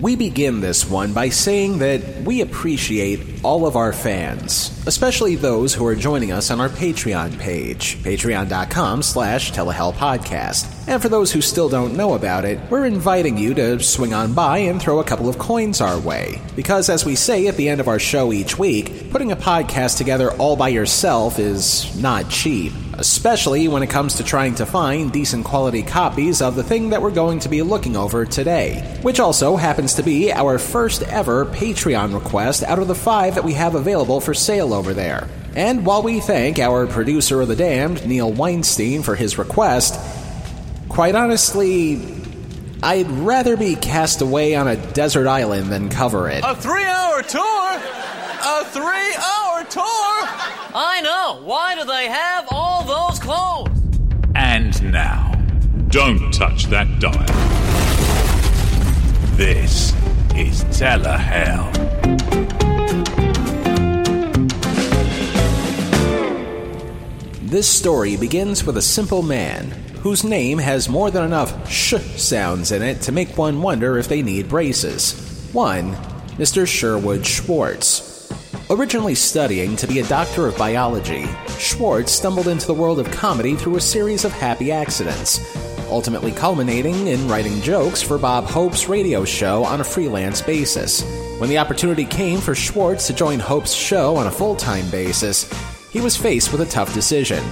We 0.00 0.16
begin 0.16 0.60
this 0.60 0.88
one 0.88 1.12
by 1.12 1.28
saying 1.28 1.78
that 1.78 2.22
we 2.22 2.40
appreciate 2.40 3.44
all 3.44 3.66
of 3.66 3.76
our 3.76 3.92
fans, 3.92 4.82
especially 4.86 5.36
those 5.36 5.74
who 5.74 5.86
are 5.86 5.94
joining 5.94 6.32
us 6.32 6.50
on 6.50 6.60
our 6.60 6.70
Patreon 6.70 7.38
page, 7.38 8.02
patreon.com 8.02 9.02
slash 9.02 9.52
telehellpodcast. 9.52 10.88
And 10.88 11.00
for 11.00 11.08
those 11.08 11.30
who 11.30 11.40
still 11.40 11.68
don't 11.68 11.96
know 11.96 12.14
about 12.14 12.44
it, 12.44 12.58
we're 12.70 12.86
inviting 12.86 13.36
you 13.36 13.54
to 13.54 13.80
swing 13.80 14.14
on 14.14 14.32
by 14.32 14.58
and 14.58 14.80
throw 14.80 14.98
a 14.98 15.04
couple 15.04 15.28
of 15.28 15.38
coins 15.38 15.80
our 15.80 16.00
way. 16.00 16.40
Because 16.56 16.88
as 16.88 17.04
we 17.04 17.14
say 17.14 17.46
at 17.46 17.56
the 17.56 17.68
end 17.68 17.80
of 17.80 17.88
our 17.88 17.98
show 17.98 18.32
each 18.32 18.58
week, 18.58 19.10
putting 19.10 19.30
a 19.30 19.36
podcast 19.36 19.98
together 19.98 20.32
all 20.32 20.56
by 20.56 20.68
yourself 20.68 21.38
is 21.38 21.94
not 22.00 22.28
cheap 22.30 22.72
especially 23.02 23.66
when 23.66 23.82
it 23.82 23.90
comes 23.90 24.14
to 24.14 24.22
trying 24.22 24.54
to 24.54 24.64
find 24.64 25.10
decent 25.10 25.44
quality 25.44 25.82
copies 25.82 26.40
of 26.40 26.54
the 26.54 26.62
thing 26.62 26.90
that 26.90 27.02
we're 27.02 27.10
going 27.10 27.40
to 27.40 27.48
be 27.48 27.60
looking 27.60 27.96
over 27.96 28.24
today, 28.24 28.96
which 29.02 29.18
also 29.18 29.56
happens 29.56 29.94
to 29.94 30.04
be 30.04 30.32
our 30.32 30.56
first 30.56 31.02
ever 31.02 31.44
Patreon 31.46 32.14
request 32.14 32.62
out 32.62 32.78
of 32.78 32.86
the 32.86 32.94
five 32.94 33.34
that 33.34 33.42
we 33.42 33.54
have 33.54 33.74
available 33.74 34.20
for 34.20 34.34
sale 34.34 34.72
over 34.72 34.94
there. 34.94 35.28
And 35.56 35.84
while 35.84 36.04
we 36.04 36.20
thank 36.20 36.60
our 36.60 36.86
producer 36.86 37.40
of 37.40 37.48
The 37.48 37.56
Damned, 37.56 38.06
Neil 38.06 38.32
Weinstein, 38.32 39.02
for 39.02 39.16
his 39.16 39.36
request, 39.36 39.98
quite 40.88 41.16
honestly, 41.16 42.00
I'd 42.84 43.10
rather 43.10 43.56
be 43.56 43.74
cast 43.74 44.20
away 44.20 44.54
on 44.54 44.68
a 44.68 44.76
desert 44.92 45.26
island 45.26 45.72
than 45.72 45.88
cover 45.88 46.30
it. 46.30 46.44
A 46.46 46.54
three 46.54 46.84
hour 46.84 47.20
tour? 47.22 47.80
A 48.44 48.64
three 48.66 49.14
hour 49.16 49.64
tour? 49.64 50.52
I 50.74 51.00
know. 51.02 51.42
Why 51.44 51.74
do 51.74 51.84
they 51.84 52.08
have 52.08 52.46
all 52.50 52.71
don't 55.92 56.32
touch 56.32 56.64
that 56.68 56.88
dial. 57.00 57.12
This 59.36 59.92
is 60.34 60.64
Telehell. 60.74 61.70
This 67.42 67.68
story 67.68 68.16
begins 68.16 68.64
with 68.64 68.78
a 68.78 68.82
simple 68.82 69.22
man 69.22 69.66
whose 70.00 70.24
name 70.24 70.56
has 70.56 70.88
more 70.88 71.10
than 71.10 71.24
enough 71.24 71.70
sh 71.70 71.96
sounds 72.16 72.72
in 72.72 72.80
it 72.80 73.02
to 73.02 73.12
make 73.12 73.36
one 73.36 73.60
wonder 73.60 73.98
if 73.98 74.08
they 74.08 74.22
need 74.22 74.48
braces. 74.48 75.50
One, 75.52 75.92
Mr. 76.38 76.66
Sherwood 76.66 77.26
Schwartz. 77.26 78.32
Originally 78.70 79.14
studying 79.14 79.76
to 79.76 79.86
be 79.86 79.98
a 79.98 80.06
doctor 80.06 80.46
of 80.46 80.56
biology, 80.56 81.26
Schwartz 81.58 82.12
stumbled 82.12 82.48
into 82.48 82.66
the 82.66 82.72
world 82.72 82.98
of 82.98 83.10
comedy 83.10 83.56
through 83.56 83.76
a 83.76 83.80
series 83.82 84.24
of 84.24 84.32
happy 84.32 84.72
accidents, 84.72 85.38
ultimately 85.92 86.32
culminating 86.32 87.06
in 87.06 87.28
writing 87.28 87.60
jokes 87.60 88.00
for 88.00 88.16
Bob 88.16 88.46
Hope's 88.46 88.88
radio 88.88 89.24
show 89.24 89.64
on 89.64 89.80
a 89.80 89.84
freelance 89.84 90.40
basis. 90.40 91.02
When 91.38 91.50
the 91.50 91.58
opportunity 91.58 92.06
came 92.06 92.40
for 92.40 92.54
Schwartz 92.54 93.06
to 93.08 93.12
join 93.12 93.38
Hope's 93.38 93.72
show 93.72 94.16
on 94.16 94.26
a 94.26 94.30
full 94.30 94.56
time 94.56 94.90
basis, 94.90 95.48
he 95.90 96.00
was 96.00 96.16
faced 96.16 96.50
with 96.50 96.62
a 96.62 96.66
tough 96.66 96.94
decision. 96.94 97.44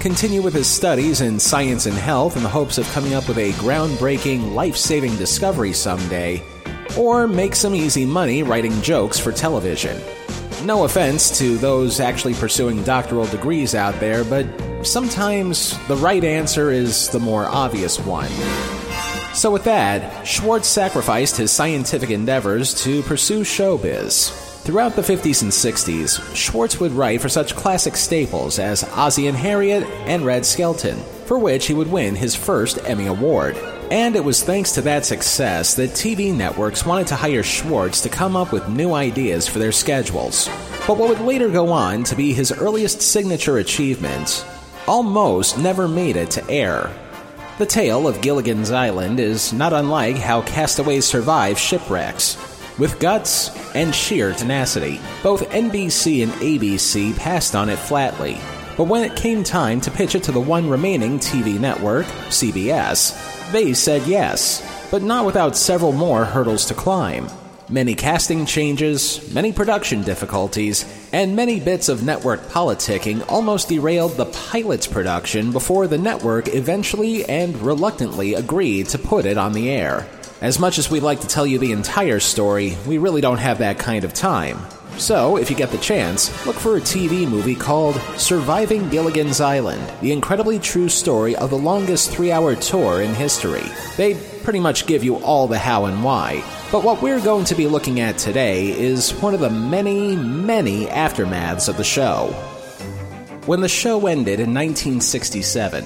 Continue 0.00 0.42
with 0.42 0.54
his 0.54 0.68
studies 0.68 1.20
in 1.20 1.38
science 1.38 1.86
and 1.86 1.96
health 1.96 2.36
in 2.36 2.42
the 2.42 2.48
hopes 2.48 2.78
of 2.78 2.90
coming 2.90 3.14
up 3.14 3.28
with 3.28 3.38
a 3.38 3.52
groundbreaking, 3.52 4.54
life 4.54 4.76
saving 4.76 5.16
discovery 5.16 5.72
someday, 5.72 6.42
or 6.98 7.28
make 7.28 7.54
some 7.54 7.74
easy 7.74 8.04
money 8.04 8.42
writing 8.42 8.80
jokes 8.82 9.18
for 9.18 9.30
television. 9.30 10.00
No 10.64 10.84
offense 10.84 11.38
to 11.38 11.56
those 11.58 12.00
actually 12.00 12.34
pursuing 12.34 12.82
doctoral 12.82 13.26
degrees 13.26 13.76
out 13.76 13.98
there, 14.00 14.24
but 14.24 14.46
sometimes 14.82 15.78
the 15.88 15.96
right 15.96 16.22
answer 16.22 16.70
is 16.70 17.08
the 17.08 17.20
more 17.20 17.46
obvious 17.46 17.98
one. 17.98 18.30
So, 19.34 19.50
with 19.50 19.64
that, 19.64 20.26
Schwartz 20.26 20.68
sacrificed 20.68 21.36
his 21.36 21.52
scientific 21.52 22.10
endeavors 22.10 22.74
to 22.82 23.02
pursue 23.02 23.42
showbiz. 23.42 24.30
Throughout 24.62 24.96
the 24.96 25.02
50s 25.02 25.42
and 25.42 25.52
60s, 25.52 26.34
Schwartz 26.34 26.80
would 26.80 26.92
write 26.92 27.20
for 27.20 27.28
such 27.28 27.54
classic 27.54 27.96
staples 27.96 28.58
as 28.58 28.84
Ozzie 28.84 29.28
and 29.28 29.36
Harriet 29.36 29.84
and 30.06 30.26
Red 30.26 30.44
Skelton, 30.44 30.98
for 31.24 31.38
which 31.38 31.66
he 31.66 31.74
would 31.74 31.90
win 31.90 32.16
his 32.16 32.34
first 32.34 32.78
Emmy 32.84 33.06
Award. 33.06 33.56
And 33.90 34.16
it 34.16 34.24
was 34.24 34.42
thanks 34.42 34.72
to 34.72 34.82
that 34.82 35.06
success 35.06 35.74
that 35.76 35.90
TV 35.90 36.34
networks 36.34 36.84
wanted 36.84 37.06
to 37.06 37.16
hire 37.16 37.42
Schwartz 37.42 38.02
to 38.02 38.10
come 38.10 38.36
up 38.36 38.52
with 38.52 38.68
new 38.68 38.92
ideas 38.92 39.48
for 39.48 39.58
their 39.58 39.72
schedules. 39.72 40.50
But 40.86 40.98
what 40.98 41.08
would 41.08 41.20
later 41.20 41.48
go 41.48 41.70
on 41.70 42.04
to 42.04 42.16
be 42.16 42.34
his 42.34 42.52
earliest 42.52 43.00
signature 43.00 43.58
achievement 43.58 44.44
almost 44.88 45.58
never 45.58 45.86
made 45.86 46.16
it 46.16 46.30
to 46.32 46.50
air. 46.50 46.90
The 47.58 47.66
tale 47.66 48.08
of 48.08 48.22
Gilligan's 48.22 48.70
Island 48.70 49.20
is 49.20 49.52
not 49.52 49.72
unlike 49.72 50.16
how 50.16 50.42
castaways 50.42 51.04
survive 51.04 51.58
shipwrecks. 51.58 52.36
With 52.78 52.98
guts 52.98 53.50
and 53.74 53.94
sheer 53.94 54.32
tenacity, 54.32 55.00
both 55.22 55.50
NBC 55.50 56.22
and 56.22 56.32
ABC 56.34 57.16
passed 57.16 57.54
on 57.54 57.68
it 57.68 57.78
flatly. 57.78 58.40
But 58.76 58.84
when 58.84 59.02
it 59.02 59.16
came 59.16 59.44
time 59.44 59.80
to 59.82 59.90
pitch 59.90 60.14
it 60.14 60.22
to 60.22 60.32
the 60.32 60.40
one 60.40 60.70
remaining 60.70 61.18
TV 61.18 61.58
network, 61.60 62.06
CBS, 62.30 63.50
they 63.52 63.74
said 63.74 64.06
yes, 64.06 64.62
but 64.90 65.02
not 65.02 65.26
without 65.26 65.56
several 65.56 65.92
more 65.92 66.24
hurdles 66.24 66.64
to 66.66 66.74
climb. 66.74 67.28
Many 67.68 67.94
casting 67.94 68.46
changes, 68.46 69.34
many 69.34 69.52
production 69.52 70.02
difficulties, 70.02 70.84
and 71.12 71.36
many 71.36 71.60
bits 71.60 71.88
of 71.88 72.02
network 72.02 72.40
politicking 72.48 73.24
almost 73.30 73.68
derailed 73.68 74.12
the 74.12 74.26
pilot's 74.26 74.86
production 74.86 75.52
before 75.52 75.86
the 75.86 75.98
network 75.98 76.54
eventually 76.54 77.24
and 77.24 77.56
reluctantly 77.62 78.34
agreed 78.34 78.86
to 78.88 78.98
put 78.98 79.24
it 79.24 79.38
on 79.38 79.52
the 79.52 79.70
air. 79.70 80.06
As 80.40 80.58
much 80.58 80.78
as 80.78 80.90
we'd 80.90 81.02
like 81.02 81.20
to 81.20 81.26
tell 81.26 81.46
you 81.46 81.58
the 81.58 81.72
entire 81.72 82.20
story, 82.20 82.76
we 82.86 82.98
really 82.98 83.20
don't 83.20 83.38
have 83.38 83.58
that 83.58 83.78
kind 83.78 84.04
of 84.04 84.14
time. 84.14 84.58
So, 84.96 85.36
if 85.36 85.48
you 85.48 85.56
get 85.56 85.70
the 85.70 85.78
chance, 85.78 86.44
look 86.44 86.56
for 86.56 86.76
a 86.76 86.80
TV 86.80 87.28
movie 87.28 87.54
called 87.54 87.96
Surviving 88.16 88.88
Gilligan's 88.88 89.40
Island, 89.40 89.82
the 90.00 90.12
incredibly 90.12 90.58
true 90.58 90.88
story 90.88 91.36
of 91.36 91.50
the 91.50 91.58
longest 91.58 92.10
three 92.10 92.32
hour 92.32 92.56
tour 92.56 93.00
in 93.02 93.14
history. 93.14 93.64
They 93.96 94.14
pretty 94.42 94.60
much 94.60 94.86
give 94.86 95.04
you 95.04 95.16
all 95.16 95.46
the 95.46 95.58
how 95.58 95.84
and 95.84 96.02
why. 96.02 96.42
But 96.70 96.84
what 96.84 97.00
we're 97.00 97.20
going 97.20 97.46
to 97.46 97.54
be 97.54 97.66
looking 97.66 98.00
at 98.00 98.18
today 98.18 98.70
is 98.78 99.12
one 99.14 99.32
of 99.32 99.40
the 99.40 99.48
many, 99.48 100.16
many 100.16 100.84
aftermaths 100.84 101.68
of 101.68 101.78
the 101.78 101.84
show. 101.84 102.26
When 103.46 103.62
the 103.62 103.68
show 103.68 104.06
ended 104.06 104.38
in 104.38 104.52
1967, 104.52 105.84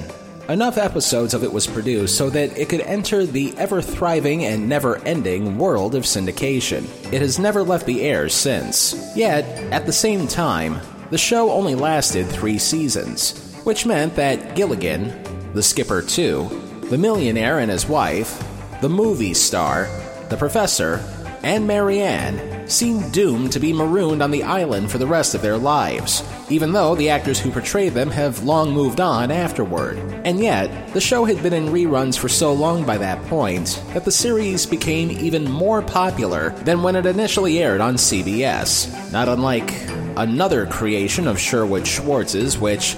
Enough 0.48 0.76
episodes 0.76 1.34
of 1.34 1.44
it 1.44 1.52
was 1.52 1.68
produced 1.68 2.18
so 2.18 2.28
that 2.28 2.58
it 2.58 2.68
could 2.68 2.80
enter 2.80 3.24
the 3.24 3.56
ever 3.56 3.80
thriving 3.80 4.44
and 4.44 4.68
never 4.68 4.98
ending 5.06 5.56
world 5.56 5.94
of 5.94 6.02
syndication. 6.02 6.82
It 7.12 7.22
has 7.22 7.38
never 7.38 7.62
left 7.62 7.86
the 7.86 8.02
air 8.02 8.28
since. 8.28 9.16
Yet, 9.16 9.44
at 9.72 9.86
the 9.86 9.92
same 9.92 10.26
time, 10.26 10.80
the 11.10 11.16
show 11.16 11.52
only 11.52 11.76
lasted 11.76 12.26
three 12.26 12.58
seasons, 12.58 13.38
which 13.62 13.86
meant 13.86 14.16
that 14.16 14.56
Gilligan, 14.56 15.52
the 15.54 15.62
skipper 15.62 16.02
too, 16.02 16.48
the 16.90 16.98
millionaire 16.98 17.60
and 17.60 17.70
his 17.70 17.88
wife, 17.88 18.42
the 18.80 18.88
movie 18.88 19.34
star, 19.34 19.88
the 20.32 20.38
professor, 20.38 21.04
and 21.42 21.66
Mary 21.66 22.00
Ann 22.00 22.66
seemed 22.66 23.12
doomed 23.12 23.52
to 23.52 23.60
be 23.60 23.72
marooned 23.72 24.22
on 24.22 24.30
the 24.30 24.44
island 24.44 24.90
for 24.90 24.96
the 24.96 25.06
rest 25.06 25.34
of 25.34 25.42
their 25.42 25.58
lives, 25.58 26.24
even 26.48 26.72
though 26.72 26.94
the 26.94 27.10
actors 27.10 27.38
who 27.38 27.50
portrayed 27.50 27.92
them 27.92 28.10
have 28.10 28.44
long 28.44 28.70
moved 28.72 28.98
on 28.98 29.30
afterward. 29.30 29.98
And 30.24 30.40
yet, 30.40 30.94
the 30.94 31.02
show 31.02 31.26
had 31.26 31.42
been 31.42 31.52
in 31.52 31.66
reruns 31.66 32.16
for 32.16 32.30
so 32.30 32.54
long 32.54 32.86
by 32.86 32.96
that 32.96 33.22
point 33.26 33.82
that 33.92 34.06
the 34.06 34.10
series 34.10 34.64
became 34.64 35.10
even 35.10 35.44
more 35.44 35.82
popular 35.82 36.50
than 36.60 36.82
when 36.82 36.96
it 36.96 37.04
initially 37.04 37.62
aired 37.62 37.82
on 37.82 37.96
CBS, 37.96 39.12
not 39.12 39.28
unlike 39.28 39.70
another 40.16 40.64
creation 40.64 41.28
of 41.28 41.38
Sherwood 41.38 41.86
Schwartz's, 41.86 42.56
which, 42.56 42.96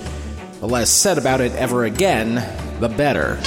the 0.61 0.69
less 0.69 0.89
said 0.89 1.19
about 1.19 1.41
it 1.41 1.53
ever 1.57 1.85
again, 1.85 2.35
the 2.79 2.89
better. 2.89 3.41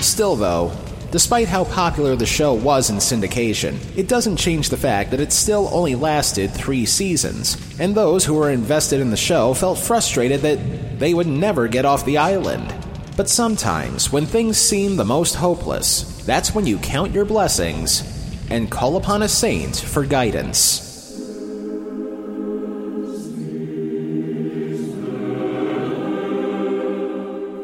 Still, 0.00 0.36
though, 0.36 0.72
Despite 1.12 1.48
how 1.48 1.64
popular 1.64 2.16
the 2.16 2.24
show 2.24 2.54
was 2.54 2.88
in 2.88 2.96
syndication, 2.96 3.76
it 3.98 4.08
doesn't 4.08 4.38
change 4.38 4.70
the 4.70 4.78
fact 4.78 5.10
that 5.10 5.20
it 5.20 5.30
still 5.30 5.68
only 5.70 5.94
lasted 5.94 6.50
three 6.50 6.86
seasons, 6.86 7.58
and 7.78 7.94
those 7.94 8.24
who 8.24 8.32
were 8.32 8.48
invested 8.48 8.98
in 8.98 9.10
the 9.10 9.16
show 9.18 9.52
felt 9.52 9.78
frustrated 9.78 10.40
that 10.40 10.98
they 10.98 11.12
would 11.12 11.26
never 11.26 11.68
get 11.68 11.84
off 11.84 12.06
the 12.06 12.16
island. 12.16 12.74
But 13.14 13.28
sometimes, 13.28 14.10
when 14.10 14.24
things 14.24 14.56
seem 14.56 14.96
the 14.96 15.04
most 15.04 15.34
hopeless, 15.34 16.24
that's 16.24 16.54
when 16.54 16.66
you 16.66 16.78
count 16.78 17.12
your 17.12 17.26
blessings 17.26 18.02
and 18.48 18.70
call 18.70 18.96
upon 18.96 19.20
a 19.20 19.28
saint 19.28 19.76
for 19.76 20.06
guidance. 20.06 20.91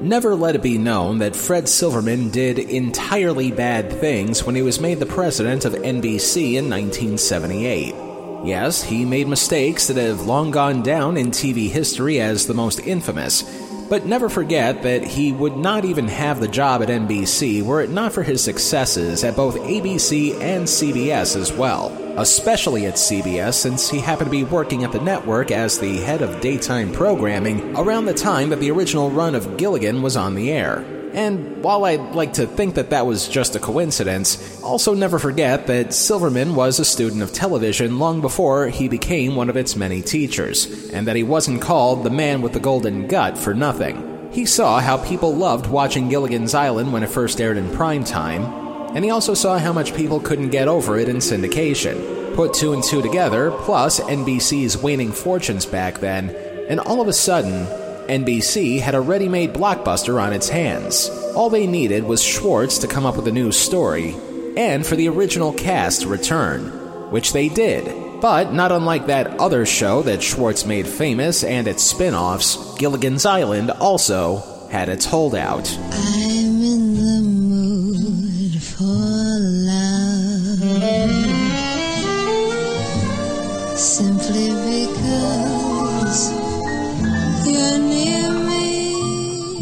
Never 0.09 0.35
let 0.35 0.55
it 0.55 0.63
be 0.63 0.79
known 0.79 1.19
that 1.19 1.37
Fred 1.37 1.69
Silverman 1.69 2.31
did 2.31 2.59
entirely 2.59 3.53
bad 3.53 3.93
things 3.93 4.43
when 4.43 4.55
he 4.55 4.63
was 4.63 4.81
made 4.81 5.01
the 5.01 5.05
president 5.05 5.67
of 5.67 5.75
NBC 5.75 6.55
in 6.55 6.71
1978. 6.71 7.95
Yes, 8.43 8.83
he 8.83 9.05
made 9.05 9.29
mistakes 9.29 9.87
that 9.89 9.99
have 9.99 10.23
long 10.23 10.51
gone 10.51 10.83
down 10.83 11.19
in 11.19 11.31
TV 11.31 11.69
history 11.69 12.21
as 12.21 12.47
the 12.47 12.55
most 12.55 12.81
infamous, 12.81 13.43
But 13.89 14.05
never 14.05 14.29
forget 14.29 14.83
that 14.83 15.03
he 15.03 15.33
would 15.33 15.57
not 15.57 15.87
even 15.87 16.09
have 16.09 16.41
the 16.41 16.49
job 16.49 16.83
at 16.83 16.89
NBC 16.89 17.63
were 17.63 17.81
it 17.81 17.91
not 17.91 18.13
for 18.13 18.23
his 18.23 18.45
successes 18.45 19.25
at 19.25 19.37
both 19.37 19.57
ABC 19.57 20.39
and 20.41 20.67
CBS 20.67 21.37
as 21.37 21.53
well. 21.53 21.97
Especially 22.19 22.87
at 22.87 22.95
CBS, 22.95 23.55
since 23.55 23.89
he 23.89 24.01
happened 24.01 24.27
to 24.27 24.31
be 24.31 24.45
working 24.45 24.85
at 24.85 24.93
the 24.93 25.01
network 25.01 25.51
as 25.51 25.79
the 25.79 25.99
head 25.99 26.21
of 26.21 26.41
daytime 26.41 26.93
programming 26.93 27.77
around 27.77 28.05
the 28.05 28.15
time 28.15 28.51
that 28.51 28.61
the 28.61 28.71
original 28.71 29.11
run 29.11 29.35
of 29.35 29.57
Gilligan 29.57 30.03
was 30.03 30.17
on 30.17 30.35
the 30.35 30.51
air. 30.51 30.98
And 31.15 31.63
while 31.65 31.85
I'd 31.85 32.15
like 32.15 32.35
to 32.35 32.47
think 32.47 32.75
that 32.75 32.91
that 32.91 33.07
was 33.07 33.29
just 33.29 33.57
a 33.57 33.59
coincidence, 33.59 34.61
also 34.63 34.95
never 34.95 35.19
forget 35.19 35.67
that 35.67 35.95
Silverman 35.95 36.55
was 36.55 36.79
a 36.79 36.85
student 36.85 37.23
of 37.23 37.33
television 37.33 37.99
long 37.99 38.21
before 38.21 38.69
he 38.69 38.89
became 38.89 39.35
one 39.35 39.51
of 39.51 39.57
its 39.57 39.77
many 39.77 40.03
teachers, 40.03 40.91
and 40.91 41.07
that 41.07 41.17
he 41.17 41.23
wasn't 41.23 41.63
called 41.63 42.05
the 42.05 42.11
man 42.11 42.43
with 42.43 42.53
the 42.53 42.61
golden 42.61 43.07
gut 43.07 43.39
for 43.39 43.55
nothing. 43.55 44.31
He 44.33 44.45
saw 44.45 44.79
how 44.81 44.99
people 44.99 45.35
loved 45.35 45.67
watching 45.67 46.09
Gilligan's 46.09 46.55
Island 46.55 46.93
when 46.93 47.03
it 47.03 47.11
first 47.11 47.41
aired 47.41 47.57
in 47.57 47.75
prime 47.75 48.05
time, 48.05 48.45
and 48.95 49.05
he 49.05 49.11
also 49.11 49.35
saw 49.35 49.59
how 49.59 49.73
much 49.73 49.95
people 49.95 50.21
couldn't 50.21 50.51
get 50.51 50.69
over 50.69 50.99
it 50.99 51.09
in 51.09 51.17
syndication. 51.17 52.35
Put 52.35 52.55
two 52.55 52.73
and 52.73 52.85
two 52.85 53.03
together, 53.03 53.51
plus 53.51 54.01
NBC's 54.01 54.77
waning 54.77 55.13
fortunes 55.13 55.67
back 55.67 55.99
then, 55.99 56.31
and 56.69 56.79
all 56.79 57.01
of 57.01 57.09
a 57.09 57.13
sudden, 57.13 57.67
NBC 58.09 58.81
had 58.81 58.95
a 58.95 59.01
ready 59.01 59.29
made 59.29 59.53
blockbuster 59.53 60.21
on 60.21 60.33
its 60.33 60.49
hands. 60.49 61.11
All 61.35 61.51
they 61.51 61.67
needed 61.67 62.05
was 62.05 62.23
Schwartz 62.23 62.79
to 62.79 62.89
come 62.89 63.05
up 63.05 63.17
with 63.17 63.29
a 63.29 63.33
new 63.33 63.53
story, 63.53 64.17
and 64.57 64.87
for 64.87 64.97
the 64.97 65.09
original 65.09 65.53
cast 65.53 66.03
to 66.03 66.09
return, 66.09 66.69
which 67.11 67.35
they 67.35 67.51
did. 67.51 68.21
But 68.23 68.55
not 68.55 68.73
unlike 68.73 69.07
that 69.07 69.39
other 69.39 69.67
show 69.67 70.01
that 70.03 70.23
Schwartz 70.23 70.65
made 70.65 70.89
famous 70.89 71.45
and 71.45 71.69
its 71.69 71.83
spin 71.83 72.15
offs, 72.15 72.75
Gilligan's 72.79 73.27
Island 73.27 73.71
also 73.73 74.39
had 74.71 74.89
its 74.89 75.05
holdout. 75.05 75.71
I'm 75.93 76.28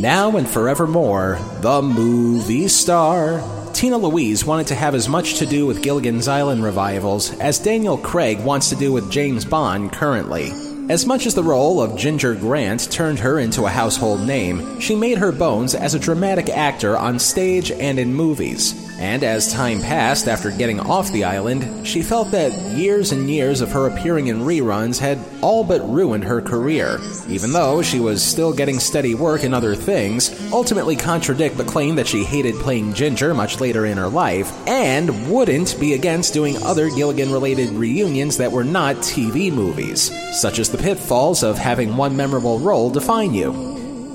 Now 0.06 0.37
and 0.37 0.49
forevermore, 0.49 1.37
the 1.62 1.82
movie 1.82 2.69
star. 2.69 3.43
Tina 3.73 3.99
Louise 3.99 4.44
wanted 4.44 4.69
to 4.69 4.76
have 4.76 4.94
as 4.94 5.08
much 5.08 5.38
to 5.38 5.47
do 5.47 5.67
with 5.67 5.82
Gilligan's 5.82 6.29
Island 6.29 6.62
revivals 6.62 7.37
as 7.41 7.58
Daniel 7.58 7.99
Craig 7.99 8.38
wants 8.38 8.69
to 8.69 8.76
do 8.76 8.93
with 8.93 9.11
James 9.11 9.44
Bond 9.44 9.91
currently. 9.91 10.53
As 10.88 11.06
much 11.06 11.26
as 11.26 11.35
the 11.35 11.43
role 11.43 11.82
of 11.82 11.99
Ginger 11.99 12.37
Grant 12.37 12.88
turned 12.93 13.19
her 13.19 13.41
into 13.41 13.67
a 13.67 13.69
household 13.69 14.20
name, 14.25 14.79
she 14.79 14.94
made 14.94 15.19
her 15.19 15.32
bones 15.32 15.75
as 15.75 15.94
a 15.94 15.99
dramatic 15.99 16.50
actor 16.50 16.97
on 16.97 17.19
stage 17.19 17.73
and 17.73 17.99
in 17.99 18.14
movies. 18.14 18.86
And 18.98 19.22
as 19.22 19.52
time 19.52 19.82
passed 19.82 20.26
after 20.26 20.50
getting 20.50 20.81
off 20.81 21.12
the 21.12 21.25
island, 21.25 21.87
she 21.87 22.02
felt 22.02 22.31
that 22.31 22.52
years 22.76 23.12
and 23.12 23.28
years 23.28 23.60
of 23.60 23.72
her 23.72 23.87
appearing 23.87 24.28
in 24.28 24.40
reruns 24.40 24.98
had 24.98 25.19
all 25.43 25.64
but 25.64 25.87
ruined 25.87 26.25
her 26.25 26.40
career, 26.40 26.98
even 27.28 27.52
though 27.52 27.82
she 27.82 28.00
was 28.00 28.22
still 28.22 28.54
getting 28.54 28.78
steady 28.78 29.14
work 29.14 29.44
in 29.44 29.52
other 29.52 29.75
things, 29.75 30.50
ultimately 30.50 30.96
contradict 30.96 31.58
the 31.58 31.64
claim 31.64 31.96
that 31.96 32.06
she 32.06 32.25
hated 32.25 32.54
playing 32.56 32.94
Ginger 32.94 33.34
much 33.34 33.60
later 33.60 33.84
in 33.84 33.98
her 33.98 34.08
life, 34.08 34.50
and 34.66 35.31
wouldn't 35.31 35.78
be 35.78 35.92
against 35.92 36.32
doing 36.32 36.56
other 36.62 36.88
Gilligan 36.88 37.31
related 37.31 37.69
reunions 37.70 38.38
that 38.38 38.52
were 38.52 38.64
not 38.64 38.96
TV 38.96 39.52
movies, 39.52 40.10
such 40.40 40.58
as 40.58 40.70
the 40.70 40.78
pitfalls 40.78 41.42
of 41.42 41.58
having 41.58 41.99
one 41.99 42.16
memorable 42.16 42.58
role 42.58 42.88
define 42.88 43.34
you. 43.34 43.52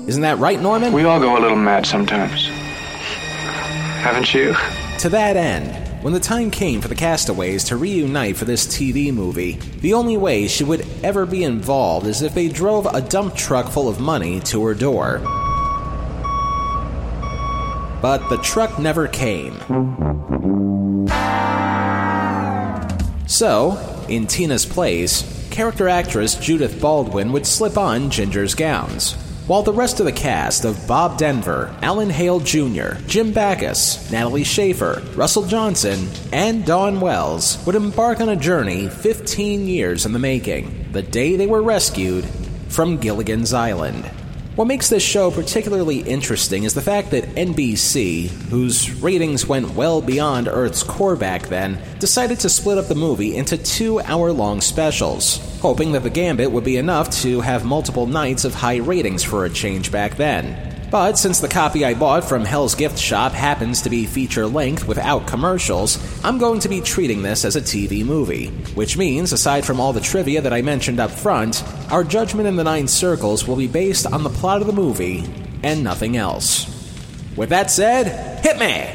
Isn't 0.08 0.22
that 0.22 0.38
right, 0.38 0.60
Norman? 0.60 0.92
We 0.92 1.04
all 1.04 1.20
go 1.20 1.38
a 1.38 1.40
little 1.40 1.56
mad 1.56 1.86
sometimes. 1.86 2.51
Haven't 4.02 4.34
you? 4.34 4.52
To 4.98 5.08
that 5.10 5.36
end, 5.36 6.02
when 6.02 6.12
the 6.12 6.18
time 6.18 6.50
came 6.50 6.80
for 6.80 6.88
the 6.88 6.94
castaways 6.96 7.62
to 7.64 7.76
reunite 7.76 8.36
for 8.36 8.44
this 8.44 8.66
TV 8.66 9.14
movie, 9.14 9.60
the 9.80 9.94
only 9.94 10.16
way 10.16 10.48
she 10.48 10.64
would 10.64 10.84
ever 11.04 11.24
be 11.24 11.44
involved 11.44 12.08
is 12.08 12.20
if 12.20 12.34
they 12.34 12.48
drove 12.48 12.86
a 12.86 13.00
dump 13.00 13.36
truck 13.36 13.68
full 13.68 13.88
of 13.88 14.00
money 14.00 14.40
to 14.40 14.64
her 14.64 14.74
door. 14.74 15.20
But 18.02 18.28
the 18.28 18.40
truck 18.42 18.80
never 18.80 19.06
came. 19.06 19.54
So, 23.28 23.78
in 24.08 24.26
Tina's 24.26 24.66
place, 24.66 25.46
character 25.52 25.88
actress 25.88 26.34
Judith 26.34 26.80
Baldwin 26.80 27.30
would 27.30 27.46
slip 27.46 27.78
on 27.78 28.10
Ginger's 28.10 28.56
gowns, 28.56 29.14
while 29.46 29.62
the 29.62 29.72
rest 29.72 29.98
of 29.98 30.06
the 30.06 30.12
cast 30.12 30.64
of 30.64 30.86
Bob 30.86 31.18
Denver, 31.18 31.74
Alan 31.82 32.10
Hale 32.10 32.38
Jr., 32.38 32.94
Jim 33.06 33.32
Backus, 33.32 34.10
Natalie 34.12 34.44
Schafer, 34.44 35.02
Russell 35.16 35.46
Johnson, 35.46 36.08
and 36.32 36.64
Dawn 36.64 37.00
Wells 37.00 37.64
would 37.66 37.74
embark 37.74 38.20
on 38.20 38.28
a 38.28 38.36
journey 38.36 38.88
15 38.88 39.66
years 39.66 40.06
in 40.06 40.12
the 40.12 40.18
making, 40.18 40.92
the 40.92 41.02
day 41.02 41.34
they 41.36 41.48
were 41.48 41.62
rescued 41.62 42.24
from 42.68 42.98
Gilligan's 42.98 43.52
Island. 43.52 44.08
What 44.54 44.66
makes 44.66 44.90
this 44.90 45.02
show 45.02 45.30
particularly 45.30 46.00
interesting 46.00 46.64
is 46.64 46.74
the 46.74 46.82
fact 46.82 47.12
that 47.12 47.24
NBC, 47.36 48.28
whose 48.50 48.92
ratings 49.00 49.46
went 49.46 49.74
well 49.74 50.02
beyond 50.02 50.46
Earth's 50.46 50.82
core 50.82 51.16
back 51.16 51.46
then, 51.46 51.78
decided 51.98 52.38
to 52.40 52.50
split 52.50 52.76
up 52.76 52.86
the 52.86 52.94
movie 52.94 53.34
into 53.34 53.56
two 53.56 54.00
hour 54.00 54.30
long 54.30 54.60
specials, 54.60 55.38
hoping 55.62 55.92
that 55.92 56.02
the 56.02 56.10
Gambit 56.10 56.52
would 56.52 56.64
be 56.64 56.76
enough 56.76 57.08
to 57.22 57.40
have 57.40 57.64
multiple 57.64 58.06
nights 58.06 58.44
of 58.44 58.52
high 58.52 58.76
ratings 58.76 59.22
for 59.22 59.46
a 59.46 59.50
change 59.50 59.90
back 59.90 60.18
then. 60.18 60.71
But 60.92 61.16
since 61.16 61.40
the 61.40 61.48
copy 61.48 61.86
I 61.86 61.94
bought 61.94 62.22
from 62.22 62.44
Hell's 62.44 62.74
Gift 62.74 62.98
Shop 62.98 63.32
happens 63.32 63.80
to 63.80 63.88
be 63.88 64.04
feature 64.04 64.46
length 64.46 64.86
without 64.86 65.26
commercials, 65.26 65.96
I'm 66.22 66.36
going 66.36 66.60
to 66.60 66.68
be 66.68 66.82
treating 66.82 67.22
this 67.22 67.46
as 67.46 67.56
a 67.56 67.62
TV 67.62 68.04
movie. 68.04 68.48
Which 68.74 68.98
means, 68.98 69.32
aside 69.32 69.64
from 69.64 69.80
all 69.80 69.94
the 69.94 70.02
trivia 70.02 70.42
that 70.42 70.52
I 70.52 70.60
mentioned 70.60 71.00
up 71.00 71.10
front, 71.10 71.64
our 71.90 72.04
judgment 72.04 72.46
in 72.46 72.56
the 72.56 72.64
Nine 72.64 72.86
Circles 72.88 73.48
will 73.48 73.56
be 73.56 73.68
based 73.68 74.06
on 74.06 74.22
the 74.22 74.28
plot 74.28 74.60
of 74.60 74.66
the 74.66 74.74
movie 74.74 75.24
and 75.62 75.82
nothing 75.82 76.18
else. 76.18 76.66
With 77.36 77.48
that 77.48 77.70
said, 77.70 78.44
hit 78.44 78.58
me! 78.58 78.90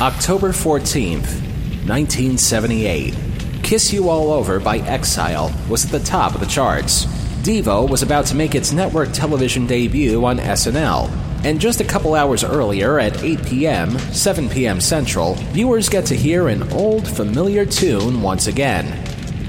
October 0.00 0.48
14th, 0.48 1.38
1978. 1.86 3.14
Kiss 3.62 3.92
You 3.92 4.08
All 4.08 4.32
Over 4.32 4.58
by 4.58 4.78
Exile 4.78 5.54
was 5.68 5.84
at 5.84 5.92
the 5.92 6.00
top 6.00 6.34
of 6.34 6.40
the 6.40 6.46
charts. 6.46 7.06
Devo 7.42 7.88
was 7.88 8.02
about 8.02 8.26
to 8.26 8.36
make 8.36 8.54
its 8.54 8.72
network 8.72 9.10
television 9.10 9.66
debut 9.66 10.24
on 10.24 10.38
SNL. 10.38 11.10
And 11.44 11.60
just 11.60 11.80
a 11.80 11.84
couple 11.84 12.14
hours 12.14 12.44
earlier, 12.44 13.00
at 13.00 13.20
8 13.20 13.44
p.m., 13.44 13.98
7 13.98 14.48
p.m. 14.48 14.80
Central, 14.80 15.34
viewers 15.34 15.88
get 15.88 16.06
to 16.06 16.14
hear 16.14 16.46
an 16.46 16.72
old 16.72 17.08
familiar 17.08 17.66
tune 17.66 18.22
once 18.22 18.46
again. 18.46 18.86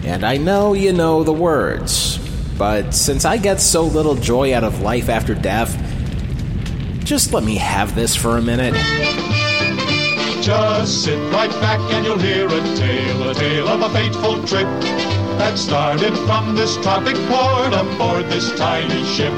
And 0.03 0.25
I 0.25 0.37
know 0.37 0.73
you 0.73 0.91
know 0.91 1.23
the 1.23 1.33
words, 1.33 2.17
but 2.57 2.95
since 2.95 3.25
I 3.25 3.37
get 3.37 3.61
so 3.61 3.83
little 3.83 4.15
joy 4.15 4.55
out 4.55 4.63
of 4.63 4.81
life 4.81 5.07
after 5.07 5.35
death, 5.35 5.77
just 7.03 7.31
let 7.31 7.43
me 7.43 7.57
have 7.57 7.93
this 7.93 8.15
for 8.15 8.37
a 8.37 8.41
minute. 8.41 8.73
Just 10.41 11.03
sit 11.03 11.31
right 11.31 11.51
back 11.61 11.79
and 11.93 12.03
you'll 12.03 12.17
hear 12.17 12.47
a 12.47 12.75
tale, 12.75 13.29
a 13.29 13.33
tale 13.35 13.67
of 13.67 13.81
a 13.81 13.89
fateful 13.89 14.43
trip 14.47 15.12
that 15.43 15.57
started 15.57 16.15
from 16.19 16.55
this 16.55 16.77
tropic 16.77 17.17
port 17.27 17.73
aboard 17.73 18.25
this 18.31 18.57
tiny 18.57 19.03
ship. 19.03 19.33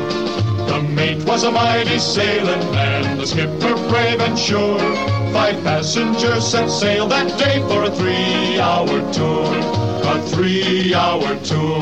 The 0.70 0.80
mate 0.94 1.24
was 1.26 1.44
a 1.44 1.52
mighty 1.52 1.98
sailing 1.98 2.62
man, 2.72 3.18
the 3.18 3.26
skipper 3.26 3.74
brave 3.90 4.22
and 4.22 4.38
sure. 4.38 4.78
Five 5.34 5.58
passengers 5.64 6.46
set 6.48 6.70
sail 6.70 7.08
that 7.08 7.28
day 7.40 7.58
for 7.68 7.86
a 7.86 7.90
three-hour 7.90 8.98
tour, 9.14 9.50
a 10.14 10.22
three-hour 10.30 11.40
tour. 11.40 11.82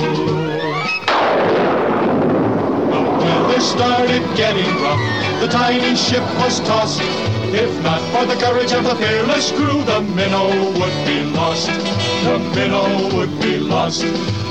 The 2.94 3.03
weather 3.20 3.60
started 3.60 4.24
getting 4.38 4.72
rough. 4.84 5.03
The 5.42 5.50
tiny 5.51 5.98
ship 5.98 6.24
was 6.39 6.62
tossed. 6.62 7.01
If 7.63 7.72
not 7.84 8.01
for 8.13 8.25
the 8.25 8.39
courage 8.39 8.72
of 8.72 8.86
the 8.86 8.96
fearless 8.96 9.51
crew, 9.51 9.84
the 9.84 10.00
minnow 10.15 10.48
would 10.80 10.98
be 11.06 11.24
lost. 11.36 12.02
The 12.24 12.39
minnow 12.56 13.13
would 13.15 13.39
be 13.42 13.58
lost. 13.58 14.01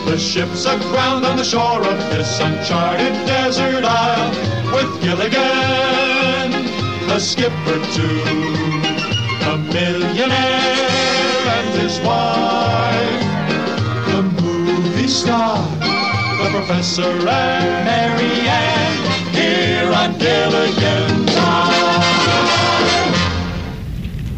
The 0.05 0.19
ship's 0.19 0.67
aground 0.67 1.25
on 1.25 1.37
the 1.39 1.45
shore 1.45 1.81
of 1.81 1.99
this 2.11 2.39
uncharted 2.39 3.15
desert 3.27 3.85
isle 3.85 4.31
with 4.75 5.01
Gilligan, 5.03 6.51
the 7.09 7.19
skipper 7.19 7.79
too, 7.95 8.23
the 9.41 9.57
millionaire 9.73 11.41
and 11.57 11.81
his 11.81 11.99
wife, 12.01 13.23
the 14.13 14.23
movie 14.43 15.09
star, 15.09 15.57
the 15.81 16.51
professor 16.51 17.03
and 17.03 17.85
Mary 17.87 18.49
Ann 18.49 19.33
here 19.33 19.91
on 19.93 20.19
Gilligan's 20.19 21.37
Island. 21.37 23.15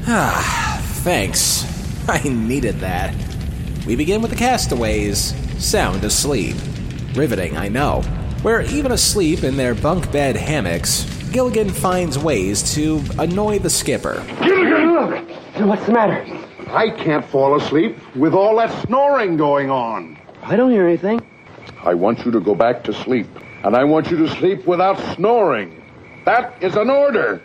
Ah, 0.07 0.81
thanks. 1.03 1.74
I 2.09 2.23
needed 2.29 2.77
that. 2.81 3.15
We 3.87 3.97
begin 3.97 4.21
with 4.21 4.31
the 4.31 4.37
castaways, 4.37 5.35
sound 5.65 6.05
asleep. 6.05 6.57
Riveting, 7.15 7.57
I 7.57 7.69
know. 7.69 8.03
where 8.43 8.61
even 8.63 8.93
asleep 8.93 9.43
in 9.43 9.57
their 9.57 9.75
bunk 9.75 10.13
bed 10.13 10.37
hammocks, 10.37 11.05
Gilligan 11.33 11.71
finds 11.71 12.19
ways 12.19 12.75
to 12.75 13.03
annoy 13.19 13.59
the 13.59 13.71
skipper. 13.71 14.23
Gilligan! 14.43 14.93
Look! 14.93 15.67
What's 15.67 15.87
the 15.87 15.93
matter? 15.93 16.23
I 16.69 16.91
can't 16.91 17.25
fall 17.25 17.57
asleep 17.57 17.97
with 18.15 18.35
all 18.35 18.57
that 18.57 18.71
snoring 18.87 19.37
going 19.39 19.71
on. 19.71 20.19
I 20.43 20.57
don't 20.57 20.71
hear 20.71 20.87
anything. 20.87 21.23
I 21.83 21.95
want 21.95 22.25
you 22.27 22.31
to 22.33 22.41
go 22.41 22.55
back 22.55 22.85
to 22.85 22.93
sleep, 22.93 23.27
and 23.63 23.75
I 23.75 23.85
want 23.85 24.11
you 24.11 24.19
to 24.19 24.29
sleep 24.29 24.67
without 24.67 24.99
snoring. 25.15 25.83
That 26.27 26.63
is 26.63 26.77
an 26.77 26.91
order. 26.91 27.41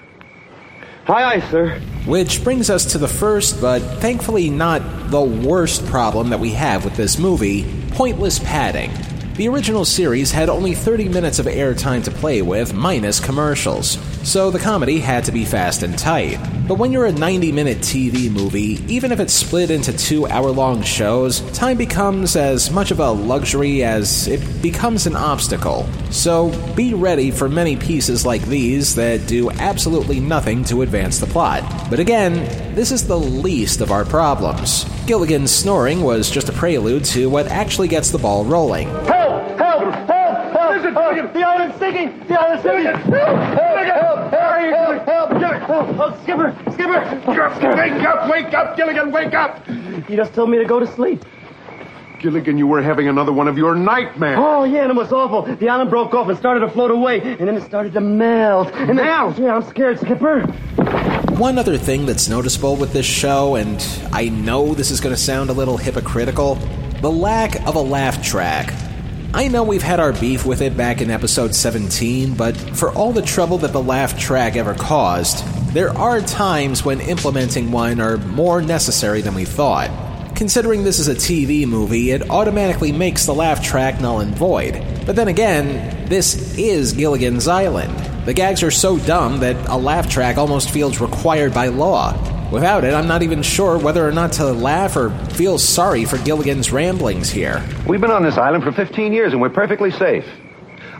Aye, 1.09 1.23
aye, 1.23 1.49
sir. 1.49 1.81
Which 2.05 2.43
brings 2.43 2.69
us 2.69 2.85
to 2.91 2.99
the 2.99 3.07
first, 3.07 3.59
but 3.59 3.79
thankfully 3.99 4.51
not 4.51 5.09
the 5.09 5.21
worst 5.21 5.85
problem 5.87 6.29
that 6.29 6.39
we 6.39 6.51
have 6.51 6.85
with 6.85 6.95
this 6.95 7.17
movie 7.17 7.65
pointless 7.91 8.37
padding. 8.37 8.91
The 9.33 9.47
original 9.47 9.85
series 9.85 10.31
had 10.31 10.49
only 10.49 10.75
30 10.75 11.09
minutes 11.09 11.39
of 11.39 11.47
airtime 11.47 12.03
to 12.03 12.11
play 12.11 12.41
with, 12.43 12.73
minus 12.73 13.19
commercials, 13.19 13.95
so 14.23 14.51
the 14.51 14.59
comedy 14.59 14.99
had 14.99 15.23
to 15.25 15.31
be 15.31 15.45
fast 15.45 15.83
and 15.83 15.97
tight. 15.97 16.38
But 16.67 16.77
when 16.77 16.91
you're 16.91 17.07
a 17.07 17.11
90 17.11 17.51
minute 17.51 17.79
TV 17.79 18.31
movie, 18.31 18.79
even 18.88 19.11
if 19.11 19.19
it's 19.19 19.33
split 19.33 19.71
into 19.71 19.91
two 19.91 20.27
hour 20.27 20.51
long 20.51 20.83
shows, 20.83 21.41
time 21.51 21.77
becomes 21.77 22.35
as 22.35 22.69
much 22.69 22.91
of 22.91 22.99
a 22.99 23.09
luxury 23.09 23.83
as 23.83 24.27
it 24.27 24.61
becomes 24.61 25.07
an 25.07 25.15
obstacle. 25.15 25.89
So 26.11 26.51
be 26.75 26.93
ready 26.93 27.31
for 27.31 27.49
many 27.49 27.75
pieces 27.75 28.25
like 28.25 28.43
these 28.43 28.93
that 28.95 29.25
do 29.25 29.49
absolutely 29.51 30.19
nothing 30.19 30.63
to 30.65 30.83
advance 30.83 31.19
the 31.19 31.25
plot. 31.25 31.63
But 31.89 31.99
again, 31.99 32.75
this 32.75 32.91
is 32.91 33.07
the 33.07 33.19
least 33.19 33.81
of 33.81 33.91
our 33.91 34.05
problems. 34.05 34.85
Gilligan's 35.07 35.51
snoring 35.51 36.01
was 36.01 36.29
just 36.29 36.49
a 36.49 36.53
prelude 36.53 37.03
to 37.05 37.29
what 37.29 37.47
actually 37.47 37.88
gets 37.88 38.11
the 38.11 38.19
ball 38.19 38.45
rolling. 38.45 38.89
Help! 39.05 39.18
Help! 40.93 41.15
Help! 41.15 41.15
Help! 41.15 41.17
help. 41.17 41.34
The 41.34 41.43
island's 41.43 41.79
sinking! 41.79 42.27
The 42.27 42.39
island's 42.39 42.63
sinking! 42.63 42.86
Help! 42.86 43.38
Help! 43.38 44.31
Help! 44.31 44.31
Help! 44.31 45.05
Help! 45.05 45.31
Help! 45.31 45.60
Help! 45.62 45.69
Oh, 45.69 46.03
oh 46.03 46.24
skipper! 46.24 46.55
Skipper! 46.74 47.00
Wake 47.27 48.03
up, 48.03 48.29
wake 48.29 48.53
up, 48.53 48.75
Gilligan, 48.75 49.12
wake 49.12 49.34
up! 49.34 49.67
You 49.67 50.15
just 50.15 50.34
told 50.34 50.50
me 50.50 50.58
to 50.58 50.65
go 50.65 50.79
to 50.79 50.88
sleep. 50.88 51.24
Gilligan, 52.19 52.58
you 52.58 52.67
were 52.67 52.81
having 52.81 53.08
another 53.08 53.31
one 53.31 53.48
of 53.48 53.58
your 53.58 53.75
nightmares. 53.75 54.38
Oh, 54.41 54.65
yeah, 54.65 54.81
and 54.81 54.91
it 54.91 54.96
was 54.96 55.12
awful. 55.13 55.43
The 55.55 55.69
island 55.69 55.89
broke 55.89 56.13
off 56.13 56.27
and 56.27 56.38
started 56.38 56.62
to 56.62 56.69
float 56.69 56.91
away, 56.91 57.22
and 57.22 57.48
then 57.48 57.55
it 57.55 57.63
started 57.63 57.93
to 57.93 58.01
melt. 58.01 58.74
And 58.74 58.98
Melt? 58.98 59.36
Then, 59.38 59.46
yeah, 59.46 59.55
I'm 59.55 59.63
scared, 59.63 60.00
Skipper. 60.00 60.41
One 61.38 61.58
other 61.58 61.77
thing 61.77 62.05
that's 62.05 62.27
noticeable 62.27 62.75
with 62.75 62.91
this 62.91 63.05
show, 63.05 63.55
and 63.55 63.81
I 64.12 64.27
know 64.27 64.74
this 64.74 64.91
is 64.91 65.00
going 65.00 65.15
to 65.15 65.22
sound 65.22 65.50
a 65.50 65.53
little 65.53 65.77
hypocritical, 65.77 66.55
the 67.01 67.12
lack 67.12 67.65
of 67.65 67.75
a 67.75 67.81
laugh 67.81 68.22
track. 68.22 68.74
I 69.31 69.48
know 69.48 69.62
we've 69.62 69.83
had 69.83 70.00
our 70.00 70.12
beef 70.12 70.43
with 70.43 70.62
it 70.62 70.75
back 70.75 71.01
in 71.01 71.12
episode 71.12 71.53
17, 71.53 72.33
but 72.33 72.57
for 72.57 72.91
all 72.93 73.12
the 73.12 73.21
trouble 73.21 73.59
that 73.59 73.71
the 73.71 73.81
laugh 73.81 74.17
track 74.17 74.55
ever 74.55 74.74
caused, 74.74 75.45
there 75.71 75.95
are 75.95 76.19
times 76.19 76.83
when 76.83 77.00
implementing 77.00 77.71
one 77.71 78.01
are 78.01 78.17
more 78.17 78.59
necessary 78.59 79.21
than 79.21 79.36
we 79.36 79.45
thought. 79.45 79.91
Considering 80.36 80.83
this 80.83 80.98
is 80.98 81.07
a 81.07 81.13
TV 81.13 81.67
movie, 81.67 82.09
it 82.09 82.31
automatically 82.31 82.91
makes 82.91 83.27
the 83.27 83.33
laugh 83.36 83.63
track 83.63 84.01
null 84.01 84.19
and 84.19 84.33
void. 84.33 84.83
But 85.05 85.15
then 85.15 85.27
again, 85.27 86.07
this 86.07 86.57
is 86.57 86.93
Gilligan's 86.93 87.48
Island. 87.48 87.95
The 88.25 88.33
gags 88.33 88.63
are 88.63 88.71
so 88.71 88.98
dumb 88.98 89.41
that 89.41 89.69
a 89.69 89.77
laugh 89.77 90.09
track 90.09 90.38
almost 90.38 90.71
feels 90.71 91.00
required 91.00 91.53
by 91.53 91.67
law. 91.67 92.13
Without 92.51 92.84
it, 92.84 92.96
I'm 92.96 93.08
not 93.08 93.22
even 93.22 93.44
sure 93.44 93.77
whether 93.77 94.08
or 94.08 94.12
not 94.12 94.32
to 94.34 94.46
laugh 94.46 94.96
or 94.96 95.12
feel 95.36 95.60
sorry 95.60 96.06
for 96.06 96.18
Gilligan's 96.18 96.72
ramblings 96.72 97.29
here. 97.29 97.63
We've 97.88 98.01
been 98.01 98.10
on 98.10 98.24
this 98.24 98.38
island 98.38 98.63
for 98.63 98.72
15 98.72 99.13
years 99.13 99.34
and 99.34 99.41
we're 99.41 99.51
perfectly 99.51 99.91
safe. 99.91 100.25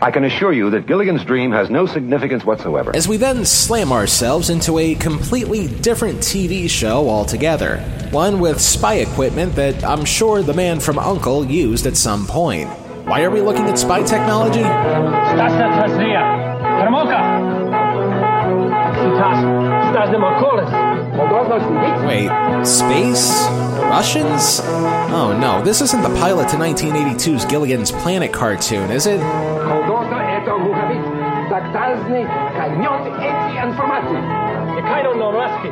I 0.00 0.12
can 0.12 0.24
assure 0.24 0.52
you 0.52 0.70
that 0.70 0.86
Gilligan's 0.86 1.24
dream 1.24 1.50
has 1.50 1.68
no 1.68 1.86
significance 1.86 2.44
whatsoever. 2.44 2.94
As 2.94 3.08
we 3.08 3.16
then 3.16 3.44
slam 3.44 3.90
ourselves 3.90 4.48
into 4.48 4.78
a 4.78 4.94
completely 4.94 5.66
different 5.66 6.18
TV 6.20 6.70
show 6.70 7.08
altogether, 7.08 7.78
one 8.12 8.38
with 8.38 8.60
spy 8.60 8.94
equipment 8.94 9.56
that 9.56 9.82
I'm 9.82 10.04
sure 10.04 10.42
the 10.42 10.54
man 10.54 10.78
from 10.78 11.00
Uncle 11.00 11.44
used 11.44 11.84
at 11.84 11.96
some 11.96 12.26
point. 12.26 12.70
Why 13.06 13.24
are 13.24 13.30
we 13.30 13.40
looking 13.40 13.64
at 13.64 13.76
spy 13.76 14.04
technology? 14.04 14.60
Stasna 14.60 15.68
Trasria. 15.74 16.22
Termoka. 16.80 17.20
Sitas. 18.94 19.92
Stasna 19.92 20.16
Markolis. 20.16 20.89
Wait, 22.05 22.29
space? 22.65 23.47
Russians? 23.79 24.61
Oh 25.11 25.37
no, 25.39 25.63
this 25.63 25.81
isn't 25.81 26.01
the 26.01 26.13
pilot 26.19 26.49
to 26.49 26.57
1982's 26.57 27.45
Gilligan's 27.45 27.91
Planet 27.91 28.31
cartoon, 28.31 28.91
is 28.91 29.05
it? 29.05 29.19
Никайно 34.75 35.13
Нораски. 35.13 35.71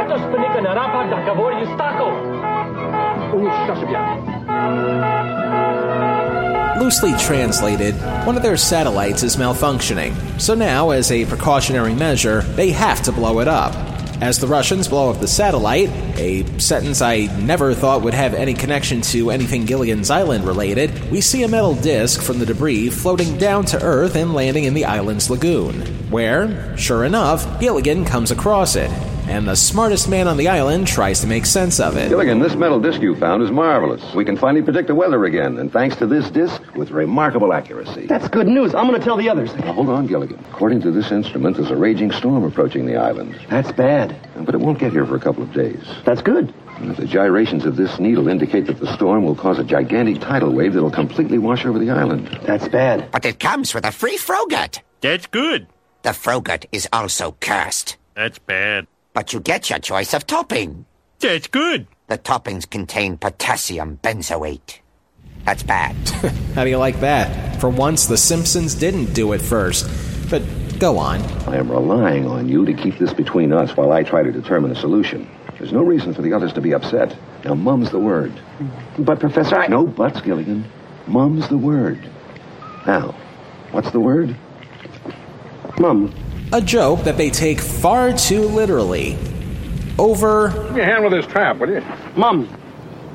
Это 0.00 0.18
спиника 0.18 0.62
на 0.62 0.74
рапа 0.74 1.04
да 1.10 1.22
говори 1.24 1.66
стако. 1.74 2.12
Loosely 6.78 7.14
translated, 7.16 7.94
one 8.26 8.36
of 8.36 8.42
their 8.42 8.56
satellites 8.56 9.22
is 9.22 9.36
malfunctioning, 9.36 10.12
so 10.38 10.54
now, 10.54 10.90
as 10.90 11.10
a 11.10 11.24
precautionary 11.26 11.94
measure, 11.94 12.42
they 12.56 12.70
have 12.70 13.02
to 13.02 13.12
blow 13.12 13.40
it 13.40 13.48
up. 13.48 13.72
As 14.19 14.39
the 14.39 14.47
Russians 14.47 14.87
blow 14.87 15.11
up 15.11 15.19
the 15.19 15.27
satellite, 15.27 15.89
a 16.17 16.43
sentence 16.59 17.03
I 17.03 17.27
never 17.39 17.75
thought 17.75 18.01
would 18.01 18.15
have 18.15 18.33
any 18.33 18.55
connection 18.55 19.01
to 19.01 19.29
anything 19.29 19.65
Gilligan's 19.65 20.09
Island 20.09 20.43
related, 20.43 21.11
we 21.11 21.21
see 21.21 21.43
a 21.43 21.47
metal 21.47 21.75
disc 21.75 22.19
from 22.23 22.39
the 22.39 22.45
debris 22.45 22.89
floating 22.89 23.37
down 23.37 23.65
to 23.65 23.83
Earth 23.83 24.15
and 24.15 24.33
landing 24.33 24.63
in 24.63 24.73
the 24.73 24.85
island's 24.85 25.29
lagoon, 25.29 25.81
where, 26.09 26.75
sure 26.75 27.05
enough, 27.05 27.59
Gilligan 27.59 28.05
comes 28.05 28.31
across 28.31 28.75
it, 28.75 28.89
and 29.27 29.47
the 29.47 29.55
smartest 29.55 30.09
man 30.09 30.27
on 30.27 30.37
the 30.37 30.47
island 30.47 30.87
tries 30.87 31.21
to 31.21 31.27
make 31.27 31.45
sense 31.45 31.79
of 31.79 31.97
it. 31.97 32.09
Gilligan, 32.09 32.39
this 32.39 32.55
metal 32.55 32.79
disc 32.79 33.01
you 33.01 33.15
found 33.15 33.43
is 33.43 33.51
marvelous. 33.51 34.13
We 34.13 34.25
can 34.25 34.37
finally 34.37 34.63
predict 34.63 34.87
the 34.87 34.95
weather 34.95 35.25
again, 35.25 35.57
and 35.57 35.71
thanks 35.71 35.95
to 35.97 36.07
this 36.07 36.29
disc, 36.29 36.61
with 36.75 36.91
remarkable 36.91 37.53
accuracy. 37.53 38.07
That's 38.07 38.27
good 38.27 38.47
news. 38.47 38.73
I'm 38.73 38.87
going 38.87 38.99
to 38.99 39.05
tell 39.05 39.17
the 39.17 39.29
others. 39.29 39.53
Now, 39.55 39.73
hold 39.73 39.89
on, 39.89 40.07
Gilligan. 40.07 40.39
According 40.51 40.81
to 40.81 40.91
this 40.91 41.11
instrument, 41.11 41.57
there's 41.57 41.71
a 41.71 41.75
raging 41.75 42.11
storm 42.11 42.43
approaching 42.43 42.85
the 42.85 42.95
island. 42.95 43.39
That's 43.49 43.71
bad. 43.71 44.15
But 44.45 44.55
it 44.55 44.59
won't 44.59 44.79
get 44.79 44.91
here 44.91 45.05
for 45.05 45.15
a 45.15 45.19
couple 45.19 45.43
of 45.43 45.53
days. 45.53 45.83
That's 46.05 46.21
good. 46.21 46.53
The 46.79 47.07
gyrations 47.07 47.65
of 47.65 47.75
this 47.75 47.99
needle 47.99 48.27
indicate 48.27 48.67
that 48.67 48.79
the 48.79 48.93
storm 48.93 49.23
will 49.23 49.35
cause 49.35 49.57
a 49.57 49.63
gigantic 49.63 50.21
tidal 50.21 50.51
wave 50.51 50.73
that'll 50.73 50.91
completely 50.91 51.39
wash 51.39 51.65
over 51.65 51.79
the 51.79 51.89
island. 51.89 52.27
That's 52.43 52.67
bad. 52.67 53.09
But 53.11 53.25
it 53.25 53.39
comes 53.39 53.73
with 53.73 53.85
a 53.85 53.91
free 53.91 54.17
Frogurt. 54.17 54.81
That's 55.01 55.25
good. 55.27 55.67
The 56.03 56.13
Frogurt 56.13 56.65
is 56.71 56.87
also 56.93 57.35
cursed. 57.39 57.97
That's 58.15 58.39
bad. 58.39 58.87
But 59.17 59.33
you 59.33 59.39
get 59.39 59.71
your 59.71 59.79
choice 59.79 60.13
of 60.13 60.27
topping. 60.27 60.85
That's 61.17 61.47
good. 61.47 61.87
The 62.05 62.19
toppings 62.19 62.69
contain 62.69 63.17
potassium 63.17 63.97
benzoate. 64.03 64.81
That's 65.43 65.63
bad. 65.63 65.95
How 66.53 66.63
do 66.63 66.69
you 66.69 66.77
like 66.77 66.99
that? 66.99 67.59
For 67.59 67.67
once, 67.67 68.05
The 68.05 68.15
Simpsons 68.15 68.75
didn't 68.75 69.15
do 69.15 69.33
it 69.33 69.41
first. 69.41 69.89
But 70.29 70.43
go 70.77 70.99
on. 70.99 71.21
I 71.49 71.55
am 71.55 71.71
relying 71.71 72.27
on 72.27 72.47
you 72.47 72.63
to 72.67 72.73
keep 72.75 72.99
this 72.99 73.11
between 73.11 73.51
us 73.53 73.75
while 73.75 73.91
I 73.91 74.03
try 74.03 74.21
to 74.21 74.31
determine 74.31 74.69
a 74.69 74.75
solution. 74.75 75.27
There's 75.57 75.73
no 75.73 75.81
reason 75.81 76.13
for 76.13 76.21
the 76.21 76.33
others 76.33 76.53
to 76.53 76.61
be 76.61 76.75
upset. 76.75 77.17
Now, 77.43 77.55
mum's 77.55 77.89
the 77.89 77.97
word. 77.97 78.39
But, 78.99 79.19
Professor, 79.19 79.57
I... 79.57 79.65
No 79.65 79.87
buts, 79.87 80.21
Gilligan. 80.21 80.63
Mum's 81.07 81.49
the 81.49 81.57
word. 81.57 82.07
Now, 82.85 83.15
what's 83.71 83.89
the 83.89 83.99
word? 83.99 84.37
Mum. 85.79 86.13
A 86.53 86.61
joke 86.61 87.03
that 87.03 87.17
they 87.17 87.29
take 87.29 87.59
far 87.59 88.13
too 88.13 88.43
literally. 88.43 89.17
Over. 89.99 90.49
Give 90.49 90.75
me 90.75 90.81
a 90.81 90.85
hand 90.85 91.03
with 91.03 91.11
this 91.11 91.25
trap, 91.25 91.57
will 91.57 91.69
you? 91.69 91.83
Mum. 92.15 92.47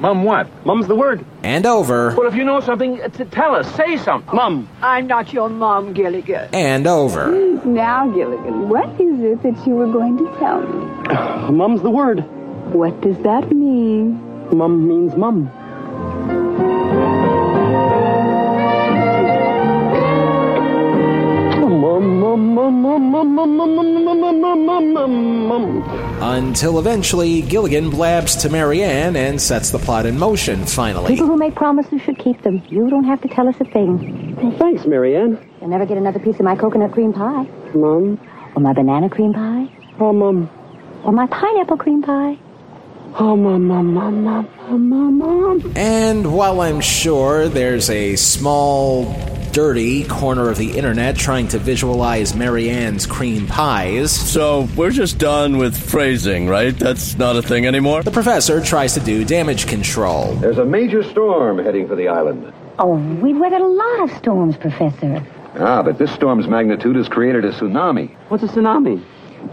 Mum 0.00 0.24
what? 0.24 0.48
Mum's 0.66 0.86
the 0.86 0.94
word. 0.94 1.24
And 1.42 1.64
over. 1.64 2.14
Well, 2.14 2.26
if 2.26 2.34
you 2.34 2.44
know 2.44 2.60
something, 2.60 2.98
to 2.98 3.24
tell 3.24 3.54
us. 3.54 3.72
Say 3.74 3.96
something. 3.96 4.34
Mum. 4.34 4.68
I'm 4.82 5.06
not 5.06 5.32
your 5.32 5.48
mom, 5.48 5.94
Gilligan. 5.94 6.50
And 6.52 6.86
over. 6.86 7.30
Now, 7.64 8.06
Gilligan, 8.10 8.68
what 8.68 8.88
is 9.00 9.20
it 9.20 9.42
that 9.44 9.66
you 9.66 9.76
were 9.76 9.90
going 9.90 10.18
to 10.18 10.38
tell 10.38 10.60
me? 10.60 11.52
Mum's 11.56 11.80
the 11.80 11.90
word. 11.90 12.18
What 12.74 13.00
does 13.00 13.16
that 13.22 13.50
mean? 13.50 14.20
Mum 14.54 14.86
means 14.86 15.14
mum. 15.14 15.50
Until 26.22 26.78
eventually, 26.78 27.42
Gilligan 27.42 27.90
blabs 27.90 28.36
to 28.36 28.48
Mary 28.48 28.82
Ann 28.82 29.16
and 29.16 29.40
sets 29.40 29.70
the 29.70 29.78
plot 29.78 30.06
in 30.06 30.18
motion, 30.18 30.64
finally. 30.64 31.08
People 31.08 31.26
who 31.26 31.36
make 31.36 31.54
promises 31.54 32.00
should 32.02 32.18
keep 32.18 32.42
them. 32.42 32.62
You 32.68 32.88
don't 32.88 33.04
have 33.04 33.20
to 33.22 33.28
tell 33.28 33.48
us 33.48 33.56
a 33.60 33.64
thing. 33.64 34.36
Well, 34.36 34.56
thanks, 34.58 34.86
Mary 34.86 35.16
Ann. 35.16 35.38
You'll 35.60 35.70
never 35.70 35.84
get 35.84 35.98
another 35.98 36.20
piece 36.20 36.36
of 36.36 36.42
my 36.42 36.56
coconut 36.56 36.92
cream 36.92 37.12
pie. 37.12 37.44
Mum. 37.74 38.20
Or 38.54 38.60
my 38.60 38.72
banana 38.72 39.08
cream 39.10 39.32
pie. 39.32 39.66
Oh, 39.98 40.12
Mum. 40.12 40.48
Or 41.04 41.12
my 41.12 41.26
pineapple 41.26 41.76
cream 41.76 42.02
pie. 42.02 42.38
Oh, 43.18 43.36
mom, 43.36 43.66
mom, 43.66 43.92
mom, 43.92 44.24
mom, 44.24 44.48
mom, 44.68 45.18
mom. 45.18 45.18
Mum. 45.18 45.72
And 45.76 46.32
while 46.32 46.62
I'm 46.62 46.80
sure 46.80 47.46
there's 47.48 47.90
a 47.90 48.16
small 48.16 49.04
dirty 49.52 50.04
corner 50.04 50.48
of 50.48 50.58
the 50.58 50.76
internet 50.76 51.16
trying 51.16 51.48
to 51.48 51.58
visualize 51.58 52.34
Mary 52.34 52.70
Ann's 52.70 53.06
cream 53.06 53.46
pies. 53.46 54.10
So 54.10 54.68
we're 54.76 54.90
just 54.90 55.18
done 55.18 55.58
with 55.58 55.76
phrasing, 55.76 56.48
right? 56.48 56.76
That's 56.76 57.16
not 57.18 57.36
a 57.36 57.42
thing 57.42 57.66
anymore? 57.66 58.02
The 58.02 58.10
professor 58.10 58.60
tries 58.60 58.94
to 58.94 59.00
do 59.00 59.24
damage 59.24 59.66
control. 59.66 60.34
There's 60.36 60.58
a 60.58 60.64
major 60.64 61.02
storm 61.02 61.58
heading 61.58 61.86
for 61.86 61.96
the 61.96 62.08
island. 62.08 62.52
Oh, 62.78 62.94
we've 62.94 63.38
weathered 63.38 63.60
a 63.60 63.66
lot 63.66 64.00
of 64.00 64.16
storms, 64.16 64.56
Professor. 64.56 65.24
Ah, 65.58 65.82
but 65.82 65.98
this 65.98 66.10
storm's 66.12 66.48
magnitude 66.48 66.96
has 66.96 67.08
created 67.08 67.44
a 67.44 67.52
tsunami. 67.52 68.16
What's 68.28 68.42
a 68.42 68.48
tsunami? 68.48 69.04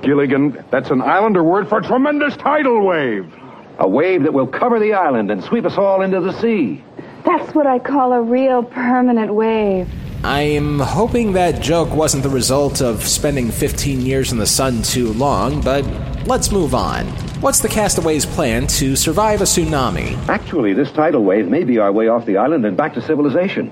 Gilligan, 0.02 0.64
that's 0.72 0.92
an 0.92 1.02
islander 1.02 1.44
word 1.44 1.68
for 1.68 1.82
tremendous 1.82 2.38
tidal 2.38 2.86
wave. 2.86 3.32
A 3.80 3.88
wave 3.88 4.24
that 4.24 4.34
will 4.34 4.48
cover 4.48 4.80
the 4.80 4.94
island 4.94 5.32
and 5.32 5.44
sweep 5.44 5.66
us 5.66 5.78
all 5.78 6.02
into 6.02 6.22
the 6.22 6.32
sea. 6.40 6.84
That's 7.26 7.54
what 7.54 7.68
I 7.68 7.80
call 7.80 8.14
a 8.14 8.22
real 8.22 8.64
permanent 8.64 9.34
wave. 9.34 9.90
I'm 10.24 10.80
hoping 10.80 11.34
that 11.34 11.62
joke 11.62 11.94
wasn't 11.94 12.24
the 12.24 12.30
result 12.30 12.82
of 12.82 13.08
spending 13.08 13.52
15 13.52 14.02
years 14.02 14.32
in 14.32 14.38
the 14.38 14.46
sun 14.46 14.82
too 14.82 15.14
long, 15.14 15.62
but 15.62 15.86
let's 16.28 16.52
move 16.52 16.76
on. 16.76 17.06
What's 17.40 17.60
the 17.60 17.70
castaways' 17.70 18.26
plan 18.26 18.68
to 18.68 18.98
survive 18.98 19.40
a 19.40 19.46
tsunami? 19.46 20.18
Actually, 20.28 20.74
this 20.74 20.92
tidal 20.92 21.24
wave 21.24 21.48
may 21.48 21.64
be 21.64 21.78
our 21.78 21.92
way 21.92 22.10
off 22.10 22.26
the 22.26 22.36
island 22.36 22.66
and 22.66 22.76
back 22.76 22.94
to 22.96 23.02
civilization. 23.02 23.72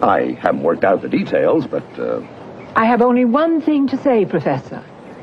I 0.00 0.38
haven't 0.40 0.62
worked 0.62 0.84
out 0.84 1.02
the 1.02 1.10
details, 1.10 1.66
but, 1.66 1.84
uh... 1.98 2.22
I 2.74 2.86
have 2.86 3.02
only 3.02 3.26
one 3.26 3.60
thing 3.60 3.86
to 3.88 3.98
say, 3.98 4.24
Professor. 4.24 4.82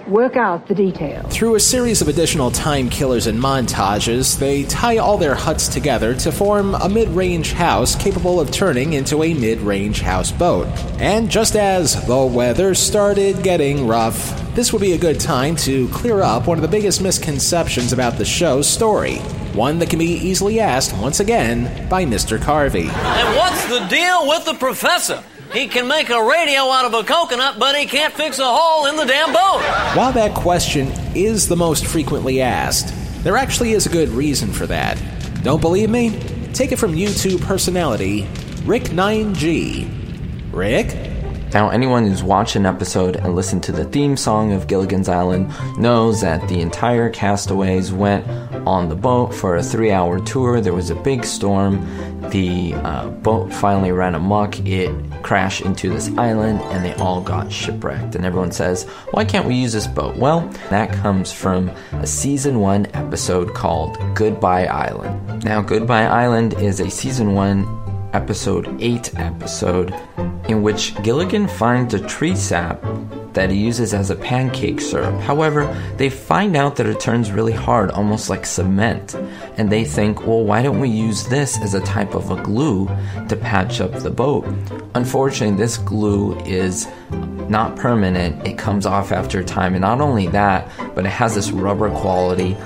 Work 0.09 0.37
out 0.37 0.65
the 0.65 0.73
details. 0.73 1.31
Through 1.31 1.53
a 1.53 1.59
series 1.59 2.01
of 2.01 2.07
additional 2.07 2.49
time 2.49 2.89
killers 2.89 3.27
and 3.27 3.37
montages, 3.37 4.39
they 4.39 4.63
tie 4.63 4.97
all 4.97 5.19
their 5.19 5.35
huts 5.35 5.67
together 5.67 6.15
to 6.15 6.31
form 6.31 6.73
a 6.73 6.89
mid 6.89 7.09
range 7.09 7.53
house 7.53 7.95
capable 7.95 8.39
of 8.39 8.49
turning 8.49 8.93
into 8.93 9.21
a 9.21 9.35
mid 9.35 9.59
range 9.59 10.01
houseboat. 10.01 10.65
And 10.99 11.29
just 11.29 11.55
as 11.55 12.07
the 12.07 12.25
weather 12.25 12.73
started 12.73 13.43
getting 13.43 13.85
rough, 13.85 14.55
this 14.55 14.73
would 14.73 14.81
be 14.81 14.93
a 14.93 14.97
good 14.97 15.19
time 15.19 15.55
to 15.57 15.87
clear 15.89 16.21
up 16.21 16.47
one 16.47 16.57
of 16.57 16.63
the 16.63 16.67
biggest 16.67 17.03
misconceptions 17.03 17.93
about 17.93 18.17
the 18.17 18.25
show's 18.25 18.67
story. 18.67 19.17
One 19.53 19.77
that 19.77 19.91
can 19.91 19.99
be 19.99 20.13
easily 20.13 20.59
asked 20.59 20.97
once 20.97 21.19
again 21.19 21.87
by 21.87 22.05
Mr. 22.05 22.39
Carvey. 22.39 22.89
And 22.89 23.37
what's 23.37 23.63
the 23.67 23.85
deal 23.87 24.27
with 24.27 24.43
the 24.45 24.55
professor? 24.55 25.23
He 25.53 25.67
can 25.67 25.87
make 25.87 26.09
a 26.11 26.23
radio 26.23 26.69
out 26.69 26.85
of 26.85 26.93
a 26.93 27.03
coconut, 27.03 27.57
but 27.57 27.75
he 27.75 27.87
can't 27.87 28.13
fix 28.13 28.37
a 28.37 28.45
hole 28.45 28.85
in 28.85 28.95
the 28.95 29.05
damn 29.05 29.33
boat. 29.33 29.63
While 29.95 30.11
that 30.13 30.35
question 30.35 30.91
is 31.15 31.47
the 31.47 31.55
most 31.55 31.87
frequently 31.87 32.39
asked, 32.39 32.93
there 33.23 33.35
actually 33.35 33.71
is 33.71 33.87
a 33.87 33.89
good 33.89 34.09
reason 34.09 34.51
for 34.53 34.67
that. 34.67 35.01
Don't 35.43 35.59
believe 35.59 35.89
me? 35.89 36.19
Take 36.53 36.71
it 36.71 36.77
from 36.77 36.93
YouTube 36.93 37.41
personality 37.41 38.23
Rick9G. 38.63 40.53
Rick? 40.53 41.08
Now, 41.53 41.69
anyone 41.69 42.05
who's 42.05 42.21
watched 42.21 42.55
an 42.55 42.67
episode 42.67 43.15
and 43.15 43.35
listened 43.35 43.63
to 43.63 43.71
the 43.71 43.85
theme 43.85 44.15
song 44.15 44.51
of 44.51 44.67
Gilligan's 44.67 45.09
Island 45.09 45.51
knows 45.79 46.21
that 46.21 46.47
the 46.47 46.61
entire 46.61 47.09
castaways 47.09 47.91
went 47.91 48.27
on 48.67 48.87
the 48.87 48.95
boat 48.95 49.33
for 49.33 49.55
a 49.55 49.63
three 49.63 49.91
hour 49.91 50.19
tour. 50.19 50.61
There 50.61 50.73
was 50.73 50.91
a 50.91 50.95
big 50.95 51.25
storm. 51.25 51.81
The 52.29 52.75
uh, 52.75 53.07
boat 53.09 53.51
finally 53.51 53.91
ran 53.91 54.13
amok. 54.13 54.59
It 54.59 54.93
crashed 55.23 55.61
into 55.61 55.89
this 55.89 56.09
island 56.17 56.61
and 56.61 56.85
they 56.85 56.93
all 56.95 57.21
got 57.21 57.51
shipwrecked. 57.51 58.15
And 58.15 58.25
everyone 58.25 58.51
says, 58.51 58.83
Why 59.11 59.25
can't 59.25 59.47
we 59.47 59.55
use 59.55 59.73
this 59.73 59.87
boat? 59.87 60.17
Well, 60.17 60.47
that 60.69 60.91
comes 60.93 61.31
from 61.31 61.69
a 61.93 62.05
season 62.05 62.59
one 62.59 62.85
episode 62.93 63.55
called 63.55 63.97
Goodbye 64.13 64.65
Island. 64.65 65.43
Now, 65.43 65.61
Goodbye 65.61 66.05
Island 66.05 66.53
is 66.53 66.79
a 66.79 66.89
season 66.91 67.33
one 67.33 67.65
episode 68.13 68.81
8 68.81 69.19
episode 69.19 69.93
in 70.47 70.63
which 70.63 70.95
Gilligan 71.03 71.47
finds 71.47 71.93
a 71.93 72.05
tree 72.07 72.35
sap 72.35 72.83
that 73.33 73.51
he 73.51 73.57
uses 73.57 73.93
as 73.93 74.09
a 74.09 74.15
pancake 74.15 74.81
syrup. 74.81 75.19
However, 75.21 75.65
they 75.97 76.09
find 76.09 76.55
out 76.55 76.75
that 76.77 76.87
it 76.87 76.99
turns 76.99 77.31
really 77.31 77.53
hard, 77.53 77.91
almost 77.91 78.29
like 78.29 78.45
cement, 78.45 79.15
and 79.57 79.71
they 79.71 79.85
think, 79.85 80.25
well, 80.25 80.43
why 80.43 80.63
don't 80.63 80.79
we 80.79 80.89
use 80.89 81.27
this 81.27 81.59
as 81.61 81.73
a 81.73 81.81
type 81.81 82.15
of 82.15 82.31
a 82.31 82.41
glue 82.41 82.87
to 83.27 83.35
patch 83.35 83.81
up 83.81 83.93
the 83.99 84.09
boat? 84.09 84.45
Unfortunately, 84.95 85.55
this 85.55 85.77
glue 85.77 86.37
is 86.39 86.87
not 87.47 87.75
permanent, 87.75 88.45
it 88.45 88.57
comes 88.57 88.85
off 88.85 89.11
after 89.11 89.39
a 89.39 89.45
time, 89.45 89.73
and 89.73 89.81
not 89.81 90.01
only 90.01 90.27
that, 90.27 90.69
but 90.95 91.05
it 91.05 91.09
has 91.09 91.35
this 91.35 91.51
rubber 91.51 91.89
quality 91.89 92.57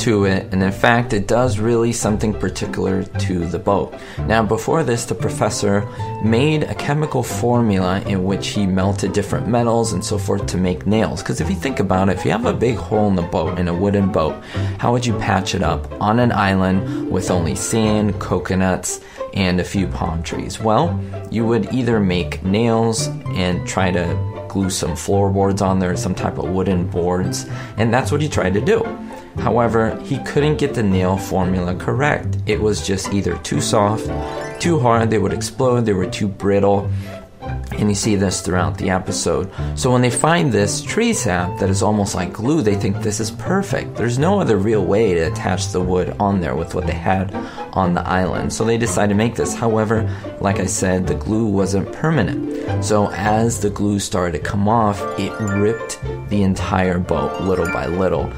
to 0.00 0.24
it, 0.24 0.52
and 0.52 0.62
in 0.62 0.72
fact, 0.72 1.12
it 1.12 1.26
does 1.26 1.58
really 1.58 1.92
something 1.92 2.32
particular 2.32 3.04
to 3.04 3.46
the 3.46 3.58
boat. 3.58 3.94
Now, 4.26 4.42
before 4.42 4.82
this, 4.82 5.04
the 5.04 5.14
professor 5.14 5.88
made 6.22 6.64
a 6.64 6.74
chemical 6.74 7.22
formula 7.22 8.00
in 8.06 8.24
which 8.24 8.48
he 8.48 8.66
melted 8.66 9.12
different 9.12 9.48
metals 9.48 9.92
and 9.92 10.04
so 10.04 10.18
forth 10.18 10.46
to 10.46 10.56
make 10.56 10.86
nails. 10.86 11.22
Because 11.22 11.40
if 11.40 11.48
you 11.48 11.56
think 11.56 11.80
about 11.80 12.08
it, 12.08 12.16
if 12.18 12.24
you 12.24 12.30
have 12.30 12.46
a 12.46 12.52
big 12.52 12.76
hole 12.76 13.08
in 13.08 13.14
the 13.14 13.22
boat, 13.22 13.58
in 13.58 13.68
a 13.68 13.74
wooden 13.74 14.10
boat, 14.10 14.42
how 14.78 14.92
would 14.92 15.04
you 15.06 15.16
patch 15.18 15.54
it 15.54 15.62
up 15.62 15.90
on 16.00 16.18
an 16.18 16.32
island 16.32 17.10
with 17.10 17.30
only 17.30 17.54
sand, 17.54 18.18
coconuts, 18.20 19.00
and 19.34 19.60
a 19.60 19.64
few 19.64 19.86
palm 19.86 20.22
trees? 20.22 20.60
Well, 20.60 20.98
you 21.30 21.46
would 21.46 21.72
either 21.72 22.00
make 22.00 22.42
nails 22.44 23.08
and 23.36 23.66
try 23.66 23.90
to 23.90 24.34
glue 24.48 24.70
some 24.70 24.94
floorboards 24.94 25.60
on 25.60 25.80
there, 25.80 25.96
some 25.96 26.14
type 26.14 26.38
of 26.38 26.48
wooden 26.48 26.86
boards, 26.86 27.44
and 27.76 27.92
that's 27.92 28.12
what 28.12 28.22
he 28.22 28.28
tried 28.28 28.54
to 28.54 28.60
do. 28.60 28.82
However, 29.38 29.98
he 30.00 30.18
couldn't 30.18 30.56
get 30.56 30.74
the 30.74 30.82
nail 30.82 31.16
formula 31.16 31.74
correct. 31.74 32.36
It 32.46 32.60
was 32.60 32.86
just 32.86 33.12
either 33.12 33.36
too 33.38 33.60
soft, 33.60 34.06
too 34.60 34.78
hard, 34.78 35.10
they 35.10 35.18
would 35.18 35.32
explode, 35.32 35.82
they 35.82 35.92
were 35.92 36.10
too 36.10 36.28
brittle. 36.28 36.90
And 37.72 37.88
you 37.88 37.94
see 37.94 38.16
this 38.16 38.40
throughout 38.40 38.78
the 38.78 38.90
episode. 38.90 39.50
So 39.74 39.92
when 39.92 40.00
they 40.00 40.10
find 40.10 40.50
this 40.50 40.80
tree 40.80 41.12
sap 41.12 41.58
that 41.58 41.68
is 41.68 41.82
almost 41.82 42.14
like 42.14 42.32
glue, 42.32 42.62
they 42.62 42.74
think 42.74 43.02
this 43.02 43.20
is 43.20 43.32
perfect. 43.32 43.96
There's 43.96 44.18
no 44.18 44.40
other 44.40 44.56
real 44.56 44.84
way 44.84 45.12
to 45.14 45.20
attach 45.22 45.68
the 45.68 45.80
wood 45.80 46.16
on 46.18 46.40
there 46.40 46.54
with 46.54 46.74
what 46.74 46.86
they 46.86 46.94
had 46.94 47.34
on 47.72 47.92
the 47.92 48.06
island. 48.06 48.52
So 48.52 48.64
they 48.64 48.78
decide 48.78 49.08
to 49.08 49.14
make 49.14 49.34
this. 49.34 49.54
However, 49.54 50.08
like 50.40 50.60
I 50.60 50.66
said, 50.66 51.06
the 51.06 51.16
glue 51.16 51.46
wasn't 51.46 51.92
permanent. 51.92 52.82
So 52.82 53.10
as 53.10 53.60
the 53.60 53.70
glue 53.70 53.98
started 53.98 54.38
to 54.38 54.44
come 54.44 54.68
off, 54.68 55.02
it 55.18 55.32
ripped 55.40 56.00
the 56.30 56.42
entire 56.42 56.98
boat 56.98 57.42
little 57.42 57.66
by 57.66 57.86
little 57.86 58.32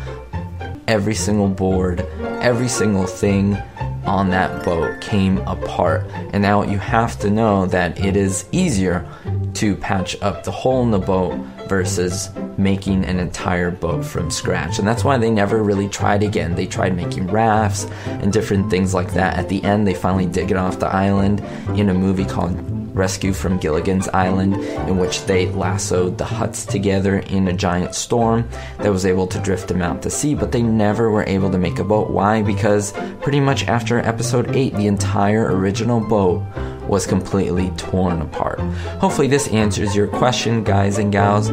every 0.89 1.15
single 1.15 1.49
board, 1.49 2.01
every 2.41 2.69
single 2.69 3.07
thing 3.07 3.57
on 4.05 4.31
that 4.31 4.65
boat 4.65 5.01
came 5.01 5.39
apart. 5.39 6.05
And 6.33 6.43
now 6.43 6.63
you 6.63 6.79
have 6.79 7.19
to 7.21 7.31
know 7.31 7.67
that 7.67 7.99
it 7.99 8.17
is 8.17 8.49
easier 8.53 9.07
to 9.55 9.75
patch 9.77 10.21
up 10.23 10.45
the 10.45 10.51
hole 10.51 10.83
in 10.83 10.91
the 10.91 10.99
boat 10.99 11.35
versus 11.69 12.31
making 12.57 13.05
an 13.05 13.19
entire 13.19 13.71
boat 13.71 14.05
from 14.05 14.31
scratch. 14.31 14.79
And 14.79 14.87
that's 14.87 15.03
why 15.03 15.19
they 15.19 15.31
never 15.31 15.63
really 15.63 15.89
tried 15.89 16.23
again. 16.23 16.55
They 16.55 16.67
tried 16.67 16.95
making 16.95 17.27
rafts 17.27 17.85
and 18.07 18.33
different 18.33 18.71
things 18.71 18.95
like 18.95 19.13
that. 19.15 19.37
At 19.37 19.49
the 19.49 19.63
end, 19.65 19.87
they 19.87 19.95
finally 19.95 20.27
did 20.27 20.49
get 20.49 20.57
off 20.57 20.79
the 20.79 20.87
island 20.87 21.41
in 21.79 21.89
a 21.89 21.95
movie 21.95 22.25
called 22.25 22.57
Rescue 22.97 23.35
from 23.35 23.59
Gilligan's 23.59 24.09
Island, 24.09 24.55
in 24.55 24.97
which 24.97 25.27
they 25.27 25.51
lassoed 25.51 26.17
the 26.17 26.25
huts 26.25 26.65
together 26.65 27.19
in 27.19 27.47
a 27.47 27.53
giant 27.53 27.95
storm 27.95 28.49
that 28.79 28.91
was 28.91 29.05
able 29.05 29.27
to 29.27 29.39
drift 29.41 29.69
them 29.69 29.83
out 29.83 30.01
to 30.03 30.11
sea, 30.11 30.35
but 30.35 30.51
they 30.51 30.63
never 30.63 31.11
were 31.11 31.25
able 31.25 31.51
to 31.51 31.59
make 31.59 31.79
a 31.79 31.85
boat. 31.85 32.09
Why? 32.11 32.41
Because 32.41 32.93
pretty 33.21 33.39
much 33.39 33.69
after 33.69 33.99
episode 33.99 34.57
8, 34.57 34.75
the 34.75 34.87
entire 34.87 35.55
original 35.55 36.01
boat 36.01 36.43
was 36.89 37.07
completely 37.07 37.69
torn 37.77 38.23
apart. 38.23 38.61
Hopefully, 39.01 39.29
this 39.29 39.49
answers 39.49 39.95
your 39.95 40.07
question, 40.07 40.65
guys 40.65 40.97
and 40.97 41.13
gals. 41.13 41.51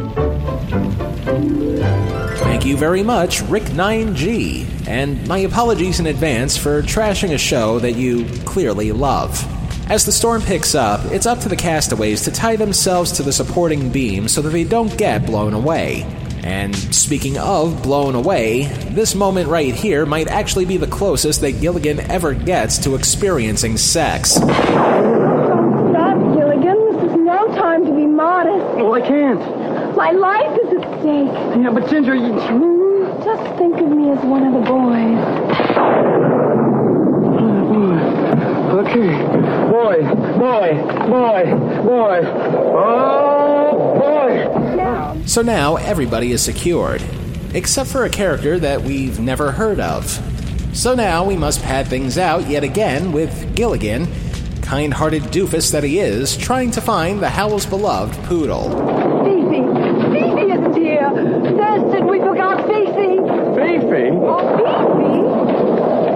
Thank 2.39 2.65
you 2.65 2.77
very 2.77 3.03
much, 3.03 3.41
Rick9G, 3.41 4.87
and 4.87 5.27
my 5.27 5.39
apologies 5.39 5.99
in 5.99 6.07
advance 6.07 6.55
for 6.55 6.81
trashing 6.81 7.33
a 7.33 7.37
show 7.37 7.79
that 7.79 7.93
you 7.97 8.25
clearly 8.45 8.93
love. 8.93 9.45
As 9.89 10.05
the 10.05 10.13
storm 10.13 10.41
picks 10.41 10.75
up, 10.75 11.03
it's 11.11 11.25
up 11.25 11.39
to 11.39 11.49
the 11.49 11.57
castaways 11.57 12.21
to 12.21 12.31
tie 12.31 12.55
themselves 12.55 13.11
to 13.13 13.23
the 13.23 13.33
supporting 13.33 13.89
beam 13.89 14.29
so 14.29 14.41
that 14.41 14.49
they 14.49 14.63
don't 14.63 14.97
get 14.97 15.25
blown 15.25 15.53
away. 15.53 16.03
And 16.41 16.75
speaking 16.75 17.37
of 17.37 17.83
blown 17.83 18.15
away, 18.15 18.67
this 18.91 19.13
moment 19.13 19.49
right 19.49 19.75
here 19.75 20.05
might 20.05 20.29
actually 20.29 20.65
be 20.65 20.77
the 20.77 20.87
closest 20.87 21.41
that 21.41 21.59
Gilligan 21.59 21.99
ever 21.99 22.33
gets 22.33 22.77
to 22.79 22.95
experiencing 22.95 23.75
sex. 23.75 24.31
Stop, 24.31 24.47
Gilligan. 26.33 26.93
This 26.95 27.11
is 27.11 27.17
no 27.17 27.47
time 27.55 27.85
to 27.85 27.91
be 27.91 28.05
modest. 28.05 28.77
Well, 28.77 28.93
I 28.93 29.01
can't. 29.01 29.39
My 29.97 30.11
life 30.11 30.59
is 30.63 30.81
at 30.81 30.99
stake. 31.01 31.27
Yeah, 31.61 31.71
but 31.73 31.89
Ginger, 31.89 32.15
you... 32.15 32.31
Mm, 32.31 33.23
just 33.23 33.57
think 33.57 33.75
of 33.79 33.89
me 33.89 34.11
as 34.11 34.19
one 34.23 34.43
of 34.43 34.53
the 34.53 34.61
boys. 34.69 36.52
Okay. 38.73 39.07
Boy, 39.69 40.01
boy, 40.39 40.73
boy, 41.07 41.43
boy. 41.83 42.21
Oh, 42.75 43.99
boy. 43.99 45.25
So 45.27 45.41
now 45.43 45.75
everybody 45.75 46.31
is 46.31 46.41
secured, 46.41 47.03
except 47.53 47.89
for 47.89 48.03
a 48.03 48.09
character 48.09 48.57
that 48.59 48.81
we've 48.81 49.19
never 49.19 49.51
heard 49.51 49.79
of. 49.79 50.09
So 50.75 50.95
now 50.95 51.23
we 51.23 51.35
must 51.35 51.61
pad 51.61 51.87
things 51.87 52.17
out 52.17 52.49
yet 52.49 52.63
again 52.63 53.11
with 53.11 53.55
Gilligan 53.55 54.07
kind 54.63 54.93
hearted 54.93 55.21
doofus 55.23 55.71
that 55.71 55.83
he 55.83 55.99
is, 55.99 56.35
trying 56.35 56.71
to 56.71 56.81
find 56.81 57.19
the 57.21 57.29
Howells' 57.29 57.67
beloved 57.67 58.15
poodle. 58.23 58.71
Fifi! 59.23 59.61
Fifi 60.11 60.51
isn't 60.51 60.75
here! 60.75 61.11
Thurston, 61.11 62.07
we 62.07 62.19
forgot 62.19 62.65
Fifi! 62.65 63.17
Fifi? 63.53 64.09
Oh, 64.17 64.39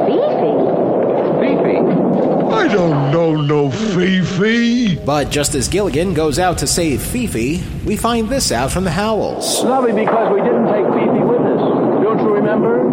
Fifi? 0.08 0.18
Fifi? 0.18 1.78
Fifi? 1.78 2.08
I 2.50 2.68
don't 2.74 3.12
know 3.12 3.36
no 3.36 3.70
Fifi. 3.70 4.97
But 5.08 5.30
just 5.30 5.56
as 5.56 5.70
Gilligan 5.70 6.14
goes 6.14 6.38
out 6.38 6.58
to 6.58 6.68
save 6.68 7.02
Fifi, 7.02 7.64
we 7.86 7.96
find 7.96 8.28
this 8.28 8.52
out 8.52 8.74
from 8.74 8.84
the 8.84 8.92
Howells. 8.92 9.64
Lovely 9.64 9.94
because 9.94 10.34
we 10.34 10.42
didn't 10.42 10.66
take 10.66 10.84
Fifi 10.84 11.24
with 11.24 11.40
us. 11.44 11.62
Don't 12.04 12.20
you 12.20 12.36
remember? 12.36 12.86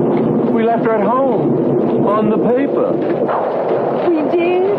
We 0.52 0.62
left 0.62 0.84
her 0.84 0.94
at 0.94 1.04
home. 1.04 2.06
On 2.06 2.30
the 2.30 2.36
paper. 2.36 2.92
We 4.08 4.22
did? 4.30 4.78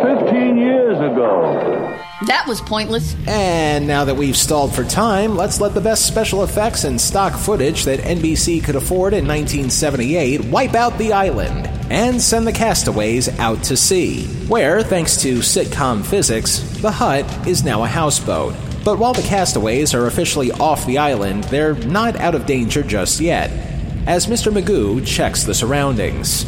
Fifteen 0.00 0.56
years 0.56 0.96
ago. 0.96 1.94
That 2.26 2.46
was 2.48 2.62
pointless. 2.62 3.14
And 3.26 3.86
now 3.86 4.06
that 4.06 4.14
we've 4.14 4.34
stalled 4.34 4.74
for 4.74 4.84
time, 4.84 5.36
let's 5.36 5.60
let 5.60 5.74
the 5.74 5.82
best 5.82 6.06
special 6.06 6.42
effects 6.42 6.84
and 6.84 6.98
stock 6.98 7.34
footage 7.34 7.84
that 7.84 8.00
NBC 8.00 8.64
could 8.64 8.76
afford 8.76 9.12
in 9.12 9.28
1978 9.28 10.46
wipe 10.46 10.74
out 10.74 10.96
the 10.96 11.12
island 11.12 11.75
and 11.90 12.20
send 12.20 12.46
the 12.46 12.52
castaways 12.52 13.28
out 13.38 13.62
to 13.64 13.76
sea, 13.76 14.26
where, 14.48 14.82
thanks 14.82 15.16
to 15.22 15.38
sitcom 15.38 16.04
physics, 16.04 16.58
the 16.80 16.90
hut 16.90 17.24
is 17.46 17.64
now 17.64 17.84
a 17.84 17.86
houseboat. 17.86 18.54
But 18.84 18.98
while 18.98 19.12
the 19.12 19.22
castaways 19.22 19.94
are 19.94 20.06
officially 20.06 20.52
off 20.52 20.86
the 20.86 20.98
island, 20.98 21.44
they're 21.44 21.74
not 21.74 22.16
out 22.16 22.34
of 22.34 22.46
danger 22.46 22.82
just 22.82 23.20
yet, 23.20 23.50
as 24.06 24.26
Mr. 24.26 24.52
Magoo 24.52 25.04
checks 25.06 25.44
the 25.44 25.54
surroundings. 25.54 26.44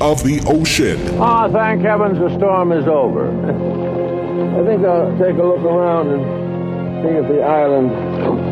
Of 0.00 0.22
the 0.22 0.40
ocean. 0.46 1.18
Ah, 1.18 1.48
thank 1.50 1.82
heavens 1.82 2.18
the 2.18 2.36
storm 2.36 2.72
is 2.72 2.86
over. 2.86 3.28
I 3.28 4.64
think 4.64 4.84
I'll 4.84 5.18
take 5.18 5.36
a 5.36 5.42
look 5.42 5.60
around 5.60 6.08
and 6.08 7.02
see 7.02 7.16
if 7.16 7.26
the 7.28 7.42
island 7.42 7.90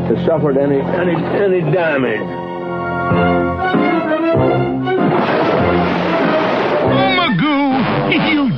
has 0.08 0.26
suffered 0.26 0.56
any 0.56 0.80
any 0.80 1.14
any 1.14 1.60
damage. 1.72 3.35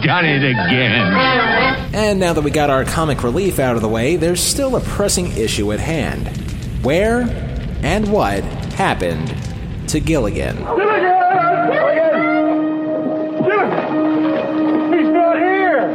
Done 0.03 0.25
it 0.25 0.43
again. 0.45 1.95
And 1.95 2.21
now 2.21 2.33
that 2.33 2.43
we 2.43 2.51
got 2.51 2.71
our 2.71 2.85
comic 2.85 3.23
relief 3.23 3.59
out 3.59 3.77
of 3.77 3.83
the 3.83 3.89
way, 3.89 4.17
there's 4.17 4.41
still 4.43 4.77
a 4.77 4.81
pressing 4.81 5.37
issue 5.37 5.73
at 5.73 5.81
hand. 5.81 6.29
Where 6.85 7.23
and 7.83 8.11
what 8.13 8.45
happened 8.75 9.29
to 9.89 10.01
Gilligan? 10.01 10.57
Gilligan! 10.57 11.09
He's 14.93 15.09
not 15.09 15.37
here! 15.37 15.89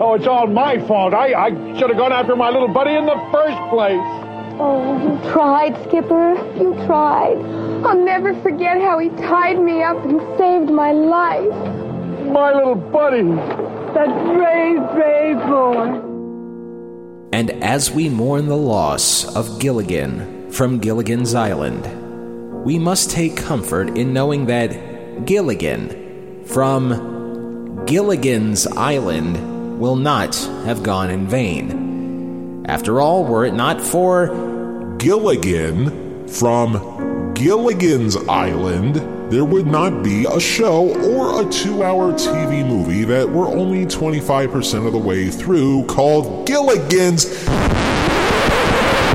Oh, 0.00 0.14
it's 0.14 0.26
all 0.26 0.46
my 0.46 0.78
fault. 0.86 1.14
I, 1.14 1.34
I 1.34 1.50
should 1.78 1.90
have 1.90 1.98
gone 1.98 2.12
after 2.12 2.36
my 2.36 2.50
little 2.50 2.68
buddy 2.68 2.94
in 2.94 3.06
the 3.06 3.16
first 3.32 3.58
place. 3.70 4.26
Oh, 4.62 4.98
you 5.02 5.32
tried, 5.32 5.74
Skipper. 5.88 6.34
You 6.58 6.74
tried. 6.86 7.38
I'll 7.84 8.02
never 8.04 8.34
forget 8.42 8.80
how 8.80 8.98
he 8.98 9.08
tied 9.10 9.58
me 9.58 9.82
up 9.82 10.04
and 10.04 10.20
saved 10.38 10.70
my 10.70 10.92
life. 10.92 11.79
My 12.32 12.52
little 12.52 12.76
buddy. 12.76 13.22
That 13.22 14.08
brave, 14.24 14.78
brave 14.92 15.36
boy. 15.48 16.00
And 17.32 17.50
as 17.62 17.90
we 17.90 18.08
mourn 18.08 18.46
the 18.46 18.56
loss 18.56 19.24
of 19.34 19.58
Gilligan 19.58 20.50
from 20.52 20.78
Gilligan's 20.78 21.34
Island, 21.34 22.64
we 22.64 22.78
must 22.78 23.10
take 23.10 23.36
comfort 23.36 23.96
in 23.98 24.12
knowing 24.12 24.46
that 24.46 25.24
Gilligan 25.26 26.44
from 26.44 27.84
Gilligan's 27.86 28.66
Island 28.68 29.80
will 29.80 29.96
not 29.96 30.36
have 30.64 30.84
gone 30.84 31.10
in 31.10 31.26
vain. 31.26 32.64
After 32.68 33.00
all, 33.00 33.24
were 33.24 33.44
it 33.44 33.54
not 33.54 33.80
for 33.80 34.28
Gilligan 34.98 36.28
from 36.28 37.32
Gilligan's 37.34 38.16
Island, 38.28 39.19
there 39.30 39.44
would 39.44 39.66
not 39.66 40.02
be 40.02 40.24
a 40.24 40.40
show 40.40 40.88
or 41.12 41.40
a 41.40 41.50
two 41.52 41.84
hour 41.84 42.12
TV 42.14 42.66
movie 42.66 43.04
that 43.04 43.28
we're 43.28 43.46
only 43.46 43.86
25% 43.86 44.86
of 44.86 44.92
the 44.92 44.98
way 44.98 45.30
through 45.30 45.86
called 45.86 46.48
Gilligan's. 46.48 47.26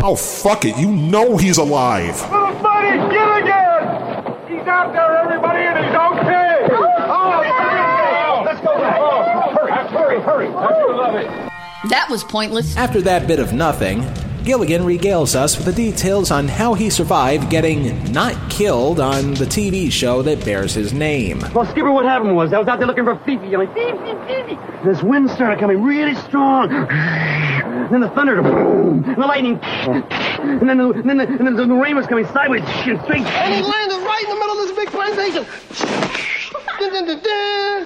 Oh, 0.02 0.16
fuck 0.16 0.64
it, 0.64 0.78
you 0.78 0.90
know 0.90 1.36
he's 1.36 1.58
alive. 1.58 2.22
Little 2.32 2.54
buddy, 2.64 2.96
Gilligan! 3.14 4.48
He's 4.48 4.66
out 4.68 4.94
there, 4.94 5.18
everybody, 5.18 5.64
and 5.64 5.86
he's 5.86 5.94
okay! 5.94 6.68
Oh, 6.72 6.94
oh, 6.98 7.44
oh 8.40 8.44
let's 8.46 8.62
go 8.62 8.78
back! 8.78 9.00
Oh, 9.02 9.54
hurry, 9.54 10.22
hurry, 10.22 10.22
hurry! 10.22 10.48
Don't 10.48 10.80
you 10.80 10.96
love 10.96 11.16
it? 11.16 11.28
That 11.90 12.08
was 12.10 12.24
pointless. 12.24 12.78
After 12.78 13.02
that 13.02 13.28
bit 13.28 13.40
of 13.40 13.52
nothing, 13.52 14.02
Gilligan 14.46 14.84
regales 14.84 15.36
us 15.36 15.58
with 15.58 15.66
the 15.66 15.74
details 15.74 16.30
on 16.30 16.48
how 16.48 16.76
he 16.76 16.92
survived 16.92 17.50
getting 17.50 18.12
not 18.12 18.36
killed 18.52 19.00
on 19.00 19.34
the 19.34 19.46
TV 19.46 19.92
show 19.92 20.22
that 20.22 20.46
bears 20.46 20.72
his 20.76 20.94
name. 20.94 21.40
Well, 21.56 21.66
Skipper, 21.66 21.92
what 21.92 22.06
happened 22.06 22.36
was 22.36 22.54
I 22.54 22.60
was 22.60 22.68
out 22.68 22.78
there 22.78 22.86
looking 22.86 23.06
for 23.06 23.16
Fifi. 23.26 23.56
I'm 23.56 23.66
Fifi, 23.74 24.14
Fifi. 24.28 24.88
This 24.88 25.02
wind 25.02 25.32
started 25.32 25.60
coming 25.60 25.82
really 25.82 26.14
strong. 26.14 26.70
then 26.70 28.02
the 28.02 28.10
thunder, 28.10 28.40
boom, 28.44 29.04
and 29.08 29.18
the 29.18 29.26
lightning, 29.26 29.58
and 29.64 30.70
then 30.70 30.78
the, 30.78 31.02
then 31.04 31.18
the, 31.18 31.24
and 31.24 31.48
then 31.48 31.56
the 31.56 31.74
rain 31.74 31.96
was 31.96 32.06
coming 32.06 32.28
sideways 32.28 32.62
and 32.68 33.02
straight. 33.02 33.26
And 33.26 33.52
he 33.52 33.62
landed 33.64 33.98
right 33.98 34.24
in 34.26 34.30
the 34.30 34.36
middle 34.36 34.60
of 34.60 34.68
this 34.68 34.78
big 34.78 34.90
plantation! 34.90 35.46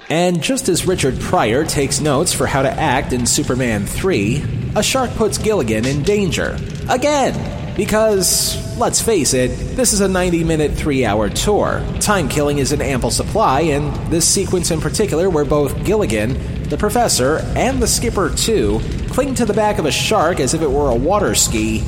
And 0.10 0.44
just 0.44 0.68
as 0.68 0.86
Richard 0.86 1.22
Pryor 1.22 1.64
takes 1.64 2.02
notes 2.02 2.34
for 2.34 2.48
how 2.48 2.64
to 2.64 2.70
act 2.70 3.14
in 3.14 3.26
Superman 3.26 3.86
3, 3.86 4.59
a 4.76 4.84
shark 4.84 5.12
puts 5.12 5.38
Gilligan 5.38 5.86
in 5.86 6.04
danger. 6.04 6.58
Again! 6.90 7.56
Because, 7.76 8.58
let's 8.78 9.00
face 9.02 9.34
it, 9.34 9.48
this 9.78 9.94
is 9.94 10.02
a 10.02 10.08
90 10.08 10.44
minute, 10.44 10.74
3 10.74 11.06
hour 11.06 11.30
tour. 11.30 11.82
Time 12.02 12.28
killing 12.28 12.58
is 12.58 12.74
in 12.74 12.82
ample 12.82 13.10
supply, 13.10 13.62
and 13.62 13.94
this 14.12 14.28
sequence 14.28 14.70
in 14.70 14.82
particular, 14.82 15.30
where 15.30 15.46
both 15.46 15.86
Gilligan, 15.86 16.64
the 16.64 16.76
professor, 16.78 17.38
and 17.56 17.82
the 17.82 17.88
skipper, 17.88 18.30
too, 18.36 18.82
cling 19.10 19.34
to 19.36 19.46
the 19.46 19.54
back 19.54 19.78
of 19.80 19.86
a 19.86 19.92
shark 19.92 20.42
as 20.42 20.54
if 20.54 20.62
it 20.62 20.70
were 20.70 20.90
a 20.90 20.96
water 20.96 21.36
ski, 21.36 21.84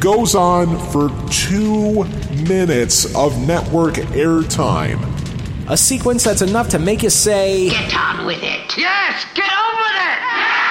Goes 0.00 0.34
on 0.34 0.78
for 0.90 1.08
two 1.30 2.04
minutes 2.46 3.14
of 3.14 3.38
network 3.46 3.94
airtime. 3.94 5.00
a 5.68 5.76
sequence 5.76 6.24
that's 6.24 6.42
enough 6.42 6.68
to 6.70 6.78
make 6.78 7.02
you 7.02 7.10
say, 7.10 7.68
Get 7.70 7.94
on 7.94 8.26
with 8.26 8.42
it. 8.42 8.76
Yes, 8.78 9.24
get 9.34 9.44
on 9.50 9.76
with 9.76 10.02
it. 10.02 10.63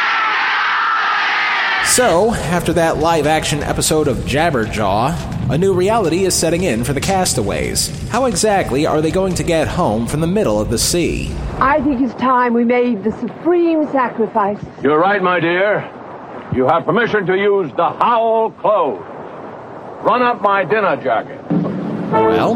So, 1.85 2.33
after 2.33 2.73
that 2.73 2.97
live 2.97 3.27
action 3.27 3.61
episode 3.61 4.07
of 4.07 4.17
Jabberjaw, 4.19 5.51
a 5.51 5.57
new 5.57 5.73
reality 5.73 6.23
is 6.23 6.33
setting 6.33 6.63
in 6.63 6.83
for 6.83 6.93
the 6.93 7.01
castaways. 7.01 7.89
How 8.09 8.25
exactly 8.25 8.87
are 8.87 8.99
they 8.99 9.11
going 9.11 9.35
to 9.35 9.43
get 9.43 9.67
home 9.67 10.07
from 10.07 10.21
the 10.21 10.27
middle 10.27 10.59
of 10.59 10.71
the 10.71 10.79
sea? 10.79 11.31
I 11.59 11.81
think 11.81 12.01
it's 12.01 12.15
time 12.15 12.53
we 12.53 12.63
made 12.63 13.03
the 13.03 13.11
supreme 13.19 13.85
sacrifice. 13.91 14.57
You're 14.81 14.97
right, 14.99 15.21
my 15.21 15.39
dear. 15.39 15.81
You 16.55 16.65
have 16.67 16.85
permission 16.85 17.27
to 17.27 17.37
use 17.37 17.71
the 17.75 17.89
Howell 17.89 18.51
clothes. 18.51 19.05
Run 20.03 20.23
up 20.23 20.41
my 20.41 20.63
dinner 20.63 20.95
jacket. 20.95 21.39
Well, 22.13 22.53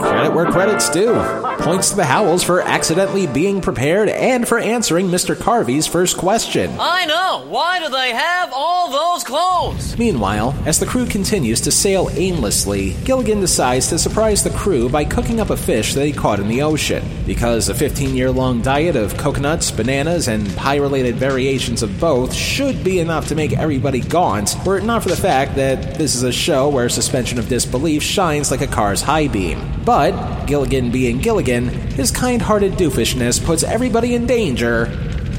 credit 0.00 0.32
where 0.32 0.46
credit's 0.46 0.88
due. 0.88 1.14
Points 1.58 1.90
to 1.90 1.96
the 1.96 2.04
Howells 2.04 2.44
for 2.44 2.60
accidentally 2.60 3.26
being 3.26 3.60
prepared 3.60 4.08
and 4.08 4.46
for 4.46 4.58
answering 4.58 5.08
Mr. 5.08 5.38
Carvey's 5.38 5.86
first 5.86 6.16
question. 6.16 6.76
I 6.78 7.04
know. 7.06 7.44
Why 7.48 7.80
do 7.80 7.88
they 7.88 8.12
have 8.12 8.52
all 8.52 8.90
those 8.90 9.24
clothes? 9.24 9.98
Meanwhile, 9.98 10.54
as 10.66 10.78
the 10.78 10.86
crew 10.86 11.06
continues 11.06 11.60
to 11.62 11.72
sail 11.72 12.08
aimlessly, 12.12 12.94
Gilligan 13.04 13.40
decides 13.40 13.88
to 13.88 13.98
surprise 13.98 14.44
the 14.44 14.50
crew 14.50 14.88
by 14.88 15.04
cooking 15.04 15.40
up 15.40 15.50
a 15.50 15.56
fish 15.56 15.94
that 15.94 16.06
he 16.06 16.12
caught 16.12 16.38
in 16.38 16.48
the 16.48 16.62
ocean. 16.62 17.04
Because 17.26 17.68
a 17.68 17.74
15 17.74 18.14
year 18.14 18.30
long 18.30 18.60
diet 18.62 18.94
of 18.94 19.16
coconuts, 19.16 19.70
bananas, 19.70 20.28
and 20.28 20.54
pie 20.56 20.76
related 20.76 21.16
variations 21.16 21.82
of 21.82 21.98
both 21.98 22.32
should 22.32 22.84
be 22.84 23.00
enough 23.00 23.26
to 23.28 23.34
make 23.34 23.56
everybody 23.56 24.00
gaunt, 24.00 24.54
were 24.64 24.78
it 24.78 24.84
not 24.84 25.02
for 25.02 25.08
the 25.08 25.16
fact 25.16 25.56
that 25.56 25.94
this 25.98 26.14
is 26.14 26.22
a 26.22 26.32
show 26.32 26.68
where 26.68 26.88
suspension 26.88 27.38
of 27.38 27.48
disbelief 27.48 28.02
shines 28.02 28.50
like 28.50 28.60
a 28.60 28.66
car's 28.84 29.00
high 29.00 29.26
beam. 29.26 29.58
But, 29.82 30.44
Gilligan 30.44 30.90
being 30.90 31.16
Gilligan, 31.16 31.68
his 31.68 32.10
kind 32.10 32.42
hearted 32.42 32.72
doofishness 32.72 33.42
puts 33.42 33.62
everybody 33.62 34.14
in 34.14 34.26
danger. 34.26 34.82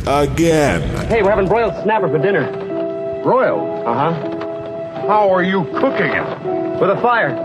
Again. 0.08 0.82
Hey, 1.06 1.22
we're 1.22 1.30
having 1.30 1.48
broiled 1.48 1.76
snapper 1.84 2.10
for 2.10 2.18
dinner. 2.18 2.52
Broiled? 3.22 3.86
Uh 3.86 3.94
huh. 3.94 4.14
How 5.08 5.30
are 5.30 5.44
you 5.44 5.64
cooking 5.80 6.10
it? 6.10 6.82
With 6.82 6.90
a 6.90 7.00
fire. 7.04 7.36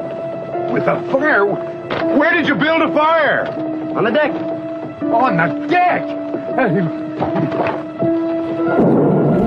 With 0.72 0.84
a 0.84 1.02
fire? 1.12 1.44
Where 1.44 2.32
did 2.32 2.48
you 2.48 2.54
build 2.54 2.80
a 2.80 2.94
fire? 2.94 3.46
On 3.94 4.02
the 4.02 4.10
deck. 4.10 4.32
On 5.02 5.36
the 5.36 5.66
deck! 5.68 6.02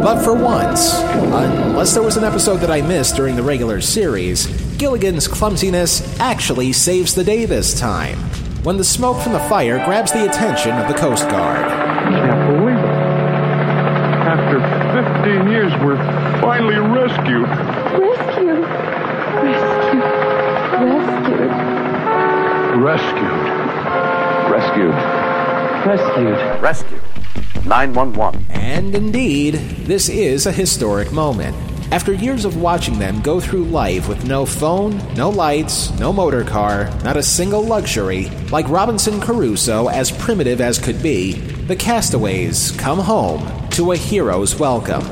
But 0.03 0.23
for 0.23 0.35
once, 0.35 0.93
unless 0.99 1.95
there 1.95 2.03
was 2.03 2.17
an 2.17 2.23
episode 2.23 2.57
that 2.57 2.69
I 2.69 2.81
missed 2.81 3.15
during 3.15 3.35
the 3.35 3.41
regular 3.41 3.81
series, 3.81 4.45
Gilligan's 4.77 5.27
clumsiness 5.27 6.19
actually 6.19 6.73
saves 6.73 7.15
the 7.15 7.23
day 7.23 7.45
this 7.45 7.79
time. 7.79 8.17
When 8.63 8.77
the 8.77 8.83
smoke 8.83 9.21
from 9.21 9.33
the 9.33 9.39
fire 9.39 9.83
grabs 9.85 10.11
the 10.11 10.29
attention 10.29 10.71
of 10.71 10.87
the 10.87 10.93
Coast 10.93 11.29
Guard. 11.29 11.65
Can't 11.67 12.57
believe 12.57 12.77
it. 12.77 12.93
years, 15.51 15.71
we're 15.83 15.97
finally 16.41 16.75
rescued. 16.75 17.47
Rescued. 17.47 18.59
Rescued. 19.43 20.03
Rescued. 22.83 23.33
Rescued. 24.51 24.51
Rescued. 24.51 24.93
Rescued. 25.85 26.61
Rescue. 26.61 27.01
911. 27.65 28.45
And 28.49 28.95
indeed, 28.95 29.55
this 29.85 30.09
is 30.09 30.45
a 30.45 30.51
historic 30.51 31.11
moment. 31.11 31.55
After 31.93 32.11
years 32.11 32.43
of 32.43 32.59
watching 32.59 32.97
them 32.97 33.21
go 33.21 33.39
through 33.39 33.65
life 33.65 34.09
with 34.09 34.25
no 34.25 34.47
phone, 34.47 34.97
no 35.13 35.29
lights, 35.29 35.91
no 35.99 36.11
motor 36.11 36.43
car, 36.43 36.89
not 37.03 37.17
a 37.17 37.21
single 37.21 37.61
luxury, 37.61 38.31
like 38.49 38.67
Robinson 38.67 39.21
Crusoe, 39.21 39.89
as 39.89 40.09
primitive 40.09 40.59
as 40.59 40.79
could 40.79 41.03
be, 41.03 41.33
the 41.33 41.75
castaways 41.75 42.71
come 42.71 42.97
home 42.97 43.69
to 43.69 43.91
a 43.91 43.95
hero's 43.95 44.57
welcome. 44.57 45.03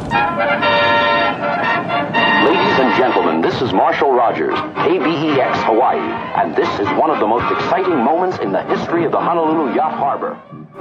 Ladies 2.50 2.80
and 2.80 2.98
gentlemen, 2.98 3.42
this 3.42 3.62
is 3.62 3.72
Marshall 3.74 4.14
Rogers, 4.14 4.56
KBEX 4.56 5.64
Hawaii, 5.66 6.00
and 6.42 6.56
this 6.56 6.80
is 6.80 6.88
one 6.98 7.12
of 7.12 7.20
the 7.20 7.28
most 7.28 7.46
exciting 7.52 7.98
moments 7.98 8.40
in 8.40 8.52
the 8.52 8.64
history 8.64 9.06
of 9.06 9.12
the 9.12 9.20
Honolulu 9.20 9.76
Yacht 9.76 10.00
Harbor. 10.00 10.36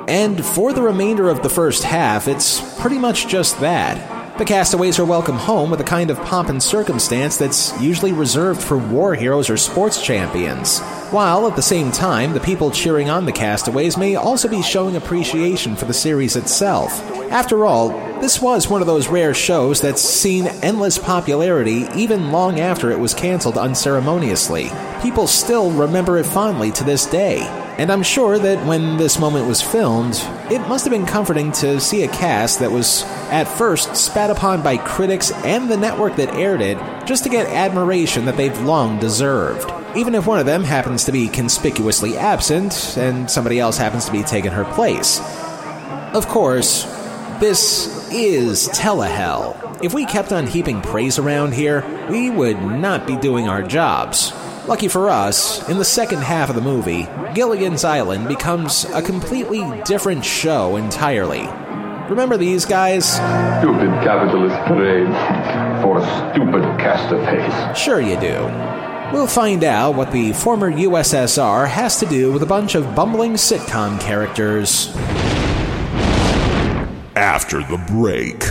And 0.09 0.43
for 0.43 0.73
the 0.73 0.81
remainder 0.81 1.29
of 1.29 1.43
the 1.43 1.51
first 1.51 1.85
half, 1.85 2.27
it's 2.27 2.81
pretty 2.81 2.97
much 2.97 3.29
just 3.29 3.61
that. 3.61 4.20
The 4.41 4.47
castaways 4.47 4.99
are 4.99 5.05
welcome 5.05 5.37
home 5.37 5.71
with 5.71 5.83
a 5.83 5.85
kind 5.85 6.09
of 6.09 6.19
pomp 6.23 6.49
and 6.49 6.63
circumstance 6.63 7.37
that's 7.37 7.79
usually 7.79 8.13
reserved 8.13 8.63
for 8.63 8.79
war 8.79 9.15
heroes 9.15 9.51
or 9.51 9.59
sports 9.59 10.03
champions. 10.03 10.79
While 11.11 11.47
at 11.47 11.57
the 11.57 11.63
same 11.63 11.93
time, 11.93 12.33
the 12.33 12.41
people 12.41 12.71
cheering 12.71 13.11
on 13.11 13.27
the 13.27 13.33
castaways 13.33 13.99
may 13.99 14.17
also 14.17 14.49
be 14.49 14.63
showing 14.63 14.97
appreciation 14.97 15.77
for 15.77 15.85
the 15.85 15.93
series 15.93 16.37
itself. 16.37 16.91
After 17.31 17.67
all, 17.67 17.91
this 18.23 18.41
was 18.41 18.67
one 18.67 18.81
of 18.81 18.87
those 18.87 19.09
rare 19.09 19.35
shows 19.35 19.83
that's 19.83 20.01
seen 20.01 20.47
endless 20.63 20.97
popularity 20.97 21.87
even 21.95 22.33
long 22.33 22.61
after 22.61 22.91
it 22.91 22.99
was 22.99 23.13
canceled 23.13 23.59
unceremoniously. 23.59 24.71
People 25.03 25.27
still 25.27 25.71
remember 25.71 26.17
it 26.17 26.25
fondly 26.25 26.71
to 26.71 26.85
this 26.85 27.05
day. 27.05 27.41
And 27.81 27.91
I'm 27.91 28.03
sure 28.03 28.39
that 28.39 28.67
when 28.67 28.99
this 28.99 29.19
moment 29.19 29.49
was 29.49 29.63
filmed, 29.63 30.23
it 30.51 30.59
must 30.69 30.85
have 30.85 30.93
been 30.93 31.07
comforting 31.07 31.51
to 31.53 31.81
see 31.81 32.03
a 32.03 32.09
cast 32.09 32.59
that 32.59 32.71
was 32.71 33.05
at 33.31 33.45
first 33.45 33.97
spat 33.97 34.29
upon 34.29 34.61
by 34.61 34.77
critics 34.77 35.33
and 35.33 35.71
the 35.71 35.79
network 35.79 36.17
that 36.17 36.35
aired 36.35 36.61
it 36.61 36.77
just 37.07 37.25
to 37.25 37.31
get 37.31 37.47
admiration 37.47 38.27
that 38.27 38.37
they've 38.37 38.61
long 38.61 38.99
deserved. 38.99 39.73
Even 39.97 40.15
if 40.15 40.27
one 40.27 40.39
of 40.39 40.45
them 40.45 40.63
happens 40.63 41.05
to 41.05 41.13
be 41.13 41.27
conspicuously 41.27 42.19
absent 42.19 42.99
and 42.99 43.31
somebody 43.31 43.59
else 43.59 43.79
happens 43.79 44.05
to 44.05 44.13
be 44.13 44.25
taking 44.25 44.51
her 44.51 44.67
place. 44.75 45.19
Of 46.13 46.29
course, 46.29 46.85
this 47.41 48.13
is 48.13 48.69
Telehell. 48.75 49.83
If 49.83 49.95
we 49.95 50.05
kept 50.05 50.33
on 50.35 50.47
heaping 50.47 50.83
praise 50.83 51.19
around 51.19 51.55
here, 51.55 51.83
we 52.11 52.29
would 52.29 52.61
not 52.61 53.07
be 53.07 53.17
doing 53.17 53.49
our 53.49 53.63
jobs. 53.63 54.35
Lucky 54.69 54.89
for 54.89 55.09
us, 55.09 55.69
in 55.69 55.79
the 55.79 55.85
second 55.85 56.19
half 56.19 56.49
of 56.51 56.55
the 56.55 56.61
movie, 56.61 57.09
Gilligan's 57.35 57.83
Island 57.83 58.29
becomes 58.29 58.85
a 58.85 59.03
completely 59.03 59.65
different 59.85 60.25
show 60.25 60.77
entirely. 60.77 61.49
Remember 62.09 62.37
these 62.37 62.65
guys? 62.65 63.15
Stupid 63.15 63.91
capitalist 64.05 64.57
parade 64.67 65.09
for 65.83 66.01
stupid 66.03 66.63
castaways. 66.79 67.79
Sure, 67.79 68.01
you 68.01 68.21
do. 68.21 68.45
We'll 69.13 69.27
find 69.27 69.65
out 69.65 69.95
what 69.95 70.13
the 70.13 70.33
former 70.35 70.71
USSR 70.71 71.67
has 71.67 71.99
to 71.99 72.07
do 72.07 72.31
with 72.31 72.43
a 72.43 72.47
bunch 72.47 72.75
of 72.75 72.95
bumbling 72.95 73.33
sitcom 73.33 73.99
characters. 74.01 74.95
After 77.17 77.59
the 77.63 77.83
break. 77.89 78.45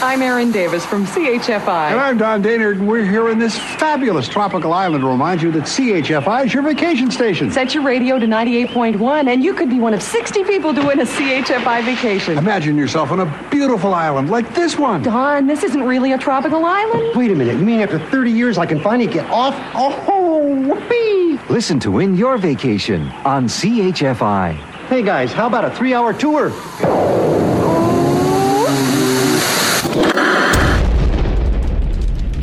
I'm 0.00 0.22
Erin 0.22 0.52
Davis 0.52 0.86
from 0.86 1.04
CHFI. 1.06 1.90
And 1.90 1.98
I'm 2.00 2.18
Don 2.18 2.40
Daynard, 2.40 2.76
and 2.76 2.86
we're 2.86 3.04
here 3.04 3.30
in 3.30 3.40
this 3.40 3.58
fabulous 3.58 4.28
tropical 4.28 4.72
island 4.72 5.02
to 5.02 5.08
remind 5.08 5.42
you 5.42 5.50
that 5.50 5.64
CHFI 5.64 6.46
is 6.46 6.54
your 6.54 6.62
vacation 6.62 7.10
station. 7.10 7.50
Set 7.50 7.74
your 7.74 7.82
radio 7.82 8.16
to 8.16 8.24
98.1, 8.24 9.26
and 9.26 9.42
you 9.42 9.52
could 9.52 9.68
be 9.68 9.80
one 9.80 9.94
of 9.94 10.00
60 10.00 10.44
people 10.44 10.72
to 10.72 10.86
win 10.86 11.00
a 11.00 11.04
CHFI 11.04 11.84
vacation. 11.84 12.38
Imagine 12.38 12.76
yourself 12.76 13.10
on 13.10 13.18
a 13.18 13.48
beautiful 13.50 13.92
island 13.92 14.30
like 14.30 14.54
this 14.54 14.78
one. 14.78 15.02
Don, 15.02 15.48
this 15.48 15.64
isn't 15.64 15.82
really 15.82 16.12
a 16.12 16.18
tropical 16.18 16.64
island. 16.64 17.16
Wait 17.16 17.32
a 17.32 17.34
minute, 17.34 17.58
you 17.58 17.64
mean 17.64 17.80
after 17.80 17.98
30 17.98 18.30
years 18.30 18.56
I 18.56 18.66
can 18.66 18.80
finally 18.80 19.12
get 19.12 19.28
off? 19.30 19.56
Oh, 19.74 20.54
whoopee! 20.68 21.40
Listen 21.52 21.80
to 21.80 21.90
win 21.90 22.16
your 22.16 22.38
vacation 22.38 23.08
on 23.24 23.46
CHFI. 23.48 24.54
Hey 24.86 25.02
guys, 25.02 25.32
how 25.32 25.48
about 25.48 25.64
a 25.64 25.70
three 25.70 25.92
hour 25.92 26.14
tour? 26.14 26.52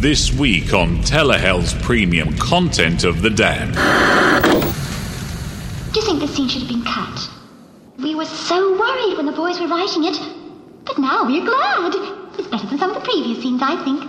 This 0.05 0.31
week 0.31 0.71
on 0.71 0.97
Telehell's 0.97 1.73
premium 1.81 2.37
content 2.37 3.05
of 3.05 3.23
the 3.23 3.29
dam. 3.31 3.71
Do 5.91 5.99
you 5.99 6.05
think 6.05 6.19
this 6.19 6.35
scene 6.35 6.47
should 6.47 6.61
have 6.61 6.69
been 6.69 6.83
cut? 6.83 7.27
We 7.97 8.13
were 8.13 8.25
so 8.25 8.77
worried 8.79 9.17
when 9.17 9.25
the 9.25 9.31
boys 9.31 9.59
were 9.59 9.67
writing 9.67 10.03
it, 10.03 10.19
but 10.85 10.99
now 10.99 11.25
we're 11.25 11.43
glad. 11.43 11.95
It's 12.37 12.47
better 12.47 12.67
than 12.67 12.77
some 12.77 12.91
of 12.91 12.97
the 12.97 13.01
previous 13.01 13.41
scenes, 13.41 13.59
I 13.63 13.83
think. 13.83 14.03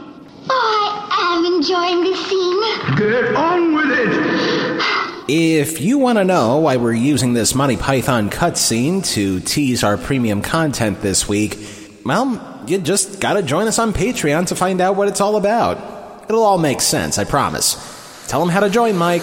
Oh, 0.51 1.09
I 1.11 1.39
am 1.39 1.47
enjoying 1.55 2.05
this 2.05 2.21
scene. 2.27 2.61
Get 2.99 3.35
on 3.35 3.75
with 3.75 3.99
it! 3.99 5.25
If 5.31 5.81
you 5.81 5.97
want 5.97 6.19
to 6.19 6.25
know 6.25 6.59
why 6.59 6.77
we're 6.77 6.93
using 6.93 7.33
this 7.33 7.55
Monty 7.55 7.79
Python 7.79 8.29
cutscene 8.29 9.03
to 9.15 9.41
tease 9.41 9.83
our 9.83 9.97
premium 9.97 10.43
content 10.43 11.01
this 11.01 11.27
week, 11.27 11.57
well, 12.05 12.56
you 12.67 12.79
just 12.79 13.21
gotta 13.21 13.43
join 13.43 13.69
us 13.69 13.79
on 13.79 13.93
Patreon 13.93 14.47
to 14.49 14.55
find 14.55 14.81
out 14.81 14.97
what 14.97 15.09
it's 15.09 15.21
all 15.21 15.37
about. 15.37 15.79
It'll 16.29 16.43
all 16.43 16.59
make 16.59 16.81
sense, 16.81 17.19
I 17.19 17.25
promise. 17.25 17.77
Tell 18.29 18.41
them 18.41 18.49
how 18.49 18.61
to 18.61 18.71
join, 18.71 18.97
Mike. 18.97 19.23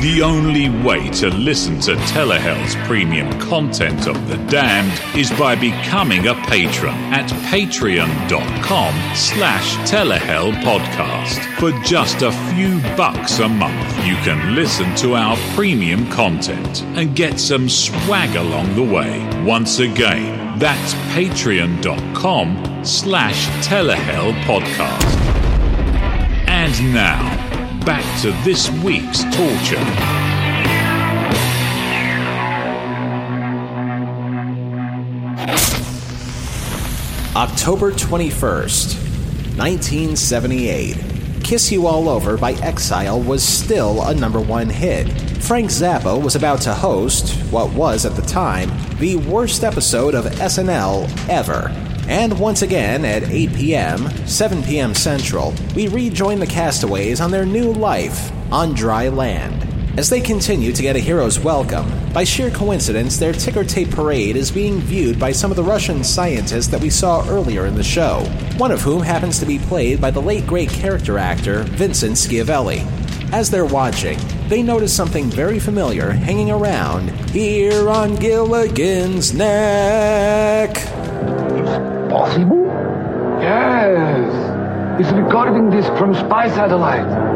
The 0.00 0.22
only 0.22 0.70
way 0.82 1.10
to 1.10 1.28
listen 1.28 1.78
to 1.80 1.94
Telehell's 1.94 2.74
premium 2.86 3.38
content 3.38 4.06
of 4.06 4.28
The 4.28 4.38
Damned 4.46 4.98
is 5.14 5.30
by 5.32 5.54
becoming 5.54 6.26
a 6.26 6.34
patron 6.46 6.94
at 7.12 7.28
patreon.com 7.52 9.14
slash 9.14 9.76
telehell 9.90 10.52
podcast. 10.62 11.44
For 11.58 11.72
just 11.84 12.22
a 12.22 12.32
few 12.54 12.80
bucks 12.96 13.40
a 13.40 13.48
month, 13.50 14.06
you 14.06 14.14
can 14.24 14.54
listen 14.54 14.94
to 14.96 15.16
our 15.16 15.36
premium 15.54 16.08
content 16.08 16.82
and 16.96 17.14
get 17.14 17.38
some 17.38 17.68
swag 17.68 18.36
along 18.36 18.74
the 18.76 18.82
way. 18.82 19.20
Once 19.44 19.80
again, 19.80 20.49
that's 20.60 20.92
patreon.com 21.14 22.84
slash 22.84 23.48
telehell 23.66 24.32
podcast. 24.42 25.16
And 26.46 26.92
now, 26.92 27.24
back 27.86 28.04
to 28.20 28.30
this 28.44 28.70
week's 28.82 29.24
torture. 29.34 29.80
October 37.34 37.90
21st, 37.92 39.56
1978. 39.56 41.19
Kiss 41.50 41.72
You 41.72 41.88
All 41.88 42.08
Over 42.08 42.36
by 42.36 42.52
Exile 42.52 43.20
was 43.20 43.42
still 43.42 44.02
a 44.02 44.14
number 44.14 44.40
one 44.40 44.68
hit. 44.68 45.08
Frank 45.42 45.68
Zappa 45.68 46.22
was 46.22 46.36
about 46.36 46.60
to 46.60 46.72
host, 46.72 47.34
what 47.50 47.72
was 47.72 48.06
at 48.06 48.14
the 48.14 48.22
time, 48.22 48.70
the 49.00 49.16
worst 49.16 49.64
episode 49.64 50.14
of 50.14 50.26
SNL 50.26 51.10
ever. 51.28 51.70
And 52.06 52.38
once 52.38 52.62
again, 52.62 53.04
at 53.04 53.24
8 53.24 53.52
p.m., 53.54 54.08
7 54.28 54.62
p.m. 54.62 54.94
Central, 54.94 55.52
we 55.74 55.88
rejoin 55.88 56.38
the 56.38 56.46
castaways 56.46 57.20
on 57.20 57.32
their 57.32 57.44
new 57.44 57.72
life 57.72 58.30
on 58.52 58.72
dry 58.72 59.08
land. 59.08 59.69
As 59.96 60.08
they 60.08 60.20
continue 60.20 60.72
to 60.72 60.82
get 60.82 60.94
a 60.94 61.00
hero's 61.00 61.40
welcome, 61.40 61.84
by 62.12 62.22
sheer 62.22 62.48
coincidence, 62.48 63.16
their 63.16 63.32
ticker 63.32 63.64
tape 63.64 63.90
parade 63.90 64.36
is 64.36 64.48
being 64.50 64.78
viewed 64.78 65.18
by 65.18 65.32
some 65.32 65.50
of 65.50 65.56
the 65.56 65.64
Russian 65.64 66.04
scientists 66.04 66.68
that 66.68 66.80
we 66.80 66.88
saw 66.88 67.28
earlier 67.28 67.66
in 67.66 67.74
the 67.74 67.82
show, 67.82 68.20
one 68.56 68.70
of 68.70 68.80
whom 68.80 69.02
happens 69.02 69.40
to 69.40 69.46
be 69.46 69.58
played 69.58 70.00
by 70.00 70.12
the 70.12 70.22
late 70.22 70.46
great 70.46 70.70
character 70.70 71.18
actor 71.18 71.64
Vincent 71.64 72.16
Schiavelli. 72.16 72.86
As 73.32 73.50
they're 73.50 73.66
watching, 73.66 74.18
they 74.48 74.62
notice 74.62 74.94
something 74.94 75.28
very 75.28 75.58
familiar 75.58 76.10
hanging 76.10 76.52
around 76.52 77.10
here 77.30 77.90
on 77.90 78.14
Gilligan's 78.14 79.34
neck. 79.34 80.74
Possible? 82.08 82.66
Yes. 83.40 85.00
It's 85.00 85.10
recording 85.12 85.68
this 85.68 85.86
from 85.98 86.14
spy 86.14 86.48
satellite. 86.48 87.29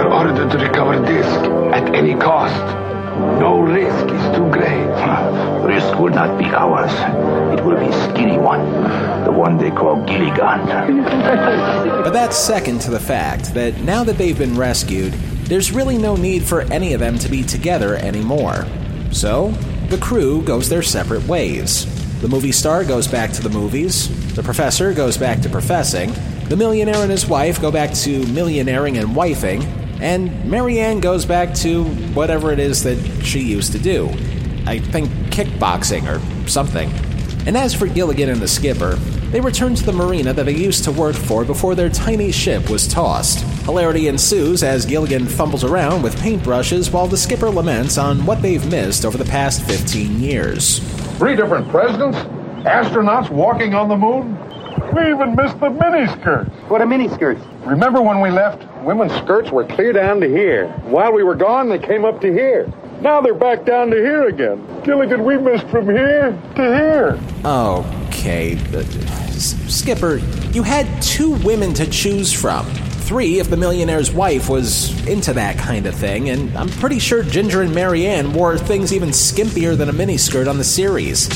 We 0.00 0.06
are 0.06 0.14
ordered 0.14 0.50
to 0.50 0.56
recover 0.56 1.04
disc 1.04 1.28
at 1.74 1.94
any 1.94 2.14
cost. 2.14 2.56
No 3.38 3.60
risk 3.60 4.06
is 4.06 4.34
too 4.34 4.50
great. 4.50 4.86
Risk 5.66 5.98
will 5.98 6.08
not 6.08 6.38
be 6.38 6.46
ours. 6.46 6.90
It 7.52 7.62
will 7.62 7.78
be 7.78 7.92
Skinny 8.08 8.38
One, 8.38 8.64
the 9.24 9.30
one 9.30 9.58
they 9.58 9.70
call 9.70 10.02
Gilligan. 10.06 10.66
But 12.02 12.14
that's 12.14 12.38
second 12.38 12.80
to 12.80 12.90
the 12.90 12.98
fact 12.98 13.52
that 13.52 13.78
now 13.80 14.02
that 14.04 14.16
they've 14.16 14.38
been 14.38 14.56
rescued, 14.56 15.12
there's 15.50 15.70
really 15.70 15.98
no 15.98 16.16
need 16.16 16.44
for 16.44 16.62
any 16.72 16.94
of 16.94 17.00
them 17.00 17.18
to 17.18 17.28
be 17.28 17.42
together 17.42 17.96
anymore. 17.96 18.64
So, 19.10 19.50
the 19.90 19.98
crew 19.98 20.40
goes 20.40 20.70
their 20.70 20.82
separate 20.82 21.26
ways. 21.26 21.84
The 22.22 22.28
movie 22.28 22.52
star 22.52 22.84
goes 22.84 23.06
back 23.06 23.32
to 23.32 23.42
the 23.42 23.50
movies. 23.50 24.08
The 24.34 24.42
professor 24.42 24.94
goes 24.94 25.18
back 25.18 25.42
to 25.42 25.50
professing. 25.50 26.14
The 26.48 26.56
millionaire 26.56 27.02
and 27.02 27.10
his 27.10 27.26
wife 27.26 27.60
go 27.60 27.70
back 27.70 27.92
to 28.06 28.22
millionairing 28.22 28.98
and 28.98 29.10
wifing. 29.10 29.79
And 30.00 30.44
Mary 30.50 30.80
Ann 30.80 31.00
goes 31.00 31.26
back 31.26 31.54
to 31.56 31.84
whatever 32.14 32.52
it 32.52 32.58
is 32.58 32.82
that 32.84 32.98
she 33.24 33.40
used 33.40 33.72
to 33.72 33.78
do. 33.78 34.08
I 34.66 34.78
think 34.78 35.10
kickboxing 35.30 36.06
or 36.08 36.48
something. 36.48 36.90
And 37.46 37.56
as 37.56 37.74
for 37.74 37.86
Gilligan 37.86 38.28
and 38.28 38.40
the 38.40 38.48
skipper, 38.48 38.96
they 39.30 39.40
return 39.40 39.74
to 39.74 39.84
the 39.84 39.92
marina 39.92 40.32
that 40.32 40.44
they 40.44 40.54
used 40.54 40.84
to 40.84 40.92
work 40.92 41.14
for 41.14 41.44
before 41.44 41.74
their 41.74 41.88
tiny 41.88 42.32
ship 42.32 42.68
was 42.68 42.88
tossed. 42.88 43.44
Hilarity 43.64 44.08
ensues 44.08 44.62
as 44.62 44.84
Gilligan 44.84 45.26
fumbles 45.26 45.64
around 45.64 46.02
with 46.02 46.16
paintbrushes 46.16 46.92
while 46.92 47.06
the 47.06 47.16
skipper 47.16 47.48
laments 47.48 47.96
on 47.96 48.26
what 48.26 48.42
they've 48.42 48.68
missed 48.70 49.04
over 49.04 49.16
the 49.16 49.24
past 49.24 49.62
15 49.62 50.20
years. 50.20 50.80
Three 51.18 51.36
different 51.36 51.68
presidents? 51.68 52.18
Astronauts 52.66 53.30
walking 53.30 53.74
on 53.74 53.88
the 53.88 53.96
moon? 53.96 54.36
We 54.94 55.10
even 55.12 55.36
missed 55.36 55.60
the 55.60 55.68
miniskirts. 55.68 56.50
What 56.68 56.80
are 56.80 56.86
miniskirts? 56.86 57.40
Remember 57.66 58.02
when 58.02 58.20
we 58.20 58.30
left? 58.30 58.62
Women's 58.82 59.12
skirts 59.12 59.50
were 59.50 59.64
clear 59.64 59.92
down 59.92 60.20
to 60.20 60.28
here. 60.28 60.68
While 60.84 61.12
we 61.12 61.22
were 61.22 61.34
gone, 61.34 61.68
they 61.68 61.78
came 61.78 62.04
up 62.04 62.20
to 62.22 62.32
here. 62.32 62.72
Now 63.00 63.20
they're 63.20 63.34
back 63.34 63.64
down 63.64 63.90
to 63.90 63.96
here 63.96 64.28
again. 64.28 64.64
Gilligan, 64.84 65.24
we 65.24 65.36
missed 65.38 65.66
from 65.68 65.86
here 65.86 66.38
to 66.56 66.62
here. 66.62 67.20
Okay, 67.44 68.56
Skipper, 69.38 70.16
you 70.52 70.62
had 70.62 71.02
two 71.02 71.32
women 71.44 71.74
to 71.74 71.86
choose 71.86 72.32
from. 72.32 72.66
Three 72.66 73.40
if 73.40 73.50
the 73.50 73.56
millionaire's 73.56 74.12
wife 74.12 74.48
was 74.48 75.06
into 75.06 75.32
that 75.32 75.58
kind 75.58 75.86
of 75.86 75.94
thing, 75.94 76.30
and 76.30 76.56
I'm 76.56 76.68
pretty 76.68 76.98
sure 76.98 77.22
Ginger 77.22 77.62
and 77.62 77.74
Mary 77.74 78.06
Ann 78.06 78.32
wore 78.32 78.56
things 78.56 78.92
even 78.92 79.08
skimpier 79.08 79.76
than 79.76 79.88
a 79.88 79.92
miniskirt 79.92 80.48
on 80.48 80.58
the 80.58 80.64
series. 80.64 81.28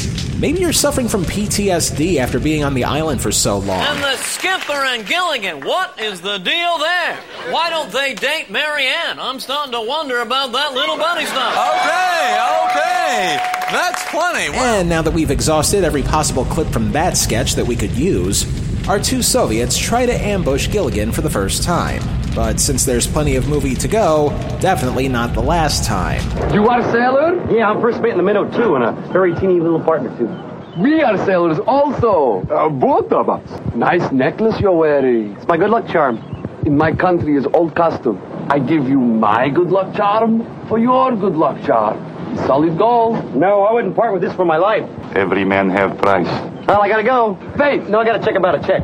Maybe 0.44 0.60
you're 0.60 0.74
suffering 0.74 1.08
from 1.08 1.24
PTSD 1.24 2.18
after 2.18 2.38
being 2.38 2.64
on 2.64 2.74
the 2.74 2.84
island 2.84 3.22
for 3.22 3.32
so 3.32 3.56
long. 3.56 3.80
And 3.80 4.02
the 4.04 4.14
skipper 4.18 4.74
and 4.74 5.06
Gilligan, 5.06 5.64
what 5.64 5.98
is 5.98 6.20
the 6.20 6.36
deal 6.36 6.76
there? 6.76 7.16
Why 7.48 7.70
don't 7.70 7.90
they 7.90 8.12
date 8.12 8.50
Mary 8.50 8.84
Ann? 8.84 9.18
I'm 9.18 9.40
starting 9.40 9.72
to 9.72 9.80
wonder 9.80 10.20
about 10.20 10.52
that 10.52 10.74
little 10.74 10.98
bunny 10.98 11.24
stuff. 11.24 11.54
Okay, 11.54 12.36
okay. 12.66 13.38
That's 13.72 14.04
plenty. 14.10 14.54
And 14.54 14.86
now 14.86 15.00
that 15.00 15.14
we've 15.14 15.30
exhausted 15.30 15.82
every 15.82 16.02
possible 16.02 16.44
clip 16.44 16.68
from 16.68 16.92
that 16.92 17.16
sketch 17.16 17.54
that 17.54 17.66
we 17.66 17.74
could 17.74 17.92
use, 17.92 18.44
our 18.86 19.00
two 19.00 19.22
Soviets 19.22 19.78
try 19.78 20.04
to 20.04 20.12
ambush 20.12 20.70
Gilligan 20.70 21.10
for 21.10 21.22
the 21.22 21.30
first 21.30 21.62
time. 21.62 22.02
But 22.34 22.58
since 22.58 22.84
there's 22.84 23.06
plenty 23.06 23.36
of 23.36 23.48
movie 23.48 23.74
to 23.76 23.86
go, 23.86 24.30
definitely 24.60 25.08
not 25.08 25.34
the 25.34 25.42
last 25.42 25.84
time. 25.84 26.20
You 26.52 26.62
want 26.62 26.84
a 26.84 26.90
sailor? 26.90 27.34
Yeah, 27.50 27.70
I'm 27.70 27.80
first 27.80 28.00
mate 28.00 28.10
in 28.10 28.16
the 28.16 28.24
minnow 28.24 28.50
too, 28.50 28.74
and 28.74 28.84
a 28.84 28.92
very 29.12 29.34
teeny 29.36 29.60
little 29.60 29.80
partner 29.80 30.16
too. 30.18 30.28
We 30.82 31.02
are 31.02 31.16
sailors 31.24 31.60
also. 31.60 32.42
Uh, 32.50 32.68
both 32.68 33.12
of 33.12 33.28
us. 33.28 33.74
Nice 33.76 34.10
necklace 34.10 34.58
you're 34.58 34.72
wearing. 34.76 35.36
It's 35.36 35.46
my 35.46 35.56
good 35.56 35.70
luck 35.70 35.86
charm. 35.86 36.18
In 36.66 36.76
my 36.76 36.92
country 36.92 37.36
is 37.36 37.46
old 37.54 37.76
custom. 37.76 38.20
I 38.50 38.58
give 38.58 38.88
you 38.88 38.98
my 38.98 39.48
good 39.48 39.70
luck 39.70 39.94
charm 39.94 40.42
for 40.68 40.78
your 40.78 41.14
good 41.14 41.36
luck 41.36 41.62
charm. 41.64 41.96
Solid 42.38 42.76
gold. 42.76 43.36
No, 43.36 43.62
I 43.62 43.72
wouldn't 43.72 43.94
part 43.94 44.12
with 44.12 44.22
this 44.22 44.32
for 44.34 44.44
my 44.44 44.56
life. 44.56 44.88
Every 45.14 45.44
man 45.44 45.70
have 45.70 45.96
price. 45.98 46.26
Well, 46.66 46.82
I 46.82 46.88
gotta 46.88 47.04
go. 47.04 47.38
Faith, 47.56 47.88
no, 47.88 48.00
I 48.00 48.04
gotta 48.04 48.24
check 48.24 48.34
about 48.34 48.56
a 48.56 48.66
check. 48.66 48.82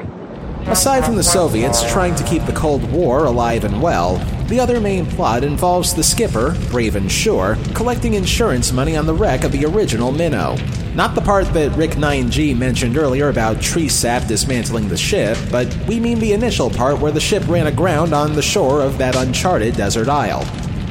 Aside 0.66 1.04
from 1.04 1.16
the 1.16 1.22
Soviets 1.22 1.82
trying 1.90 2.14
to 2.14 2.24
keep 2.24 2.44
the 2.44 2.52
Cold 2.52 2.90
War 2.92 3.24
alive 3.24 3.64
and 3.64 3.82
well, 3.82 4.18
the 4.46 4.60
other 4.60 4.80
main 4.80 5.06
plot 5.06 5.42
involves 5.42 5.94
the 5.94 6.02
skipper, 6.02 6.56
brave 6.70 6.96
and 6.96 7.10
sure, 7.10 7.56
collecting 7.74 8.14
insurance 8.14 8.72
money 8.72 8.96
on 8.96 9.06
the 9.06 9.14
wreck 9.14 9.44
of 9.44 9.52
the 9.52 9.64
original 9.64 10.12
Minnow. 10.12 10.56
Not 10.94 11.14
the 11.14 11.20
part 11.20 11.52
that 11.54 11.76
Rick 11.76 11.92
9G 11.92 12.56
mentioned 12.56 12.96
earlier 12.96 13.28
about 13.28 13.60
tree 13.60 13.88
sap 13.88 14.26
dismantling 14.26 14.88
the 14.88 14.96
ship, 14.96 15.38
but 15.50 15.74
we 15.88 16.00
mean 16.00 16.18
the 16.18 16.32
initial 16.32 16.68
part 16.68 16.98
where 16.98 17.12
the 17.12 17.20
ship 17.20 17.46
ran 17.48 17.66
aground 17.66 18.12
on 18.12 18.34
the 18.34 18.42
shore 18.42 18.80
of 18.82 18.98
that 18.98 19.16
uncharted 19.16 19.76
desert 19.76 20.08
isle. 20.08 20.44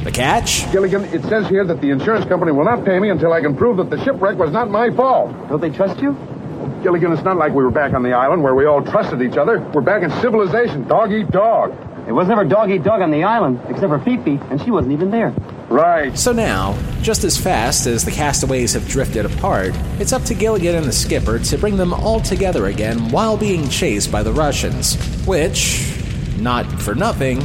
The 0.04 0.10
catch? 0.10 0.70
Gilligan, 0.72 1.04
it 1.04 1.22
says 1.24 1.46
here 1.48 1.64
that 1.66 1.82
the 1.82 1.90
insurance 1.90 2.24
company 2.24 2.52
will 2.52 2.64
not 2.64 2.86
pay 2.86 2.98
me 2.98 3.10
until 3.10 3.34
I 3.34 3.42
can 3.42 3.54
prove 3.54 3.76
that 3.76 3.90
the 3.90 4.02
shipwreck 4.02 4.38
was 4.38 4.50
not 4.50 4.70
my 4.70 4.90
fault. 4.90 5.32
Don't 5.48 5.60
they 5.60 5.70
trust 5.70 6.00
you? 6.00 6.16
Gilligan, 6.82 7.12
it's 7.12 7.22
not 7.22 7.36
like 7.36 7.52
we 7.52 7.62
were 7.62 7.70
back 7.70 7.92
on 7.92 8.02
the 8.02 8.12
island 8.12 8.42
where 8.42 8.54
we 8.54 8.64
all 8.64 8.82
trusted 8.82 9.20
each 9.20 9.36
other. 9.36 9.60
We're 9.74 9.82
back 9.82 10.02
in 10.02 10.10
civilization, 10.22 10.88
dog 10.88 11.12
eat 11.12 11.30
dog. 11.30 11.76
It 12.08 12.12
was 12.12 12.26
never 12.28 12.44
dog 12.44 12.70
eat 12.70 12.82
dog 12.82 13.02
on 13.02 13.10
the 13.10 13.22
island, 13.22 13.60
except 13.68 13.88
for 13.88 13.98
Fifi, 13.98 14.40
and 14.50 14.60
she 14.62 14.70
wasn't 14.70 14.92
even 14.92 15.10
there. 15.10 15.34
Right. 15.68 16.16
So 16.18 16.32
now, 16.32 16.76
just 17.02 17.22
as 17.22 17.36
fast 17.36 17.86
as 17.86 18.04
the 18.04 18.10
castaways 18.10 18.72
have 18.72 18.88
drifted 18.88 19.26
apart, 19.26 19.72
it's 20.00 20.12
up 20.12 20.22
to 20.24 20.34
Gilligan 20.34 20.74
and 20.74 20.86
the 20.86 20.92
skipper 20.92 21.38
to 21.38 21.58
bring 21.58 21.76
them 21.76 21.92
all 21.92 22.18
together 22.20 22.66
again 22.66 23.10
while 23.10 23.36
being 23.36 23.68
chased 23.68 24.10
by 24.10 24.22
the 24.22 24.32
Russians. 24.32 24.96
Which, 25.26 25.94
not 26.38 26.64
for 26.80 26.94
nothing, 26.94 27.40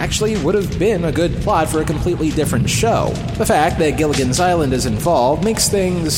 actually 0.00 0.34
would 0.42 0.54
have 0.54 0.78
been 0.78 1.04
a 1.04 1.12
good 1.12 1.30
plot 1.42 1.68
for 1.68 1.82
a 1.82 1.84
completely 1.84 2.30
different 2.30 2.68
show. 2.68 3.10
The 3.36 3.44
fact 3.44 3.78
that 3.78 3.98
Gilligan's 3.98 4.40
Island 4.40 4.72
is 4.72 4.86
involved 4.86 5.44
makes 5.44 5.68
things 5.68 6.14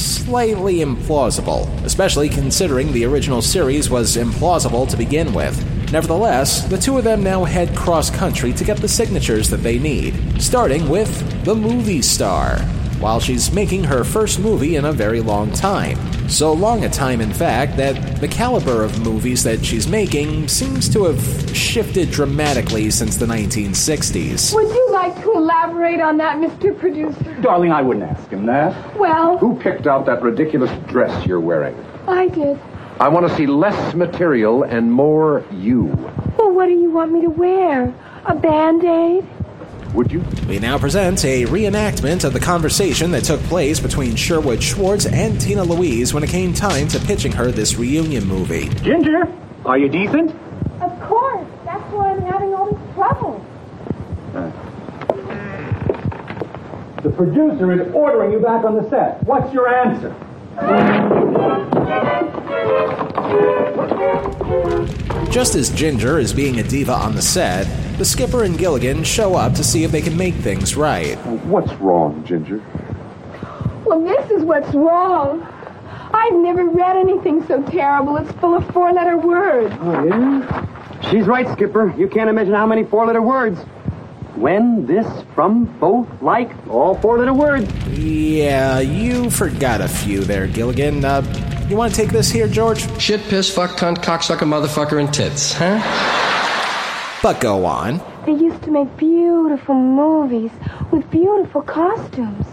slightly 0.00 0.76
implausible, 0.76 1.68
especially 1.84 2.30
considering 2.30 2.92
the 2.92 3.04
original 3.04 3.42
series 3.42 3.90
was 3.90 4.16
implausible 4.16 4.88
to 4.88 4.96
begin 4.96 5.34
with. 5.34 5.54
Nevertheless, 5.92 6.64
the 6.64 6.78
two 6.78 6.96
of 6.96 7.04
them 7.04 7.22
now 7.22 7.44
head 7.44 7.76
cross 7.76 8.10
country 8.10 8.54
to 8.54 8.64
get 8.64 8.78
the 8.78 8.88
signatures 8.88 9.50
that 9.50 9.58
they 9.58 9.78
need, 9.78 10.40
starting 10.40 10.88
with 10.88 11.44
the 11.44 11.54
movie 11.54 12.02
star, 12.02 12.58
while 13.00 13.20
she's 13.20 13.52
making 13.52 13.84
her 13.84 14.02
first 14.02 14.40
movie 14.40 14.76
in 14.76 14.86
a 14.86 14.92
very 14.92 15.20
long 15.20 15.52
time. 15.52 16.15
So 16.28 16.52
long 16.52 16.84
a 16.84 16.88
time, 16.88 17.20
in 17.20 17.32
fact, 17.32 17.76
that 17.76 18.20
the 18.20 18.28
caliber 18.28 18.82
of 18.82 19.00
movies 19.02 19.42
that 19.44 19.64
she's 19.64 19.86
making 19.86 20.48
seems 20.48 20.88
to 20.90 21.04
have 21.04 21.56
shifted 21.56 22.10
dramatically 22.10 22.90
since 22.90 23.16
the 23.16 23.26
1960s. 23.26 24.54
Would 24.54 24.68
you 24.68 24.92
like 24.92 25.14
to 25.22 25.32
elaborate 25.32 26.00
on 26.00 26.16
that, 26.18 26.36
Mr. 26.38 26.78
Producer? 26.78 27.34
Darling, 27.40 27.72
I 27.72 27.80
wouldn't 27.80 28.04
ask 28.04 28.28
him 28.28 28.44
that. 28.46 28.96
Well, 28.98 29.38
Who 29.38 29.56
picked 29.58 29.86
out 29.86 30.04
that 30.06 30.20
ridiculous 30.22 30.70
dress 30.88 31.26
you're 31.26 31.40
wearing? 31.40 31.76
I 32.08 32.28
did. 32.28 32.58
I 32.98 33.08
want 33.08 33.28
to 33.28 33.34
see 33.36 33.46
less 33.46 33.94
material 33.94 34.62
and 34.64 34.92
more 34.92 35.44
you. 35.52 35.84
Well, 36.38 36.50
what 36.52 36.66
do 36.66 36.72
you 36.72 36.90
want 36.90 37.12
me 37.12 37.20
to 37.22 37.30
wear? 37.30 37.94
A 38.26 38.34
band-aid? 38.34 39.24
Would 39.96 40.12
you? 40.12 40.22
We 40.46 40.58
now 40.58 40.76
present 40.76 41.24
a 41.24 41.46
reenactment 41.46 42.24
of 42.24 42.34
the 42.34 42.38
conversation 42.38 43.10
that 43.12 43.24
took 43.24 43.40
place 43.44 43.80
between 43.80 44.14
Sherwood 44.14 44.62
Schwartz 44.62 45.06
and 45.06 45.40
Tina 45.40 45.64
Louise 45.64 46.12
when 46.12 46.22
it 46.22 46.28
came 46.28 46.52
time 46.52 46.86
to 46.88 46.98
pitching 47.00 47.32
her 47.32 47.50
this 47.50 47.76
reunion 47.76 48.26
movie. 48.26 48.68
Ginger, 48.82 49.26
are 49.64 49.78
you 49.78 49.88
decent? 49.88 50.32
Of 50.82 51.00
course. 51.00 51.46
That's 51.64 51.82
why 51.94 52.12
I'm 52.12 52.20
having 52.20 52.52
all 52.52 52.70
this 52.70 52.94
trouble. 52.94 53.42
Uh. 54.34 54.50
The 57.02 57.10
producer 57.10 57.72
is 57.72 57.90
ordering 57.94 58.32
you 58.32 58.40
back 58.40 58.66
on 58.66 58.76
the 58.76 58.86
set. 58.90 59.22
What's 59.24 59.50
your 59.54 59.66
answer? 59.74 60.14
Just 65.30 65.54
as 65.54 65.70
Ginger 65.70 66.18
is 66.18 66.32
being 66.32 66.60
a 66.60 66.62
diva 66.62 66.92
on 66.92 67.14
the 67.14 67.20
set, 67.20 67.66
the 67.98 68.04
skipper 68.04 68.44
and 68.44 68.56
Gilligan 68.56 69.04
show 69.04 69.34
up 69.34 69.52
to 69.54 69.64
see 69.64 69.84
if 69.84 69.90
they 69.92 70.00
can 70.00 70.16
make 70.16 70.34
things 70.34 70.76
right. 70.76 71.16
What's 71.44 71.72
wrong, 71.74 72.24
Ginger? 72.24 72.62
Well, 73.84 74.02
this 74.02 74.30
is 74.30 74.42
what's 74.44 74.74
wrong. 74.74 75.42
I've 76.12 76.34
never 76.34 76.64
read 76.64 76.96
anything 76.96 77.46
so 77.46 77.62
terrible. 77.62 78.16
It's 78.16 78.32
full 78.32 78.54
of 78.54 78.66
four-letter 78.72 79.18
words. 79.18 79.74
Oh, 79.80 80.04
yeah? 80.04 81.10
She's 81.10 81.26
right, 81.26 81.46
Skipper. 81.52 81.94
You 81.98 82.08
can't 82.08 82.30
imagine 82.30 82.54
how 82.54 82.66
many 82.66 82.84
four-letter 82.84 83.20
words. 83.22 83.60
When, 84.36 84.84
this, 84.84 85.06
from, 85.34 85.64
both, 85.78 86.06
like, 86.20 86.50
all 86.68 86.94
four-letter 86.96 87.32
words. 87.32 87.72
Yeah, 87.88 88.80
you 88.80 89.30
forgot 89.30 89.80
a 89.80 89.88
few 89.88 90.20
there, 90.20 90.46
Gilligan. 90.46 91.04
Uh, 91.04 91.22
you 91.70 91.76
want 91.76 91.94
to 91.94 92.00
take 92.00 92.10
this 92.10 92.30
here, 92.30 92.46
George? 92.46 92.86
Shit, 93.00 93.22
piss, 93.22 93.52
fuck, 93.52 93.78
cunt, 93.78 93.96
cocksucker, 93.98 94.46
motherfucker, 94.46 95.00
and 95.00 95.12
tits, 95.12 95.54
huh? 95.54 95.80
But 97.22 97.40
go 97.40 97.64
on. 97.64 98.02
They 98.26 98.32
used 98.32 98.62
to 98.64 98.70
make 98.70 98.94
beautiful 98.98 99.74
movies 99.74 100.50
with 100.92 101.10
beautiful 101.10 101.62
costumes. 101.62 102.46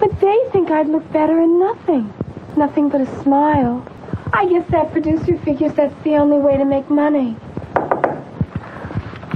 But 0.00 0.18
they 0.20 0.38
think 0.52 0.70
I'd 0.70 0.88
look 0.88 1.10
better 1.12 1.38
in 1.38 1.60
nothing. 1.60 2.12
Nothing 2.56 2.88
but 2.88 3.02
a 3.02 3.22
smile. 3.22 3.86
I 4.32 4.46
guess 4.48 4.66
that 4.70 4.90
producer 4.90 5.36
figures 5.38 5.74
that's 5.74 5.94
the 6.02 6.16
only 6.16 6.38
way 6.38 6.56
to 6.56 6.64
make 6.64 6.88
money. 6.88 7.36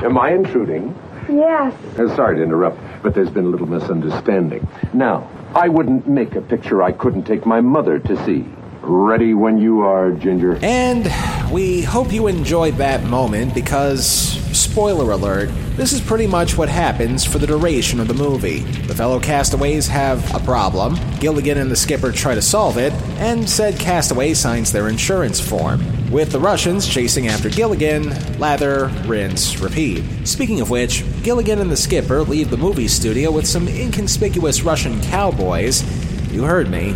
Am 0.03 0.17
I 0.17 0.33
intruding? 0.33 0.95
Yes. 1.33 1.75
Uh, 1.99 2.15
sorry 2.17 2.37
to 2.37 2.43
interrupt, 2.43 2.79
but 3.03 3.15
there's 3.15 3.31
been 3.31 3.45
a 3.45 3.49
little 3.49 3.67
misunderstanding. 3.67 4.67
Now, 4.93 5.31
I 5.55 5.69
wouldn't 5.69 6.09
make 6.09 6.35
a 6.35 6.41
picture 6.41 6.83
I 6.83 6.93
couldn't 6.93 7.25
take 7.25 7.47
my 7.47 7.61
mother 7.61 7.99
to 7.99 8.25
see. 8.25 8.47
Ready 8.83 9.35
when 9.35 9.59
you 9.59 9.83
are, 9.83 10.11
Ginger. 10.11 10.59
And 10.63 11.05
we 11.53 11.83
hope 11.83 12.13
you 12.13 12.27
enjoyed 12.27 12.75
that 12.77 13.05
moment 13.05 13.55
because, 13.55 14.50
spoiler 14.71 15.11
alert, 15.11 15.51
this 15.75 15.93
is 15.93 16.01
pretty 16.01 16.29
much 16.29 16.57
what 16.57 16.69
happens 16.69 17.25
for 17.25 17.39
the 17.39 17.47
duration 17.47 17.99
of 17.99 18.07
the 18.07 18.15
movie. 18.15 18.61
The 18.61 18.95
fellow 18.95 19.19
castaways 19.19 19.89
have 19.89 20.33
a 20.33 20.39
problem, 20.39 20.97
Gilligan 21.19 21.59
and 21.59 21.69
the 21.69 21.75
skipper 21.75 22.13
try 22.13 22.37
to 22.37 22.43
solve 22.43 22.79
it, 22.79 22.93
and 23.19 23.51
said 23.51 23.81
castaway 23.81 24.33
signs 24.33 24.71
their 24.71 24.89
insurance 24.89 25.41
form. 25.41 25.83
With 26.13 26.31
the 26.31 26.39
Russians 26.39 26.87
chasing 26.87 27.27
after 27.27 27.49
Gilligan, 27.49 28.39
lather, 28.39 28.87
rinse, 29.07 29.59
repeat. 29.59 30.05
Speaking 30.25 30.61
of 30.61 30.71
which, 30.71 31.05
Gilligan 31.25 31.59
and 31.59 31.71
the 31.71 31.77
skipper 31.77 32.23
leave 32.23 32.51
the 32.51 32.57
movie 32.57 32.89
studio 32.89 33.33
with 33.33 33.49
some 33.49 33.67
inconspicuous 33.67 34.63
Russian 34.63 35.01
cowboys, 35.03 35.83
you 36.31 36.45
heard 36.45 36.71
me, 36.71 36.95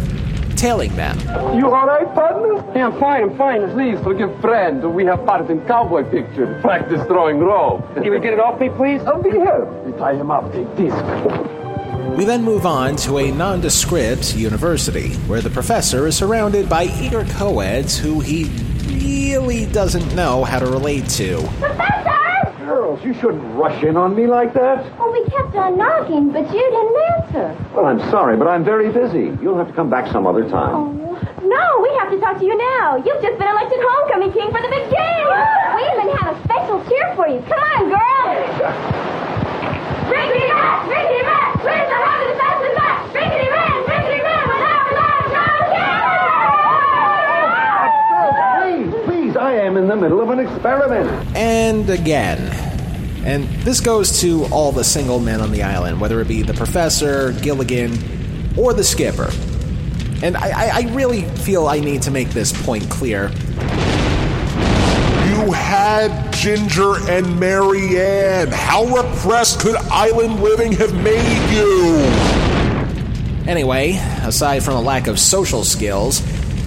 tailing 0.55 0.95
them. 0.97 1.19
You 1.57 1.71
all 1.71 1.87
right, 1.87 2.13
partner? 2.15 2.55
Yeah, 2.77 2.87
I'm 2.87 3.01
fine, 3.01 3.23
I'm 3.25 3.37
fine. 3.37 3.71
Please 3.73 3.99
forgive 4.03 4.41
friend. 4.41 4.95
We 4.95 5.05
have 5.07 5.25
part 5.27 5.51
in 5.51 5.61
cowboy 5.67 6.05
picture. 6.11 6.59
Practice 6.61 7.05
throwing 7.07 7.41
rope. 7.41 7.83
Can 7.95 8.11
we 8.11 8.21
get 8.21 8.33
it 8.33 8.41
off 8.41 8.61
me, 8.61 8.69
please? 8.71 9.03
I'll 9.03 9.23
be 9.23 9.31
here. 9.31 9.65
We 9.85 9.93
tie 9.99 10.15
him 10.15 10.31
up. 10.31 10.53
Take 10.53 10.75
this. 10.77 10.95
We 12.17 12.25
then 12.25 12.43
move 12.45 12.65
on 12.65 12.97
to 12.97 13.19
a 13.19 13.31
nondescript 13.33 14.37
university, 14.37 15.15
where 15.27 15.41
the 15.41 15.51
professor 15.51 16.07
is 16.07 16.17
surrounded 16.17 16.69
by 16.69 16.85
eager 16.85 17.25
co-eds 17.25 17.99
who 17.99 18.21
he 18.21 18.45
really 18.87 19.67
doesn't 19.67 20.15
know 20.15 20.45
how 20.45 20.61
to 20.61 20.67
relate 20.67 21.09
to. 21.11 22.14
Girls, 22.65 23.05
you 23.05 23.13
shouldn't 23.15 23.45
rush 23.57 23.83
in 23.85 23.97
on 23.97 24.17
me 24.17 24.27
like 24.27 24.55
that. 24.55 24.81
Oh, 24.99 25.13
we 25.13 25.21
kept 25.29 25.55
on 25.55 25.77
knocking, 25.77 26.33
but 26.33 26.49
you 26.49 26.65
didn't 26.65 26.97
answer. 27.13 27.53
Well, 27.77 27.85
I'm 27.85 28.01
sorry, 28.11 28.37
but 28.39 28.49
I'm 28.49 28.65
very 28.65 28.91
busy. 28.91 29.37
You'll 29.43 29.59
have 29.59 29.69
to 29.69 29.75
come 29.75 29.91
back 29.91 30.11
some 30.11 30.27
other 30.27 30.49
time. 30.49 30.75
Oh. 30.75 30.95
No, 31.45 31.65
we 31.85 31.93
have 32.01 32.09
to 32.11 32.19
talk 32.21 32.39
to 32.41 32.45
you 32.45 32.57
now. 32.57 32.97
You've 32.97 33.21
just 33.21 33.37
been 33.37 33.49
elected 33.49 33.79
homecoming 33.85 34.33
king 34.33 34.49
for 34.49 34.65
the 34.65 34.73
big 34.73 34.89
game. 34.89 35.29
We 35.77 35.85
even 35.93 36.09
have 36.17 36.33
a 36.33 36.41
special 36.49 36.81
cheer 36.89 37.13
for 37.15 37.29
you. 37.29 37.45
Come 37.45 37.61
on, 37.61 37.93
girls. 37.93 38.65
Rat! 40.09 40.89
Rickety 40.89 41.21
Rat! 41.21 41.61
Where's 41.61 41.89
the 41.89 42.01
rock 42.01 42.17
of 42.17 42.29
the 42.33 42.37
fastest 42.41 42.75
back? 42.81 43.13
Rickety 43.13 43.49
Rat! 43.53 43.77
Rickety 43.93 44.21
Rat! 44.25 44.49
Without 44.49 44.89
Please, 49.05 49.37
please, 49.75 49.81
I 49.81 49.83
am 49.83 49.83
in 49.83 49.89
the 49.89 49.97
middle 49.97 50.21
of 50.21 50.31
an 50.31 50.41
experiment. 50.41 51.37
And 51.37 51.91
again. 51.91 52.39
And 53.25 53.45
this 53.63 53.81
goes 53.81 54.21
to 54.21 54.45
all 54.47 54.71
the 54.73 54.85
single 54.85 55.19
men 55.19 55.41
on 55.41 55.51
the 55.51 55.63
island, 55.63 56.01
whether 56.01 56.21
it 56.21 56.29
be 56.29 56.43
the 56.43 56.55
professor, 56.55 57.33
Gilligan, 57.33 57.93
or 58.59 58.75
the 58.75 58.85
skipper. 58.85 59.31
And 60.23 60.37
I, 60.37 60.51
I, 60.51 60.71
I 60.75 60.95
really 60.95 61.23
feel 61.23 61.67
I 61.67 61.81
need 61.81 62.03
to 62.03 62.11
make 62.11 62.31
this 62.31 62.53
point 62.65 62.89
clear. 62.91 63.29
You 65.29 65.53
had 65.53 66.33
Ginger 66.35 66.97
and 67.11 67.41
Mary 67.41 67.99
Ann. 67.99 68.49
How 68.49 68.85
repressed 68.85 69.61
could 69.61 69.77
island 69.77 70.41
living 70.41 70.73
have 70.73 70.95
made 71.03 71.55
you? 71.55 71.97
Anyway, 73.51 73.93
aside 74.23 74.63
from 74.63 74.75
a 74.75 74.81
lack 74.81 75.07
of 75.07 75.19
social 75.19 75.65
skills, 75.65 76.19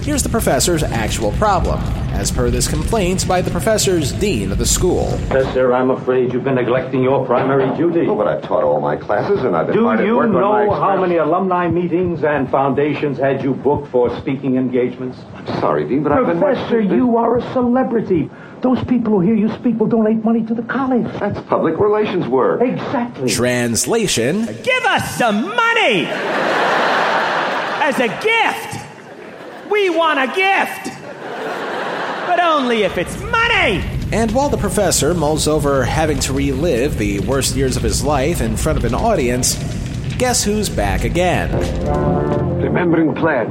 here's 0.02 0.22
the 0.22 0.28
professor's 0.28 0.82
actual 0.82 1.32
problem, 1.32 1.80
as 2.18 2.32
per 2.32 2.50
this 2.50 2.66
complaint 2.66 3.28
by 3.28 3.40
the 3.40 3.50
professor's 3.50 4.12
dean 4.14 4.50
of 4.50 4.58
the 4.58 4.66
school. 4.66 5.06
Professor, 5.28 5.72
I'm 5.72 5.90
afraid 5.90 6.32
you've 6.32 6.42
been 6.42 6.56
neglecting 6.56 7.04
your 7.04 7.24
primary 7.24 7.74
duty. 7.76 8.08
Oh, 8.08 8.16
but 8.16 8.26
I've 8.26 8.42
taught 8.42 8.64
all 8.64 8.80
my 8.80 8.96
classes 8.96 9.44
and 9.44 9.54
I've 9.54 9.68
been 9.68 9.76
Do 9.76 9.84
hard 9.84 10.00
at 10.00 10.06
you 10.06 10.16
work 10.16 10.26
on 10.26 10.32
my 10.32 10.64
know 10.64 10.74
how 10.74 11.00
many 11.00 11.18
alumni 11.18 11.68
meetings 11.68 12.24
and 12.24 12.50
foundations 12.50 13.18
had 13.18 13.44
you 13.44 13.54
booked 13.54 13.86
for 13.92 14.10
speaking 14.18 14.56
engagements? 14.56 15.16
I'm 15.32 15.46
sorry, 15.60 15.86
Dean, 15.88 16.02
but 16.02 16.10
I've 16.10 16.26
been... 16.26 16.40
Professor, 16.40 16.80
you 16.80 17.16
are 17.18 17.38
a 17.38 17.52
celebrity. 17.52 18.28
Those 18.62 18.82
people 18.84 19.12
who 19.12 19.20
hear 19.20 19.36
you 19.36 19.48
speak 19.54 19.78
will 19.78 19.86
donate 19.86 20.24
money 20.24 20.44
to 20.46 20.54
the 20.54 20.64
college. 20.64 21.06
That's 21.20 21.40
public 21.42 21.78
relations 21.78 22.26
work. 22.26 22.60
Exactly. 22.60 23.30
Translation 23.30 24.46
Give 24.64 24.84
us 24.86 25.16
some 25.16 25.54
money! 25.54 26.06
As 27.80 28.00
a 28.00 28.08
gift! 28.08 29.70
We 29.70 29.90
want 29.90 30.18
a 30.18 30.26
gift! 30.34 30.97
But 32.38 32.44
only 32.44 32.84
if 32.84 32.96
it's 32.98 33.20
money! 33.20 33.82
And 34.12 34.30
while 34.30 34.48
the 34.48 34.56
professor 34.56 35.12
mulls 35.12 35.48
over 35.48 35.82
having 35.82 36.20
to 36.20 36.32
relive 36.32 36.96
the 36.96 37.18
worst 37.18 37.56
years 37.56 37.76
of 37.76 37.82
his 37.82 38.04
life 38.04 38.40
in 38.40 38.56
front 38.56 38.78
of 38.78 38.84
an 38.84 38.94
audience, 38.94 39.56
guess 40.18 40.44
who's 40.44 40.68
back 40.68 41.02
again? 41.02 41.50
Remembering 42.62 43.12
plan. 43.16 43.50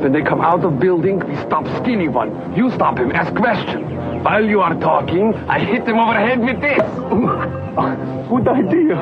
When 0.00 0.12
they 0.12 0.22
come 0.22 0.40
out 0.42 0.64
of 0.64 0.78
building, 0.78 1.18
we 1.18 1.34
stop 1.38 1.66
skinny 1.82 2.06
one. 2.06 2.54
You 2.54 2.70
stop 2.70 2.98
him, 2.98 3.10
ask 3.10 3.34
question. 3.34 4.22
While 4.22 4.44
you 4.44 4.60
are 4.60 4.74
talking, 4.78 5.34
I 5.48 5.58
hit 5.58 5.82
him 5.88 5.98
over 5.98 6.14
the 6.14 6.20
head 6.20 6.38
with 6.38 6.60
this. 6.60 6.80
Oh, 7.76 8.26
good 8.28 8.48
idea. 8.48 8.96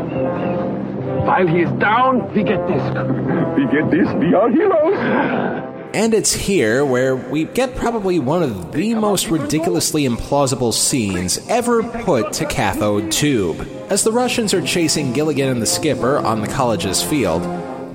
While 1.26 1.47
he 1.47 1.61
is 1.62 1.70
down, 1.72 2.33
we 2.33 2.45
get 2.45 2.66
this. 2.66 2.83
We 3.59 3.66
get 3.66 3.91
this. 3.91 4.09
We 4.14 4.33
are 4.35 4.49
heroes. 4.51 5.68
And 5.95 6.12
it's 6.12 6.34
here 6.34 6.84
where 6.84 7.16
we 7.16 7.45
get 7.45 7.74
probably 7.74 8.18
one 8.18 8.43
of 8.43 8.72
the 8.72 8.95
most 8.95 9.28
ridiculously 9.28 10.05
implausible 10.05 10.72
scenes 10.74 11.39
ever 11.49 11.82
put 11.82 12.34
to 12.34 12.47
cathode 12.47 13.11
tube. 13.11 13.66
As 13.89 14.05
the 14.05 14.12
Russians 14.12 14.53
are 14.53 14.61
chasing 14.61 15.14
Gilligan 15.14 15.49
and 15.49 15.62
the 15.62 15.66
skipper 15.66 16.18
on 16.18 16.43
the 16.43 16.47
college's 16.47 17.03
field, 17.03 17.43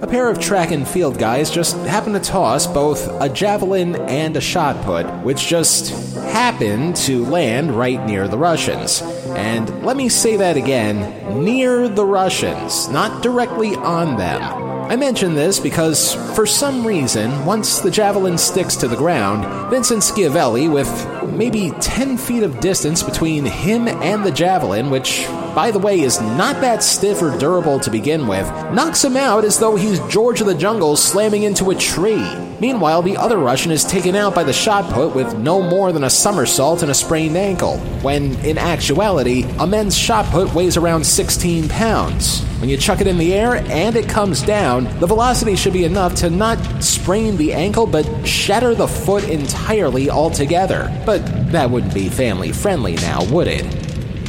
a 0.01 0.07
pair 0.07 0.27
of 0.27 0.39
track 0.39 0.71
and 0.71 0.87
field 0.87 1.17
guys 1.19 1.51
just 1.51 1.77
happen 1.85 2.13
to 2.13 2.19
toss 2.19 2.67
both 2.67 3.07
a 3.21 3.29
javelin 3.29 3.95
and 3.95 4.35
a 4.35 4.41
shot 4.41 4.83
put, 4.83 5.05
which 5.23 5.47
just 5.47 6.15
happen 6.15 6.93
to 6.93 7.23
land 7.25 7.71
right 7.71 8.03
near 8.05 8.27
the 8.27 8.37
Russians. 8.37 9.01
And 9.35 9.85
let 9.85 9.95
me 9.95 10.09
say 10.09 10.35
that 10.37 10.57
again 10.57 11.43
near 11.45 11.87
the 11.87 12.05
Russians, 12.05 12.89
not 12.89 13.21
directly 13.21 13.75
on 13.75 14.17
them. 14.17 14.72
I 14.93 14.95
mention 14.95 15.33
this 15.33 15.59
because, 15.59 16.13
for 16.35 16.45
some 16.45 16.85
reason, 16.85 17.47
once 17.47 17.79
the 17.79 17.89
javelin 17.89 18.37
sticks 18.37 18.75
to 18.75 18.87
the 18.87 18.95
ground, 18.95 19.71
Vincent 19.71 20.03
Schiavelli, 20.03 20.71
with 20.71 20.87
maybe 21.27 21.71
10 21.81 22.17
feet 22.17 22.43
of 22.43 22.59
distance 22.59 23.03
between 23.03 23.45
him 23.45 23.87
and 23.87 24.25
the 24.25 24.31
javelin, 24.31 24.89
which, 24.89 25.25
by 25.55 25.71
the 25.71 25.79
way, 25.79 25.99
is 25.99 26.19
not 26.21 26.61
that 26.61 26.83
stiff 26.83 27.21
or 27.21 27.37
durable 27.37 27.79
to 27.79 27.91
begin 27.91 28.27
with, 28.27 28.47
knocks 28.73 29.03
him 29.03 29.17
out 29.17 29.45
as 29.45 29.59
though 29.59 29.75
he's 29.75 29.99
George 30.07 30.41
of 30.41 30.47
the 30.47 30.55
Jungle 30.55 30.95
slamming 30.95 31.43
into 31.43 31.69
a 31.69 31.75
tree. 31.75 32.27
Meanwhile, 32.59 33.01
the 33.01 33.17
other 33.17 33.37
Russian 33.37 33.71
is 33.71 33.83
taken 33.83 34.15
out 34.15 34.33
by 34.33 34.43
the 34.43 34.53
shot 34.53 34.93
put 34.93 35.15
with 35.15 35.37
no 35.37 35.61
more 35.61 35.91
than 35.91 36.03
a 36.03 36.09
somersault 36.09 36.81
and 36.81 36.91
a 36.91 36.95
sprained 36.95 37.35
ankle, 37.35 37.77
when, 38.01 38.35
in 38.45 38.57
actuality, 38.57 39.43
a 39.59 39.67
men's 39.67 39.97
shot 39.97 40.25
put 40.27 40.53
weighs 40.53 40.77
around 40.77 41.05
16 41.05 41.69
pounds. 41.69 42.43
When 42.63 42.69
you 42.69 42.77
chuck 42.77 43.01
it 43.01 43.07
in 43.07 43.17
the 43.17 43.33
air 43.33 43.55
and 43.55 43.97
it 43.97 44.07
comes 44.07 44.41
down, 44.41 44.85
the 45.01 45.05
velocity 45.05 45.57
should 45.57 45.73
be 45.73 45.83
enough 45.83 46.15
to 46.15 46.29
not 46.29 46.57
sprain 46.81 47.35
the 47.35 47.51
ankle 47.51 47.85
but 47.85 48.05
shatter 48.25 48.73
the 48.73 48.87
foot 48.87 49.25
entirely 49.25 50.09
altogether. 50.09 50.89
But 51.05 51.12
that 51.17 51.69
wouldn't 51.69 51.93
be 51.93 52.09
family 52.09 52.51
friendly 52.51 52.95
now, 52.95 53.23
would 53.25 53.47
it? 53.47 53.65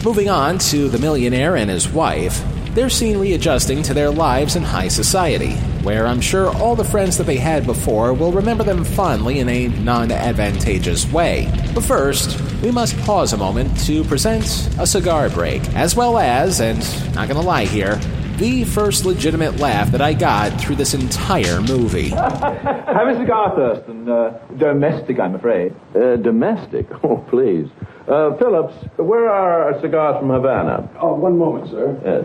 Moving 0.05 0.29
on 0.29 0.59
to 0.59 0.89
the 0.89 0.99
millionaire 0.99 1.57
and 1.57 1.71
his 1.71 1.89
wife, 1.89 2.45
they're 2.75 2.91
seen 2.91 3.19
readjusting 3.19 3.83
to 3.85 3.95
their 3.95 4.11
lives 4.11 4.57
in 4.57 4.63
high 4.63 4.89
society, 4.89 5.53
where 5.85 6.07
I'm 6.07 6.21
sure 6.21 6.49
all 6.57 6.75
the 6.75 6.85
friends 6.85 7.17
that 7.19 7.25
they 7.25 7.37
had 7.37 7.67
before 7.67 8.13
will 8.13 8.33
remember 8.33 8.65
them 8.65 8.85
fondly 8.85 9.39
in 9.39 9.49
a 9.49 9.69
non 9.69 10.11
advantageous 10.11 11.11
way. 11.13 11.51
But 11.73 11.85
first, 11.85 12.41
we 12.63 12.73
must 12.73 12.99
pause 13.03 13.33
a 13.33 13.37
moment 13.37 13.79
to 13.87 14.03
present 14.05 14.45
a 14.79 14.87
cigar 14.87 15.31
break, 15.31 15.63
as 15.75 15.95
well 15.95 16.19
as, 16.19 16.61
and 16.61 16.81
not 17.15 17.29
gonna 17.29 17.41
lie 17.41 17.67
here, 17.67 18.01
the 18.39 18.65
first 18.65 19.05
legitimate 19.05 19.59
laugh 19.59 19.91
that 19.93 20.01
I 20.01 20.13
got 20.15 20.61
through 20.61 20.77
this 20.77 20.95
entire 20.95 21.61
movie. 21.61 22.09
Have 22.11 23.09
a 23.09 23.17
cigar, 23.19 23.55
Thurston. 23.55 24.09
Uh, 24.09 24.39
domestic, 24.57 25.21
I'm 25.21 25.35
afraid. 25.35 25.75
Uh, 25.95 26.17
domestic? 26.17 26.87
Oh, 27.05 27.19
please. 27.29 27.69
Uh, 28.09 28.35
Phillips, 28.37 28.75
where 28.97 29.29
are 29.29 29.75
our 29.75 29.81
cigars 29.83 30.19
from 30.19 30.31
Havana? 30.31 30.89
Oh, 31.01 31.15
one 31.15 31.37
moment, 31.39 31.71
sir. 31.71 31.99
Yes. 32.05 32.25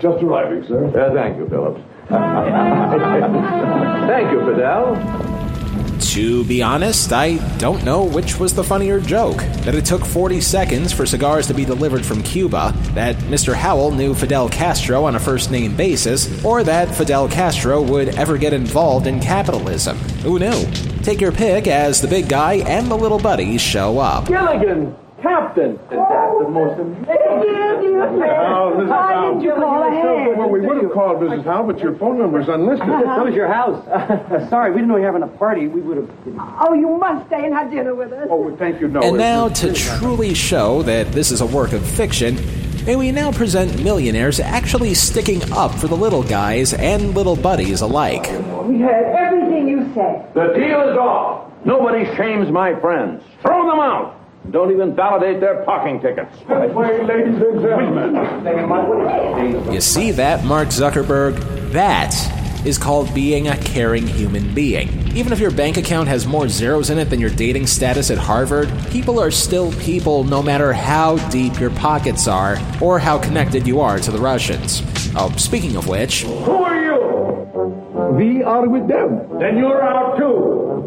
Just 0.00 0.22
arriving, 0.22 0.64
sir. 0.68 0.86
Uh, 0.86 1.12
thank 1.12 1.36
you, 1.38 1.48
Phillips. 1.48 1.80
thank 4.08 4.30
you, 4.32 4.40
Fidel. 4.46 5.37
To 6.00 6.44
be 6.44 6.62
honest, 6.62 7.12
I 7.12 7.36
don't 7.58 7.84
know 7.84 8.04
which 8.04 8.38
was 8.38 8.54
the 8.54 8.64
funnier 8.64 9.00
joke. 9.00 9.38
That 9.64 9.74
it 9.74 9.84
took 9.84 10.04
40 10.04 10.40
seconds 10.40 10.92
for 10.92 11.06
cigars 11.06 11.46
to 11.48 11.54
be 11.54 11.64
delivered 11.64 12.04
from 12.04 12.22
Cuba, 12.22 12.72
that 12.94 13.16
Mr. 13.16 13.54
Howell 13.54 13.90
knew 13.90 14.14
Fidel 14.14 14.48
Castro 14.48 15.04
on 15.04 15.16
a 15.16 15.20
first 15.20 15.50
name 15.50 15.76
basis, 15.76 16.44
or 16.44 16.62
that 16.64 16.94
Fidel 16.94 17.28
Castro 17.28 17.82
would 17.82 18.10
ever 18.10 18.38
get 18.38 18.52
involved 18.52 19.06
in 19.06 19.20
capitalism. 19.20 19.96
Who 20.22 20.38
knew? 20.38 20.66
Take 21.02 21.20
your 21.20 21.32
pick 21.32 21.66
as 21.66 22.00
the 22.00 22.08
big 22.08 22.28
guy 22.28 22.54
and 22.54 22.90
the 22.90 22.96
little 22.96 23.18
buddy 23.18 23.58
show 23.58 23.98
up. 23.98 24.26
Gilligan! 24.26 24.94
Captain! 25.22 25.72
Is 25.72 25.78
that 25.90 26.36
the 26.40 26.48
most 26.48 26.78
amazing? 26.78 27.06
Oh, 27.08 28.74
Mrs. 28.76 28.88
Why 28.88 29.12
Howell. 29.12 29.30
didn't 29.32 29.42
you 29.44 29.54
call 29.54 29.82
ahead? 29.82 30.38
Well, 30.38 30.48
we 30.48 30.60
would 30.60 30.82
have 30.82 30.92
called 30.92 31.18
Mrs. 31.18 31.44
Howell, 31.44 31.66
but 31.72 31.80
your 31.80 31.96
phone 31.96 32.18
number 32.18 32.40
is 32.40 32.48
unlisted. 32.48 32.88
Uh-huh. 32.88 33.16
So 33.16 33.26
is 33.26 33.34
your 33.34 33.48
house. 33.48 33.84
Uh, 33.88 34.48
sorry, 34.48 34.70
we 34.70 34.76
didn't 34.76 34.88
know 34.88 34.96
you 34.96 35.02
were 35.02 35.06
having 35.12 35.22
a 35.22 35.26
party. 35.38 35.66
We 35.66 35.80
would 35.80 35.96
have. 35.96 36.10
Oh, 36.60 36.72
you 36.74 36.88
must 36.98 37.26
stay 37.26 37.44
and 37.44 37.52
have 37.54 37.70
dinner 37.70 37.94
with 37.94 38.12
us. 38.12 38.28
Oh, 38.30 38.36
well, 38.42 38.56
thank 38.56 38.80
you. 38.80 38.88
No. 38.88 39.00
and 39.00 39.16
now, 39.16 39.48
to 39.48 39.72
truly 39.72 40.34
show 40.34 40.82
that 40.82 41.10
this 41.12 41.30
is 41.30 41.40
a 41.40 41.46
work 41.46 41.72
of 41.72 41.84
fiction, 41.84 42.36
may 42.86 42.94
we 42.96 43.10
now 43.10 43.32
present 43.32 43.82
millionaires 43.82 44.38
actually 44.40 44.94
sticking 44.94 45.42
up 45.52 45.74
for 45.74 45.88
the 45.88 45.96
little 45.96 46.22
guys 46.22 46.74
and 46.74 47.14
little 47.14 47.36
buddies 47.36 47.80
alike. 47.80 48.24
We 48.66 48.78
heard 48.78 49.14
everything 49.16 49.68
you 49.68 49.90
said. 49.94 50.32
The 50.34 50.52
deal 50.54 50.88
is 50.88 50.96
off. 50.96 51.52
Nobody 51.64 52.04
shames 52.16 52.50
my 52.50 52.78
friends. 52.80 53.22
Throw 53.42 53.66
them 53.68 53.80
out. 53.80 54.14
Don't 54.50 54.72
even 54.72 54.94
validate 54.96 55.40
their 55.40 55.62
parking 55.64 56.00
tickets. 56.00 56.34
Way, 56.48 57.02
ladies 57.04 57.42
and 57.42 57.60
gentlemen. 57.60 59.72
You 59.72 59.80
see 59.80 60.10
that, 60.12 60.44
Mark 60.44 60.68
Zuckerberg? 60.68 61.72
That 61.72 62.14
is 62.64 62.78
called 62.78 63.12
being 63.14 63.48
a 63.48 63.56
caring 63.58 64.06
human 64.06 64.54
being. 64.54 64.88
Even 65.16 65.32
if 65.32 65.38
your 65.38 65.50
bank 65.50 65.76
account 65.76 66.08
has 66.08 66.26
more 66.26 66.48
zeros 66.48 66.90
in 66.90 66.98
it 66.98 67.06
than 67.10 67.20
your 67.20 67.30
dating 67.30 67.66
status 67.66 68.10
at 68.10 68.18
Harvard, 68.18 68.72
people 68.90 69.20
are 69.20 69.30
still 69.30 69.70
people 69.74 70.24
no 70.24 70.42
matter 70.42 70.72
how 70.72 71.16
deep 71.28 71.58
your 71.60 71.70
pockets 71.70 72.26
are 72.26 72.58
or 72.80 72.98
how 72.98 73.18
connected 73.18 73.66
you 73.66 73.80
are 73.80 73.98
to 73.98 74.10
the 74.10 74.18
Russians. 74.18 74.82
Oh, 75.14 75.32
speaking 75.36 75.76
of 75.76 75.86
which, 75.88 76.22
Who 76.22 76.64
are 76.64 76.82
you? 76.82 76.87
We 78.12 78.42
are 78.42 78.68
with 78.68 78.88
them. 78.88 79.38
Then 79.38 79.58
you're 79.58 79.82
out 79.82 80.16
too. 80.18 80.86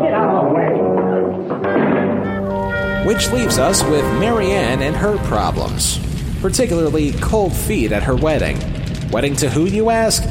Get 0.00 0.12
out 0.12 0.34
of 0.34 0.48
the 0.48 0.54
way. 0.54 0.74
which 3.06 3.30
leaves 3.30 3.58
us 3.58 3.82
with 3.84 4.04
Mary 4.18 4.50
Ann 4.50 4.80
and 4.80 4.96
her 4.96 5.18
problems, 5.26 5.98
particularly 6.40 7.12
cold 7.12 7.52
feet 7.54 7.92
at 7.92 8.02
her 8.02 8.16
wedding. 8.16 8.58
Wedding 9.10 9.36
to 9.36 9.50
who, 9.50 9.66
you 9.66 9.90
ask? 9.90 10.22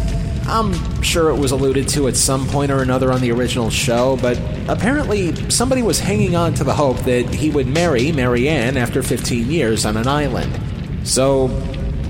I'm 0.48 1.02
sure 1.04 1.30
it 1.30 1.38
was 1.38 1.52
alluded 1.52 1.88
to 1.90 2.08
at 2.08 2.16
some 2.18 2.48
point 2.48 2.72
or 2.72 2.82
another 2.82 3.12
on 3.12 3.22
the 3.22 3.32
original 3.32 3.70
show, 3.70 4.18
but 4.22 4.40
apparently 4.68 5.50
somebody 5.50 5.84
was 5.84 6.00
hanging 6.00 6.36
on 6.36 6.54
to 6.56 6.64
the 6.64 6.74
hope 6.74 6.98
that 7.00 7.30
he 7.30 7.50
would 7.50 7.68
marry 7.68 8.12
Mary 8.12 8.50
Ann 8.50 8.76
after 8.76 9.04
15 9.04 9.50
years 9.52 9.86
on 9.86 9.96
an 9.96 10.08
island. 10.08 10.60
So, 11.08 11.48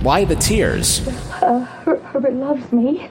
why 0.02 0.24
the 0.26 0.36
tears? 0.36 1.02
Uh, 1.44 1.60
Her- 1.60 1.98
Herbert 2.00 2.34
loves 2.34 2.72
me. 2.72 3.10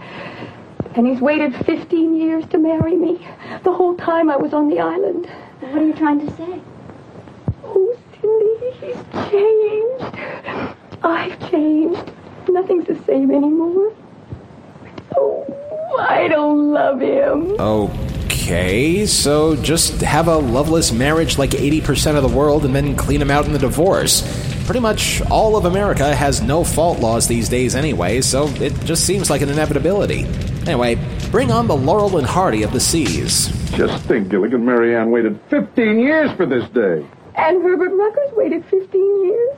And 0.95 1.07
he's 1.07 1.20
waited 1.20 1.55
15 1.66 2.14
years 2.14 2.47
to 2.47 2.59
marry 2.59 2.97
me. 2.97 3.26
The 3.62 3.72
whole 3.72 3.95
time 3.97 4.30
I 4.30 4.37
was 4.37 4.53
on 4.55 4.68
the 4.68 4.78
island. 4.80 5.26
What 5.61 5.83
are 5.83 5.85
you 5.87 5.93
trying 5.93 6.26
to 6.26 6.30
say? 6.37 6.61
Oh, 7.64 7.97
Cindy, 8.20 8.70
he's 8.80 9.30
changed. 9.30 10.16
I've 11.03 11.51
changed. 11.51 12.11
Nothing's 12.49 12.87
the 12.87 12.97
same 13.05 13.30
anymore. 13.30 13.93
Oh, 15.16 15.47
I 15.99 16.28
don't 16.28 16.72
love 16.72 17.01
him. 17.01 17.59
Okay, 17.61 19.07
so 19.07 19.57
just 19.57 20.01
have 20.01 20.28
a 20.28 20.37
loveless 20.37 20.91
marriage 20.93 21.39
like 21.39 21.51
80% 21.51 22.16
of 22.16 22.22
the 22.22 22.35
world 22.37 22.64
and 22.64 22.74
then 22.74 22.97
clean 22.97 23.20
him 23.20 23.30
out 23.30 23.45
in 23.47 23.53
the 23.53 23.59
divorce. 23.59 24.22
Pretty 24.64 24.80
much 24.80 25.20
all 25.30 25.56
of 25.56 25.64
America 25.64 26.14
has 26.14 26.40
no 26.40 26.62
fault 26.64 27.00
laws 27.00 27.26
these 27.26 27.48
days 27.48 27.74
anyway, 27.74 28.20
so 28.20 28.46
it 28.60 28.72
just 28.84 29.04
seems 29.04 29.28
like 29.28 29.42
an 29.42 29.48
inevitability. 29.50 30.24
Anyway, 30.66 30.96
bring 31.30 31.50
on 31.50 31.66
the 31.66 31.76
Laurel 31.76 32.16
and 32.18 32.26
Hardy 32.26 32.62
of 32.62 32.72
the 32.72 32.80
seas. 32.80 33.48
Just 33.72 34.02
think, 34.04 34.28
Gilligan 34.28 34.64
Mary 34.64 34.94
Ann 34.96 35.10
waited 35.10 35.38
15 35.50 35.98
years 35.98 36.30
for 36.36 36.46
this 36.46 36.68
day. 36.70 37.04
And 37.34 37.62
Herbert 37.62 37.90
Ruckers 37.92 38.36
waited 38.36 38.64
15 38.66 39.24
years. 39.24 39.56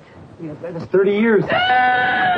That's 0.63 0.85
30 0.87 1.11
years. 1.13 1.45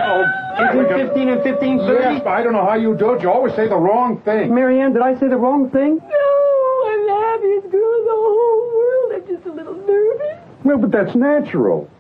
Oh, 0.09 0.23
Isn't 0.71 1.09
15 1.09 1.29
and 1.29 1.43
15 1.43 1.79
30? 1.81 2.01
Yes, 2.01 2.21
but 2.25 2.31
I 2.31 2.43
don't 2.43 2.53
know 2.53 2.65
how 2.65 2.75
you 2.75 2.97
do 2.97 3.13
it. 3.15 3.23
You 3.23 3.31
always 3.31 3.55
say 3.55 3.67
the 3.69 3.77
wrong 3.77 4.21
thing. 4.23 4.55
Mary 4.55 4.81
Ann, 4.81 4.93
did 4.93 5.03
I 5.03 5.19
say 5.19 5.27
the 5.29 5.37
wrong 5.37 5.69
thing? 5.71 5.97
No, 5.97 6.85
I'm 6.87 7.07
the 7.07 7.15
happiest 7.27 7.71
girl 7.73 7.95
in 7.99 8.05
the 8.05 8.13
whole 8.13 8.67
world. 8.77 9.13
I'm 9.15 9.27
just 9.27 9.47
a 9.47 9.53
little 9.53 9.75
nervous. 9.75 10.39
Well, 10.65 10.79
but 10.79 10.93
that's 10.93 11.15
natural. 11.17 11.91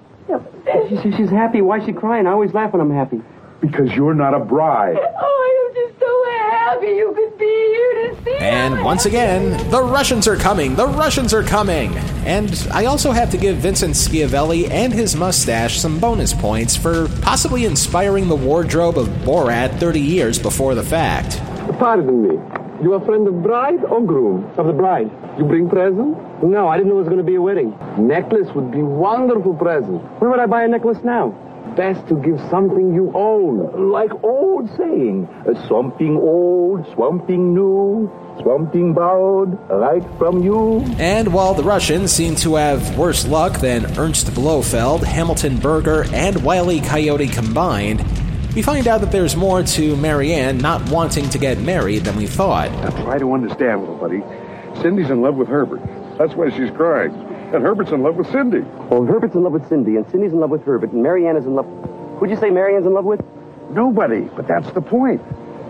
She, 0.88 0.96
she, 1.02 1.16
she's 1.16 1.30
happy. 1.30 1.60
Why 1.60 1.78
is 1.78 1.86
she 1.86 1.92
crying? 1.92 2.26
I 2.26 2.30
always 2.32 2.52
laugh 2.52 2.72
when 2.72 2.80
I'm 2.80 2.90
happy. 2.90 3.20
Because 3.60 3.92
you're 3.92 4.14
not 4.14 4.34
a 4.34 4.38
bride. 4.40 4.96
Oh, 4.98 5.68
I'm 5.68 5.74
just 5.74 5.98
so 5.98 6.24
happy 6.30 6.86
you 6.88 7.12
could 7.16 7.38
be 7.38 7.44
here 7.44 8.08
to 8.08 8.24
see 8.24 8.36
And 8.38 8.84
once 8.84 9.06
again, 9.06 9.70
the 9.70 9.82
Russians 9.82 10.28
are 10.28 10.36
coming! 10.36 10.74
The 10.74 10.86
Russians 10.86 11.32
are 11.32 11.42
coming! 11.42 11.96
And 12.26 12.68
I 12.72 12.84
also 12.84 13.12
have 13.12 13.30
to 13.30 13.38
give 13.38 13.56
Vincent 13.56 13.94
Schiavelli 13.94 14.68
and 14.70 14.92
his 14.92 15.16
mustache 15.16 15.78
some 15.78 15.98
bonus 15.98 16.34
points 16.34 16.76
for 16.76 17.08
possibly 17.22 17.64
inspiring 17.64 18.28
the 18.28 18.36
wardrobe 18.36 18.98
of 18.98 19.08
Borat 19.24 19.78
30 19.78 20.00
years 20.00 20.38
before 20.38 20.74
the 20.74 20.82
fact. 20.82 21.38
Pardon 21.78 22.28
me. 22.28 22.55
You 22.82 22.92
a 22.92 23.04
friend 23.04 23.26
of 23.26 23.42
bride 23.42 23.82
or 23.84 24.02
groom? 24.04 24.44
Of 24.58 24.66
the 24.66 24.72
bride. 24.72 25.10
You 25.38 25.44
bring 25.44 25.68
present? 25.68 26.42
No, 26.42 26.68
I 26.68 26.76
didn't 26.76 26.90
know 26.90 26.96
it 26.96 27.00
was 27.00 27.08
going 27.08 27.18
to 27.18 27.24
be 27.24 27.36
a 27.36 27.40
wedding. 27.42 27.74
Necklace 27.98 28.48
would 28.54 28.70
be 28.70 28.82
wonderful 28.82 29.54
present. 29.54 30.02
Where 30.20 30.30
would 30.30 30.40
I 30.40 30.46
buy 30.46 30.64
a 30.64 30.68
necklace 30.68 30.98
now? 31.02 31.30
Best 31.74 32.06
to 32.08 32.16
give 32.20 32.38
something 32.50 32.94
you 32.94 33.10
own. 33.14 33.90
Like 33.90 34.12
old 34.22 34.68
saying, 34.76 35.26
something 35.68 36.16
old, 36.16 36.86
something 36.96 37.54
new, 37.54 38.10
something 38.44 38.92
borrowed, 38.92 39.58
right 39.70 40.04
from 40.18 40.42
you. 40.42 40.84
And 40.98 41.32
while 41.32 41.54
the 41.54 41.64
Russians 41.64 42.12
seem 42.12 42.34
to 42.36 42.54
have 42.56 42.96
worse 42.98 43.26
luck 43.26 43.60
than 43.60 43.98
Ernst 43.98 44.34
Blofeld, 44.34 45.04
Hamilton 45.04 45.58
Berger, 45.58 46.04
and 46.12 46.42
Wile 46.42 46.70
E. 46.70 46.80
Coyote 46.80 47.28
combined, 47.28 48.04
we 48.56 48.62
find 48.62 48.88
out 48.88 49.02
that 49.02 49.12
there's 49.12 49.36
more 49.36 49.62
to 49.62 49.94
Mary 49.96 50.32
Ann 50.32 50.56
not 50.56 50.88
wanting 50.88 51.28
to 51.28 51.38
get 51.38 51.58
married 51.58 52.04
than 52.04 52.16
we 52.16 52.26
thought. 52.26 52.70
Now 52.72 52.88
try 53.04 53.18
to 53.18 53.34
understand, 53.34 53.80
little 53.80 53.96
buddy. 53.96 54.22
Cindy's 54.80 55.10
in 55.10 55.20
love 55.20 55.34
with 55.34 55.46
Herbert. 55.46 55.82
That's 56.16 56.32
why 56.32 56.48
she's 56.48 56.70
crying. 56.70 57.12
And 57.52 57.62
Herbert's 57.62 57.92
in 57.92 58.02
love 58.02 58.16
with 58.16 58.32
Cindy. 58.32 58.60
Well, 58.88 59.04
Herbert's 59.04 59.34
in 59.34 59.42
love 59.42 59.52
with 59.52 59.68
Cindy, 59.68 59.96
and 59.96 60.10
Cindy's 60.10 60.32
in 60.32 60.40
love 60.40 60.48
with 60.48 60.62
Herbert, 60.64 60.92
and 60.92 61.02
Mary 61.02 61.26
Ann 61.26 61.36
is 61.36 61.44
in 61.44 61.54
love. 61.54 61.66
Who'd 62.18 62.30
you 62.30 62.36
say 62.36 62.48
Mary 62.48 62.74
Ann's 62.74 62.86
in 62.86 62.94
love 62.94 63.04
with? 63.04 63.20
Nobody. 63.72 64.22
But 64.22 64.48
that's 64.48 64.70
the 64.72 64.80
point. 64.80 65.20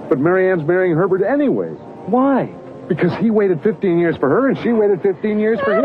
But 0.09 0.21
Mary 0.21 0.49
Ann's 0.49 0.63
marrying 0.63 0.95
Herbert 0.95 1.25
anyway. 1.25 1.71
Why? 2.07 2.45
Because 2.87 3.13
he 3.19 3.31
waited 3.31 3.65
15 3.65 3.99
years 3.99 4.17
for 4.17 4.29
her 4.29 4.49
and 4.49 4.57
she 4.59 4.71
waited 4.73 5.03
15 5.03 5.41
years 5.41 5.59
for 5.59 5.75
him. 5.75 5.85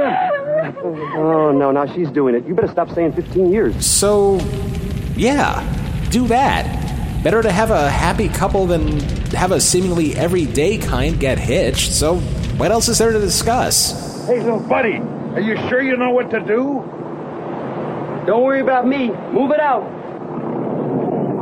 Oh, 1.16 1.52
no, 1.52 1.72
now 1.72 1.92
she's 1.92 2.12
doing 2.12 2.36
it. 2.36 2.46
You 2.46 2.54
better 2.54 2.72
stop 2.72 2.92
saying 2.92 3.14
15 3.14 3.52
years. 3.52 3.84
So, 3.84 4.36
yeah, 5.16 5.66
do 6.12 6.28
that. 6.28 6.81
Better 7.24 7.44
to 7.44 7.52
have 7.52 7.70
a 7.70 7.90
happy 7.90 8.30
couple 8.30 8.66
than 8.66 9.00
have 9.30 9.52
a 9.52 9.62
seemingly 9.62 10.16
everyday 10.16 10.80
kind 10.80 11.20
get 11.20 11.38
hitched. 11.38 11.92
So, 11.92 12.18
what 12.58 12.72
else 12.72 12.90
is 12.90 12.98
there 12.98 13.12
to 13.12 13.20
discuss? 13.20 14.26
Hey, 14.26 14.40
little 14.40 14.60
buddy, 14.60 14.98
are 15.34 15.40
you 15.40 15.56
sure 15.70 15.84
you 15.84 15.98
know 15.98 16.12
what 16.12 16.32
to 16.32 16.40
do? 16.40 16.84
Don't 18.26 18.44
worry 18.44 18.62
about 18.62 18.88
me. 18.88 19.10
Move 19.32 19.52
it 19.52 19.60
out. 19.60 19.84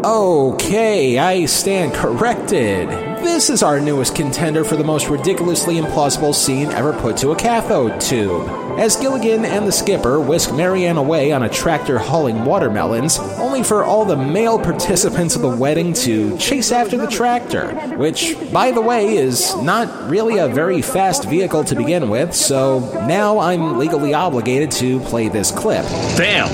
Okay, 0.06 1.18
I 1.18 1.46
stand 1.46 1.94
corrected. 1.94 3.09
This 3.22 3.49
is 3.49 3.63
our 3.63 3.80
newest 3.80 4.15
contender 4.15 4.63
for 4.63 4.78
the 4.78 4.84
most 4.84 5.09
ridiculously 5.09 5.76
implausible 5.76 6.34
scene 6.34 6.72
ever 6.72 6.93
put 6.93 7.17
to 7.17 7.32
a 7.32 7.36
cathode 7.36 7.99
tube. 7.99 8.47
As 8.80 8.95
Gilligan 8.95 9.43
and 9.43 9.67
the 9.67 9.74
skipper 9.74 10.22
whisk 10.22 10.53
Mary 10.53 10.86
Ann 10.86 10.95
away 10.95 11.34
on 11.34 11.43
a 11.43 11.49
tractor 11.49 11.99
hauling 11.99 12.45
watermelons, 12.45 13.20
only 13.38 13.61
for 13.61 13.84
all 13.84 14.05
the 14.05 14.15
male 14.15 14.57
participants 14.57 15.36
of 15.36 15.41
the 15.41 15.49
wedding 15.49 15.91
to 15.93 16.38
chase 16.38 16.72
after 16.72 16.95
the 16.95 17.07
tractor, 17.07 17.74
which, 17.97 18.38
by 18.53 18.72
the 18.72 18.80
way, 18.82 19.17
is 19.17 19.53
not 19.57 20.09
really 20.09 20.38
a 20.38 20.47
very 20.47 20.82
fast 20.82 21.26
vehicle 21.26 21.65
to 21.65 21.76
begin 21.76 22.09
with, 22.09 22.34
so 22.34 22.80
now 23.05 23.39
I'm 23.39 23.78
legally 23.78 24.13
obligated 24.13 24.72
to 24.72 25.01
play 25.01 25.28
this 25.28 25.51
clip. 25.51 25.84
Damn, 26.15 26.47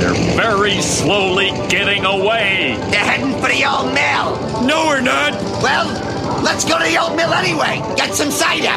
they're 0.00 0.36
very 0.36 0.80
slowly 0.82 1.50
getting 1.68 2.04
away. 2.04 2.76
They're 2.90 3.04
heading 3.04 3.40
for 3.40 3.48
the 3.48 3.64
old 3.64 3.94
mill. 3.94 4.66
No, 4.66 4.86
we're 4.86 5.00
not. 5.00 5.37
Well, 5.62 5.86
let's 6.42 6.64
go 6.64 6.78
to 6.78 6.84
the 6.84 6.98
old 6.98 7.16
mill 7.16 7.32
anyway. 7.32 7.82
Get 7.96 8.14
some 8.14 8.30
cider. 8.30 8.72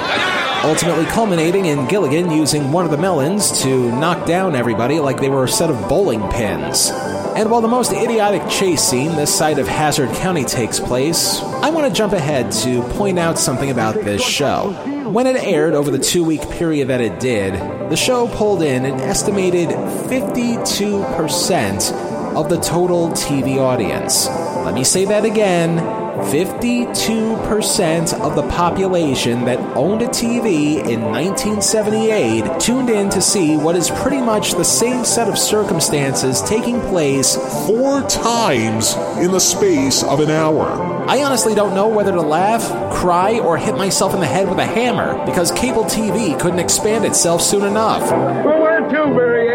ultimately 0.64 1.06
culminating 1.06 1.66
in 1.66 1.88
Gilligan 1.88 2.32
using 2.32 2.72
one 2.72 2.86
of 2.86 2.92
the 2.92 2.98
melons 2.98 3.62
to 3.62 3.92
knock 4.00 4.26
down 4.26 4.56
everybody 4.56 5.00
like 5.00 5.20
they 5.20 5.30
were 5.30 5.44
a 5.44 5.48
set 5.48 5.70
of 5.70 5.88
bowling 5.88 6.28
pins. 6.30 6.90
And 7.36 7.50
while 7.50 7.62
the 7.62 7.68
most 7.68 7.94
idiotic 7.94 8.48
chase 8.50 8.82
scene 8.82 9.16
this 9.16 9.34
side 9.34 9.60
of 9.60 9.68
Hazzard 9.68 10.10
County 10.16 10.44
takes 10.44 10.80
place, 10.80 11.40
I 11.42 11.70
want 11.70 11.88
to 11.88 11.94
jump 11.94 12.14
ahead 12.14 12.52
to 12.64 12.82
point 12.94 13.20
out 13.20 13.38
something 13.38 13.70
about 13.72 13.96
this 13.96 14.24
show. 14.24 14.72
When 15.10 15.28
it 15.28 15.36
aired 15.36 15.74
over 15.74 15.92
the 15.92 16.00
two 16.00 16.24
week 16.24 16.42
period 16.50 16.88
that 16.90 17.00
it 17.00 17.20
did, 17.20 17.54
the 17.90 17.96
show 17.96 18.28
pulled 18.28 18.64
in 18.64 18.86
an 18.86 19.00
estimated 19.02 19.70
52% 19.70 22.11
of 22.36 22.50
the 22.50 22.60
total 22.60 23.10
TV 23.10 23.58
audience. 23.58 24.28
Let 24.28 24.74
me 24.74 24.84
say 24.84 25.06
that 25.06 25.26
again 25.26 26.02
52% 26.22 28.20
of 28.22 28.36
the 28.36 28.44
population 28.50 29.46
that 29.46 29.60
owned 29.76 30.02
a 30.02 30.08
TV 30.08 30.76
in 30.78 31.02
1978 31.02 32.60
tuned 32.60 32.90
in 32.90 33.10
to 33.10 33.22
see 33.22 33.58
what 33.58 33.76
is 33.76 33.90
pretty 33.90 34.22
much 34.22 34.54
the 34.54 34.64
same 34.64 35.04
set 35.04 35.28
of 35.28 35.38
circumstances 35.38 36.42
taking 36.44 36.80
place 36.82 37.36
four 37.66 38.04
times 38.04 38.94
in 39.18 39.32
the 39.32 39.40
space 39.40 40.04
of 40.04 40.20
an 40.20 40.30
hour. 40.30 40.70
I 41.08 41.24
honestly 41.24 41.56
don't 41.56 41.74
know 41.74 41.88
whether 41.88 42.12
to 42.12 42.22
laugh, 42.22 42.62
cry, 42.94 43.40
or 43.40 43.58
hit 43.58 43.76
myself 43.76 44.14
in 44.14 44.20
the 44.20 44.28
head 44.28 44.48
with 44.48 44.60
a 44.60 44.66
hammer 44.66 45.26
because 45.26 45.52
cable 45.52 45.86
TV 45.86 46.40
couldn't 46.40 46.60
expand 46.60 47.04
itself 47.04 47.42
soon 47.42 47.66
enough. 47.66 48.12
Well, 48.12 48.62
where 48.62 48.82
to, 48.82 49.08
Mary 49.08 49.50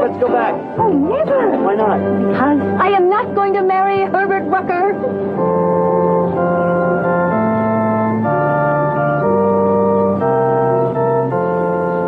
Let's 0.00 0.18
go 0.18 0.28
back. 0.28 0.54
Oh, 0.78 0.90
never. 0.90 1.62
Why 1.62 1.74
not? 1.74 1.98
Because 1.98 2.60
I 2.80 2.88
am 2.88 3.10
not 3.10 3.34
going 3.34 3.52
to 3.52 3.62
marry 3.62 4.10
Herbert 4.10 4.44
Rucker. 4.48 4.94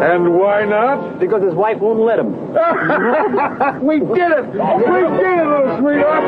And 0.03 0.35
why 0.35 0.65
not? 0.65 1.21
Because 1.21 1.43
his 1.43 1.53
wife 1.53 1.81
won't 1.81 2.01
let 2.01 2.19
him. 2.19 2.33
we 3.85 3.99
did 3.99 4.09
it! 4.09 4.47
We 4.47 4.59
did 4.59 5.39
it, 5.39 5.47
little 5.47 5.79
sweetheart! 5.79 6.25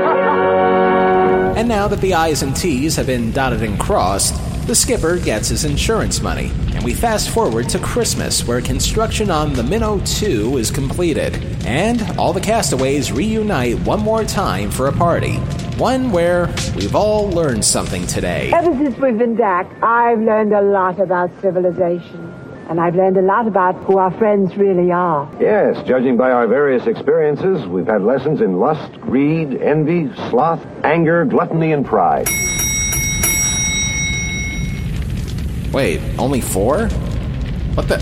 And 1.56 1.66
now 1.66 1.88
that 1.88 2.02
the 2.02 2.12
I's 2.12 2.42
and 2.42 2.54
T's 2.54 2.96
have 2.96 3.06
been 3.06 3.32
dotted 3.32 3.62
and 3.62 3.80
crossed, 3.80 4.34
the 4.66 4.74
skipper 4.74 5.18
gets 5.18 5.48
his 5.48 5.64
insurance 5.66 6.22
money, 6.22 6.50
and 6.72 6.82
we 6.82 6.94
fast 6.94 7.28
forward 7.28 7.68
to 7.68 7.78
Christmas, 7.78 8.46
where 8.46 8.62
construction 8.62 9.30
on 9.30 9.52
the 9.52 9.62
Minnow 9.62 10.00
2 10.06 10.56
is 10.56 10.70
completed, 10.70 11.36
and 11.66 12.02
all 12.18 12.32
the 12.32 12.40
castaways 12.40 13.12
reunite 13.12 13.78
one 13.80 14.00
more 14.00 14.24
time 14.24 14.70
for 14.70 14.86
a 14.86 14.92
party. 14.92 15.34
One 15.76 16.10
where 16.12 16.46
we've 16.76 16.94
all 16.94 17.28
learned 17.28 17.64
something 17.64 18.06
today. 18.06 18.52
Ever 18.54 18.72
since 18.82 18.96
we've 18.98 19.18
been 19.18 19.36
back, 19.36 19.66
I've 19.82 20.20
learned 20.20 20.54
a 20.54 20.62
lot 20.62 20.98
about 20.98 21.30
civilization. 21.42 22.32
And 22.70 22.80
I've 22.80 22.94
learned 22.94 23.18
a 23.18 23.22
lot 23.22 23.46
about 23.46 23.74
who 23.84 23.98
our 23.98 24.10
friends 24.12 24.56
really 24.56 24.90
are. 24.90 25.30
Yes, 25.38 25.86
judging 25.86 26.16
by 26.16 26.30
our 26.30 26.46
various 26.46 26.86
experiences, 26.86 27.66
we've 27.66 27.86
had 27.86 28.00
lessons 28.00 28.40
in 28.40 28.58
lust, 28.58 28.98
greed, 29.02 29.60
envy, 29.60 30.10
sloth, 30.30 30.64
anger, 30.82 31.26
gluttony, 31.26 31.72
and 31.72 31.84
pride. 31.84 32.26
Wait, 35.74 36.00
only 36.20 36.40
four? 36.40 36.86
What 37.74 37.88
the? 37.88 37.98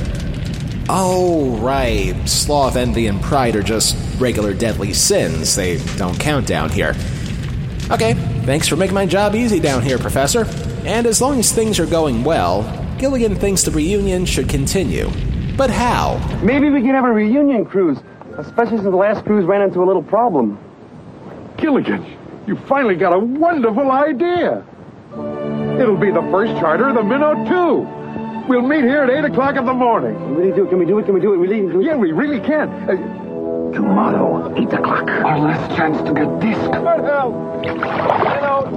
Oh, 0.91 1.57
right. 1.57 2.15
Sloth, 2.29 2.77
envy, 2.77 3.07
and 3.07 3.19
pride 3.23 3.57
are 3.57 3.63
just 3.63 3.97
regular 4.21 4.53
deadly 4.53 4.93
sins. 4.93 5.57
They 5.57 5.79
don't 5.97 6.21
count 6.21 6.47
down 6.47 6.69
here. 6.69 6.95
Okay, 7.91 8.13
thanks 8.45 8.69
for 8.69 8.77
making 8.77 8.95
my 8.95 9.07
job 9.07 9.35
easy 9.35 9.59
down 9.59 9.81
here, 9.81 9.97
Professor. 9.97 10.45
And 10.85 11.07
as 11.07 11.23
long 11.23 11.39
as 11.39 11.51
things 11.51 11.81
are 11.81 11.87
going 11.87 12.25
well, 12.25 12.63
Gilligan 12.99 13.37
thinks 13.37 13.63
the 13.63 13.71
reunion 13.71 14.27
should 14.27 14.51
continue. 14.51 15.11
But 15.57 15.71
how? 15.71 16.19
Maybe 16.43 16.69
we 16.69 16.83
can 16.83 16.91
have 16.91 17.07
a 17.07 17.13
reunion 17.13 17.65
cruise, 17.65 17.97
especially 18.37 18.77
since 18.77 18.91
the 18.91 18.91
last 18.91 19.25
cruise 19.25 19.47
ran 19.47 19.63
into 19.63 19.83
a 19.83 19.87
little 19.87 20.03
problem. 20.03 20.59
Gilligan, 21.57 22.05
you 22.47 22.55
finally 22.69 22.97
got 22.97 23.15
a 23.15 23.19
wonderful 23.19 23.91
idea. 23.91 24.63
It'll 25.83 25.97
be 25.97 26.13
the 26.13 26.23
first 26.31 26.53
charter 26.61 26.89
of 26.91 26.95
the 26.95 27.03
Minnow 27.03 27.35
2. 27.45 28.47
We'll 28.49 28.63
meet 28.63 28.85
here 28.85 29.03
at 29.03 29.11
8 29.11 29.25
o'clock 29.25 29.57
in 29.57 29.65
the 29.67 29.73
morning. 29.73 30.15
Can 30.15 30.37
we 30.37 30.43
really 30.43 30.55
do 30.55 30.63
it? 30.65 30.69
Can 30.69 30.79
we 30.79 30.87
do 30.87 30.99
it? 31.01 31.05
Can 31.07 31.15
we 31.15 31.21
do 31.21 31.35
it? 31.35 31.39
Really? 31.39 31.59
Can 31.69 31.79
we... 31.79 31.87
Yeah, 31.87 31.97
we 31.97 32.13
really 32.13 32.39
can. 32.39 32.69
Uh, 32.89 32.95
Tomorrow, 33.73 34.55
8 34.57 34.73
o'clock. 34.75 35.09
Our 35.09 35.41
last 35.41 35.77
chance 35.77 35.97
to 36.07 36.15
get 36.15 36.39
disc. 36.39 36.61
Good 36.71 37.05
help. 37.05 37.35
Minnow 37.65 38.71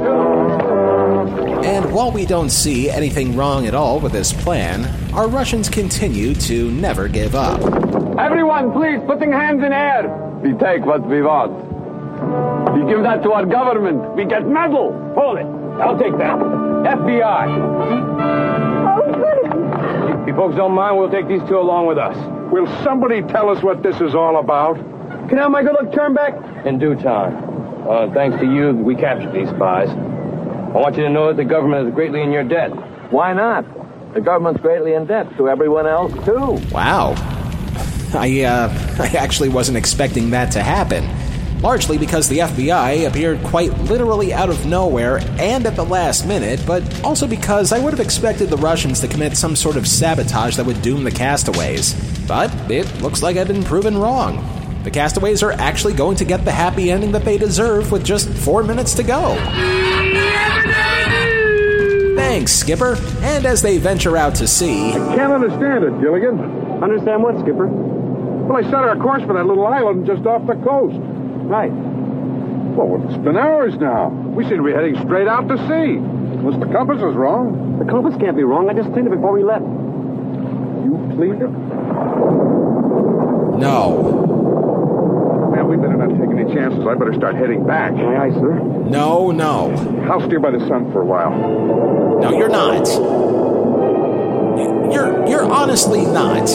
2. 1.61 1.67
And 1.67 1.93
while 1.93 2.11
we 2.11 2.25
don't 2.25 2.49
see 2.49 2.89
anything 2.89 3.35
wrong 3.35 3.67
at 3.67 3.75
all 3.75 3.99
with 3.99 4.11
this 4.11 4.33
plan, 4.33 4.85
our 5.13 5.27
Russians 5.27 5.69
continue 5.69 6.33
to 6.33 6.71
never 6.71 7.07
give 7.07 7.35
up. 7.35 7.61
Everyone, 8.17 8.71
please, 8.71 8.99
putting 9.05 9.31
hands 9.31 9.63
in 9.63 9.71
air. 9.71 10.07
We 10.41 10.53
take 10.53 10.83
what 10.83 11.05
we 11.05 11.21
want. 11.21 11.53
We 12.73 12.91
give 12.91 13.03
that 13.03 13.21
to 13.21 13.31
our 13.33 13.45
government. 13.45 14.15
We 14.15 14.25
get 14.25 14.47
medal. 14.47 14.91
Hold 15.15 15.37
it. 15.37 15.45
I'll 15.79 15.99
take 15.99 16.17
that. 16.17 16.64
FBI. 16.85 17.47
Oh, 18.97 20.21
If 20.21 20.27
you 20.27 20.35
folks 20.35 20.55
don't 20.55 20.73
mind, 20.73 20.97
we'll 20.97 21.09
take 21.09 21.27
these 21.27 21.41
two 21.49 21.57
along 21.57 21.87
with 21.87 21.97
us. 21.97 22.15
Will 22.51 22.67
somebody 22.83 23.21
tell 23.23 23.49
us 23.49 23.63
what 23.63 23.81
this 23.81 23.99
is 24.01 24.13
all 24.13 24.37
about? 24.39 24.75
Can 25.29 25.39
I 25.39 25.43
have 25.43 25.51
my 25.51 25.63
good 25.63 25.73
luck 25.73 25.91
turn 25.93 26.13
back? 26.13 26.35
In 26.65 26.77
due 26.77 26.95
time. 26.95 27.35
Uh, 27.89 28.13
thanks 28.13 28.37
to 28.39 28.45
you, 28.45 28.71
we 28.71 28.95
captured 28.95 29.33
these 29.33 29.49
spies. 29.49 29.89
I 29.89 30.77
want 30.77 30.95
you 30.97 31.03
to 31.03 31.09
know 31.09 31.27
that 31.27 31.37
the 31.37 31.45
government 31.45 31.87
is 31.87 31.93
greatly 31.95 32.21
in 32.21 32.31
your 32.31 32.43
debt. 32.43 32.69
Why 33.11 33.33
not? 33.33 33.65
The 34.13 34.21
government's 34.21 34.61
greatly 34.61 34.93
in 34.93 35.05
debt 35.07 35.35
to 35.37 35.49
everyone 35.49 35.87
else, 35.87 36.13
too. 36.25 36.59
Wow. 36.71 37.15
I, 38.13 38.41
uh, 38.41 38.69
I 38.99 39.07
actually 39.17 39.49
wasn't 39.49 39.77
expecting 39.77 40.29
that 40.31 40.51
to 40.51 40.61
happen. 40.61 41.03
Largely 41.61 41.97
because 41.97 42.27
the 42.27 42.39
FBI 42.39 43.07
appeared 43.07 43.41
quite 43.43 43.71
literally 43.79 44.33
out 44.33 44.49
of 44.49 44.65
nowhere 44.65 45.19
and 45.39 45.65
at 45.65 45.75
the 45.75 45.85
last 45.85 46.27
minute, 46.27 46.61
but 46.67 47.03
also 47.03 47.25
because 47.27 47.71
I 47.71 47.79
would 47.79 47.93
have 47.93 48.05
expected 48.05 48.49
the 48.49 48.57
Russians 48.57 48.99
to 48.99 49.07
commit 49.07 49.35
some 49.37 49.55
sort 49.55 49.75
of 49.77 49.87
sabotage 49.87 50.57
that 50.57 50.65
would 50.65 50.81
doom 50.81 51.03
the 51.03 51.11
castaways. 51.11 51.93
But 52.27 52.51
it 52.69 53.01
looks 53.01 53.23
like 53.23 53.37
I've 53.37 53.47
been 53.47 53.63
proven 53.63 53.97
wrong. 53.97 54.43
The 54.83 54.91
castaways 54.91 55.41
are 55.41 55.53
actually 55.53 55.93
going 55.93 56.17
to 56.17 56.25
get 56.25 56.45
the 56.45 56.51
happy 56.51 56.91
ending 56.91 57.11
that 57.13 57.25
they 57.25 57.39
deserve 57.39 57.91
with 57.91 58.05
just 58.05 58.29
four 58.29 58.61
minutes 58.61 58.93
to 58.95 59.03
go. 59.03 59.35
Thanks, 62.15 62.51
Skipper. 62.51 62.95
And 63.21 63.45
as 63.45 63.61
they 63.61 63.77
venture 63.77 64.17
out 64.17 64.35
to 64.35 64.47
sea. 64.47 64.91
I 64.91 65.15
can't 65.15 65.33
understand 65.33 65.85
it, 65.85 65.99
Gilligan. 66.01 66.39
Understand 66.83 67.23
what, 67.23 67.39
Skipper? 67.39 67.67
Well, 67.67 68.57
I 68.57 68.63
set 68.63 68.75
our 68.75 68.95
course 68.97 69.23
for 69.23 69.33
that 69.33 69.45
little 69.47 69.65
island 69.65 70.05
just 70.05 70.25
off 70.25 70.45
the 70.45 70.53
coast. 70.55 70.99
Right. 71.45 71.71
Well, 71.71 73.01
it's 73.07 73.17
been 73.23 73.37
hours 73.37 73.75
now. 73.77 74.09
We 74.09 74.43
seem 74.45 74.57
to 74.57 74.63
be 74.63 74.71
heading 74.73 74.95
straight 75.05 75.27
out 75.27 75.47
to 75.47 75.57
sea. 75.69 75.97
Unless 75.97 76.59
the 76.59 76.65
compass 76.73 76.97
is 76.97 77.15
wrong. 77.15 77.79
The 77.79 77.85
compass 77.85 78.15
can't 78.19 78.35
be 78.35 78.43
wrong. 78.43 78.69
I 78.69 78.73
just 78.73 78.91
cleaned 78.91 79.07
it 79.07 79.11
before 79.15 79.31
we 79.31 79.43
left. 79.43 79.63
You 79.63 80.97
cleaned 81.15 81.41
it? 81.41 81.49
No. 83.59 85.51
Man, 85.55 85.67
we 85.69 85.77
better 85.77 85.95
not 85.95 86.09
take 86.19 86.29
any 86.29 86.53
chances. 86.53 86.85
I 86.85 86.95
better 86.95 87.13
start 87.13 87.35
heading 87.35 87.65
back. 87.65 87.93
Aye, 87.93 88.25
aye, 88.27 88.31
sir. 88.33 88.59
No, 88.59 89.31
no. 89.31 89.71
I'll 90.11 90.21
steer 90.27 90.39
by 90.39 90.51
the 90.51 90.59
sun 90.67 90.91
for 90.91 91.01
a 91.01 91.05
while. 91.05 91.31
No, 92.19 92.37
you're 92.37 92.49
not. 92.49 92.85
You're 94.91 95.27
you're 95.27 95.43
honestly 95.51 96.05
not. 96.05 96.49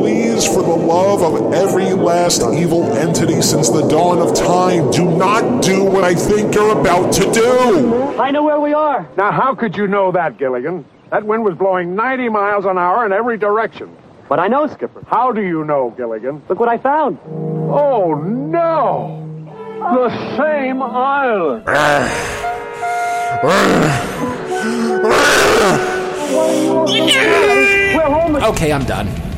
Please, 0.00 0.46
for 0.46 0.62
the 0.62 0.68
love 0.68 1.22
of 1.22 1.52
every 1.52 1.92
last 1.92 2.40
evil 2.54 2.90
entity 2.96 3.42
since 3.42 3.68
the 3.68 3.86
dawn 3.86 4.18
of 4.18 4.34
time, 4.34 4.90
do 4.90 5.04
not 5.04 5.62
do 5.62 5.84
what 5.84 6.04
I 6.04 6.14
think 6.14 6.54
you're 6.54 6.80
about 6.80 7.12
to 7.12 7.30
do. 7.30 8.18
I 8.18 8.30
know 8.30 8.42
where 8.42 8.58
we 8.58 8.72
are. 8.72 9.06
Now, 9.18 9.30
how 9.30 9.54
could 9.54 9.76
you 9.76 9.86
know 9.86 10.10
that, 10.12 10.38
Gilligan? 10.38 10.86
That 11.10 11.26
wind 11.26 11.44
was 11.44 11.54
blowing 11.54 11.94
90 11.94 12.30
miles 12.30 12.64
an 12.64 12.78
hour 12.78 13.04
in 13.04 13.12
every 13.12 13.36
direction. 13.36 13.94
But 14.26 14.38
I 14.38 14.48
know, 14.48 14.66
Skipper. 14.68 15.04
How 15.06 15.32
do 15.32 15.42
you 15.42 15.64
know, 15.64 15.90
Gilligan? 15.98 16.40
Look 16.48 16.58
what 16.58 16.70
I 16.70 16.78
found. 16.78 17.18
Oh, 17.26 18.14
no! 18.14 19.26
The 19.80 20.08
same 20.38 20.82
island. 20.82 21.68
Okay, 28.42 28.72
I'm 28.72 28.84
done. 28.86 29.29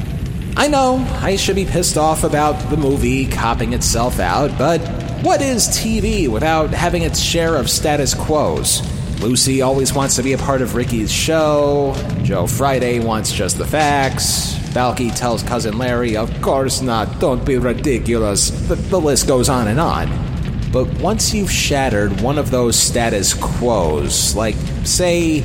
I 0.57 0.68
know 0.68 0.96
I 1.20 1.36
should 1.36 1.57
be 1.57 1.64
pissed 1.64 1.96
off 1.96 2.24
about 2.24 2.70
the 2.70 2.76
movie 2.76 3.26
copping 3.26 3.72
itself 3.72 4.20
out, 4.20 4.57
but 4.59 4.80
what 5.22 5.40
is 5.40 5.68
TV 5.68 6.28
without 6.28 6.70
having 6.70 7.03
its 7.03 7.18
share 7.18 7.57
of 7.57 7.70
status 7.70 8.12
quos? 8.12 8.82
Lucy 9.22 9.62
always 9.62 9.94
wants 9.94 10.16
to 10.16 10.22
be 10.22 10.34
a 10.34 10.38
part 10.38 10.61
of 10.61 10.74
Ricky's 10.74 11.11
show. 11.11 11.94
Joe 12.22 12.46
Friday 12.46 13.00
wants 13.00 13.32
just 13.32 13.57
the 13.57 13.64
facts. 13.64 14.55
Balki 14.74 15.14
tells 15.14 15.42
cousin 15.42 15.78
Larry, 15.78 16.16
of 16.16 16.42
course 16.42 16.82
not, 16.82 17.18
don't 17.18 17.44
be 17.46 17.57
ridiculous. 17.57 18.50
The, 18.50 18.74
the 18.74 19.00
list 19.00 19.26
goes 19.26 19.48
on 19.48 19.68
and 19.68 19.80
on. 19.80 20.09
But 20.70 20.86
once 21.00 21.32
you've 21.32 21.50
shattered 21.50 22.20
one 22.20 22.36
of 22.36 22.50
those 22.50 22.76
status 22.76 23.32
quos, 23.32 24.34
like, 24.34 24.57
say, 24.84 25.42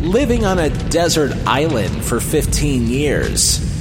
living 0.00 0.44
on 0.44 0.58
a 0.58 0.70
desert 0.90 1.32
island 1.46 2.04
for 2.04 2.20
15 2.20 2.88
years, 2.88 3.71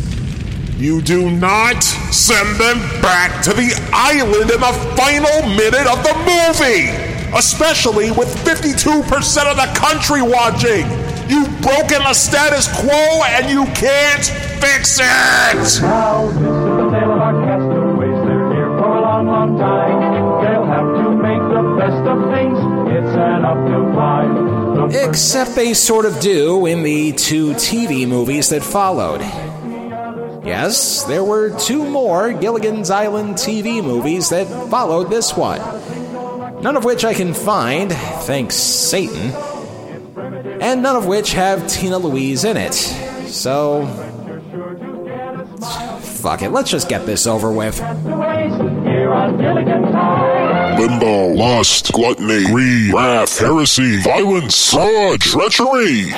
you 0.81 0.99
do 0.99 1.29
not 1.29 1.83
send 1.83 2.59
them 2.59 2.79
back 3.03 3.43
to 3.43 3.53
the 3.53 3.69
island 3.93 4.49
in 4.49 4.59
the 4.59 4.73
final 4.97 5.47
minute 5.53 5.85
of 5.85 6.01
the 6.01 6.15
movie, 6.25 6.89
especially 7.37 8.09
with 8.09 8.27
52% 8.43 9.05
of 9.45 9.57
the 9.57 9.79
country 9.79 10.23
watching. 10.23 10.89
You've 11.29 11.53
broken 11.61 12.01
the 12.01 12.15
status 12.15 12.65
quo 12.81 13.21
and 13.29 13.47
you 13.47 13.65
can't 13.77 14.25
fix 14.57 14.97
it. 14.97 15.83
Now, 15.83 16.25
this 16.25 16.37
is 16.37 16.41
the 16.41 16.89
tale 16.89 17.11
of 17.11 17.21
our 17.21 17.45
castaways. 17.45 18.25
They're 18.25 18.51
here 18.51 18.69
for 18.79 18.97
a 18.97 19.01
long, 19.01 19.27
long 19.27 19.59
time. 19.59 20.41
They'll 20.41 20.65
have 20.65 20.95
to 20.97 21.11
make 21.11 21.43
the 21.53 21.75
best 21.77 22.07
of 22.09 22.33
things. 22.33 22.57
It's 22.89 23.15
an 23.17 23.45
uphill 23.45 23.91
climb. 23.93 24.89
Except 24.89 25.53
they 25.53 25.75
sort 25.75 26.07
of 26.07 26.19
do 26.19 26.65
in 26.65 26.81
the 26.81 27.11
two 27.11 27.51
TV 27.51 28.07
movies 28.07 28.49
that 28.49 28.63
followed. 28.63 29.21
Yes, 30.43 31.03
there 31.03 31.23
were 31.23 31.55
two 31.59 31.87
more 31.87 32.33
Gilligan's 32.33 32.89
Island 32.89 33.35
TV 33.35 33.83
movies 33.83 34.29
that 34.29 34.47
followed 34.69 35.09
this 35.11 35.35
one. 35.35 35.59
None 36.61 36.75
of 36.75 36.83
which 36.83 37.05
I 37.05 37.13
can 37.13 37.33
find, 37.33 37.91
thanks 37.91 38.55
Satan, 38.55 39.31
and 40.61 40.81
none 40.81 40.95
of 40.95 41.05
which 41.05 41.33
have 41.33 41.67
Tina 41.67 41.97
Louise 41.97 42.43
in 42.43 42.57
it. 42.57 42.73
So. 42.73 43.85
Fuck 46.01 46.41
it, 46.41 46.49
let's 46.49 46.69
just 46.69 46.89
get 46.89 47.05
this 47.05 47.27
over 47.27 47.51
with. 47.51 47.79
Limbo, 50.79 51.27
lust, 51.33 51.91
gluttony, 51.93 52.45
greed, 52.45 52.93
wrath, 52.93 53.39
heresy, 53.39 54.01
violence, 54.01 54.71
fraud, 54.71 55.19
treachery. 55.19 56.13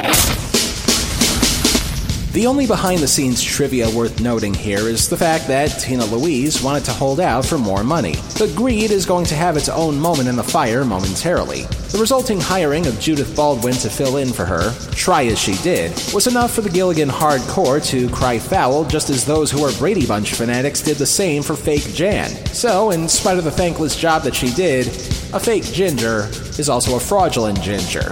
The 2.33 2.47
only 2.47 2.65
behind 2.65 2.99
the 2.99 3.07
scenes 3.07 3.43
trivia 3.43 3.87
worth 3.91 4.19
noting 4.19 4.55
here 4.55 4.89
is 4.89 5.07
the 5.07 5.15
fact 5.15 5.47
that 5.49 5.67
Tina 5.67 6.03
Louise 6.05 6.63
wanted 6.63 6.83
to 6.85 6.91
hold 6.91 7.19
out 7.19 7.45
for 7.45 7.59
more 7.59 7.83
money. 7.83 8.15
But 8.39 8.55
greed 8.55 8.89
is 8.89 9.05
going 9.05 9.27
to 9.27 9.35
have 9.35 9.55
its 9.55 9.69
own 9.69 9.99
moment 9.99 10.27
in 10.27 10.35
the 10.35 10.43
fire 10.43 10.83
momentarily. 10.83 11.65
The 11.91 11.99
resulting 11.99 12.41
hiring 12.41 12.87
of 12.87 12.99
Judith 12.99 13.35
Baldwin 13.35 13.75
to 13.75 13.87
fill 13.87 14.17
in 14.17 14.33
for 14.33 14.45
her, 14.45 14.73
try 14.95 15.27
as 15.27 15.37
she 15.37 15.53
did, 15.61 15.91
was 16.11 16.25
enough 16.25 16.51
for 16.51 16.61
the 16.61 16.71
Gilligan 16.71 17.07
hardcore 17.07 17.85
to 17.89 18.09
cry 18.09 18.39
foul 18.39 18.83
just 18.83 19.11
as 19.11 19.23
those 19.23 19.51
who 19.51 19.63
are 19.63 19.77
Brady 19.77 20.07
Bunch 20.07 20.33
fanatics 20.33 20.81
did 20.81 20.97
the 20.97 21.05
same 21.05 21.43
for 21.43 21.55
fake 21.55 21.93
Jan. 21.93 22.31
So, 22.47 22.89
in 22.89 23.07
spite 23.07 23.37
of 23.37 23.43
the 23.43 23.51
thankless 23.51 23.95
job 23.95 24.23
that 24.23 24.33
she 24.33 24.51
did, 24.55 24.87
a 25.33 25.39
fake 25.39 25.65
ginger 25.65 26.29
is 26.57 26.67
also 26.67 26.95
a 26.95 26.99
fraudulent 26.99 27.61
ginger. 27.61 28.11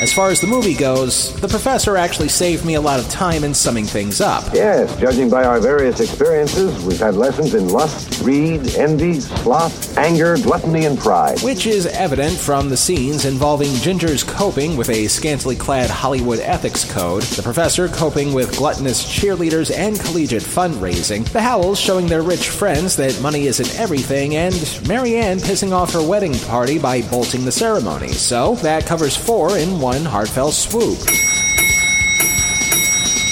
As 0.00 0.12
far 0.12 0.30
as 0.30 0.40
the 0.40 0.46
movie 0.46 0.76
goes, 0.76 1.34
the 1.40 1.48
professor 1.48 1.96
actually 1.96 2.28
saved 2.28 2.64
me 2.64 2.74
a 2.74 2.80
lot 2.80 3.00
of 3.00 3.08
time 3.08 3.42
in 3.42 3.52
summing 3.52 3.84
things 3.84 4.20
up. 4.20 4.44
Yes, 4.54 4.94
judging 5.00 5.28
by 5.28 5.42
our 5.42 5.58
various 5.58 5.98
experiences, 5.98 6.84
we've 6.84 7.00
had 7.00 7.16
lessons 7.16 7.54
in 7.54 7.68
lust, 7.68 8.22
greed, 8.22 8.76
envy, 8.76 9.18
sloth, 9.18 9.98
anger, 9.98 10.36
gluttony, 10.36 10.84
and 10.84 10.96
pride. 11.00 11.40
Which 11.40 11.66
is 11.66 11.86
evident 11.86 12.36
from 12.38 12.68
the 12.68 12.76
scenes 12.76 13.24
involving 13.24 13.74
Ginger's 13.74 14.22
coping 14.22 14.76
with 14.76 14.88
a 14.88 15.08
scantily 15.08 15.56
clad 15.56 15.90
Hollywood 15.90 16.38
ethics 16.38 16.88
code, 16.92 17.24
the 17.24 17.42
professor 17.42 17.88
coping 17.88 18.32
with 18.32 18.56
gluttonous 18.56 19.04
cheerleaders 19.04 19.76
and 19.76 19.98
collegiate 19.98 20.44
fundraising, 20.44 21.28
the 21.32 21.42
Howells 21.42 21.80
showing 21.80 22.06
their 22.06 22.22
rich 22.22 22.50
friends 22.50 22.94
that 22.96 23.20
money 23.20 23.48
isn't 23.48 23.80
everything, 23.80 24.36
and 24.36 24.54
Mary 24.86 25.16
Ann 25.16 25.38
pissing 25.38 25.72
off 25.72 25.92
her 25.92 26.06
wedding 26.06 26.38
party 26.38 26.78
by 26.78 27.02
bolting 27.02 27.44
the 27.44 27.50
ceremony. 27.50 28.12
So, 28.12 28.54
that 28.56 28.86
covers 28.86 29.16
four 29.16 29.58
in 29.58 29.80
one 29.88 30.04
heartfelt 30.04 30.52
swoop. 30.52 30.98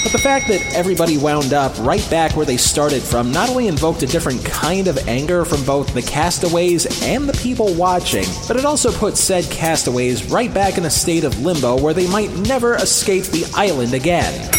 But 0.02 0.12
the 0.12 0.22
fact 0.22 0.48
that 0.48 0.64
everybody 0.74 1.18
wound 1.18 1.52
up 1.52 1.76
right 1.80 2.09
back 2.09 2.34
where 2.34 2.46
they 2.46 2.57
started 2.57 3.02
from 3.02 3.30
not 3.30 3.50
only 3.50 3.68
invoked 3.68 4.02
a 4.02 4.07
different 4.07 4.42
kind 4.42 4.88
of 4.88 4.96
anger 5.07 5.44
from 5.44 5.62
both 5.66 5.92
the 5.92 6.00
castaways 6.00 6.86
and 7.02 7.28
the 7.28 7.34
people 7.34 7.74
watching, 7.74 8.24
but 8.48 8.57
it 8.57 8.64
also 8.64 8.90
put 8.90 9.18
said 9.18 9.44
castaways 9.50 10.30
right 10.30 10.54
back 10.54 10.78
in 10.78 10.86
a 10.86 10.90
state 10.90 11.24
of 11.24 11.38
limbo 11.40 11.78
where 11.78 11.92
they 11.92 12.09
might 12.09 12.34
never 12.48 12.76
escape 12.76 13.24
the 13.24 13.44
island 13.54 13.92
again. 13.92 14.50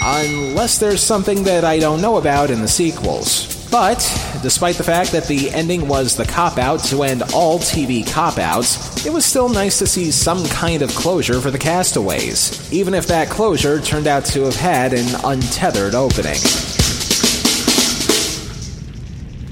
Unless 0.00 0.78
there's 0.78 1.02
something 1.02 1.42
that 1.42 1.64
I 1.64 1.80
don't 1.80 2.00
know 2.00 2.18
about 2.18 2.50
in 2.50 2.60
the 2.60 2.68
sequels. 2.68 3.68
But, 3.68 3.98
despite 4.42 4.76
the 4.76 4.84
fact 4.84 5.12
that 5.12 5.26
the 5.26 5.50
ending 5.50 5.88
was 5.88 6.16
the 6.16 6.24
cop 6.24 6.58
out 6.58 6.80
to 6.84 7.02
end 7.02 7.22
all 7.34 7.58
TV 7.58 8.10
cop 8.10 8.38
outs, 8.38 9.04
it 9.06 9.12
was 9.12 9.24
still 9.24 9.48
nice 9.48 9.78
to 9.78 9.86
see 9.86 10.10
some 10.10 10.44
kind 10.46 10.82
of 10.82 10.90
closure 10.94 11.40
for 11.40 11.50
the 11.50 11.58
castaways, 11.58 12.72
even 12.72 12.94
if 12.94 13.06
that 13.06 13.28
closure 13.28 13.80
turned 13.80 14.06
out 14.06 14.24
to 14.26 14.42
have 14.44 14.56
had 14.56 14.92
an 14.92 15.06
untethered 15.24 15.94
opening. 15.94 16.40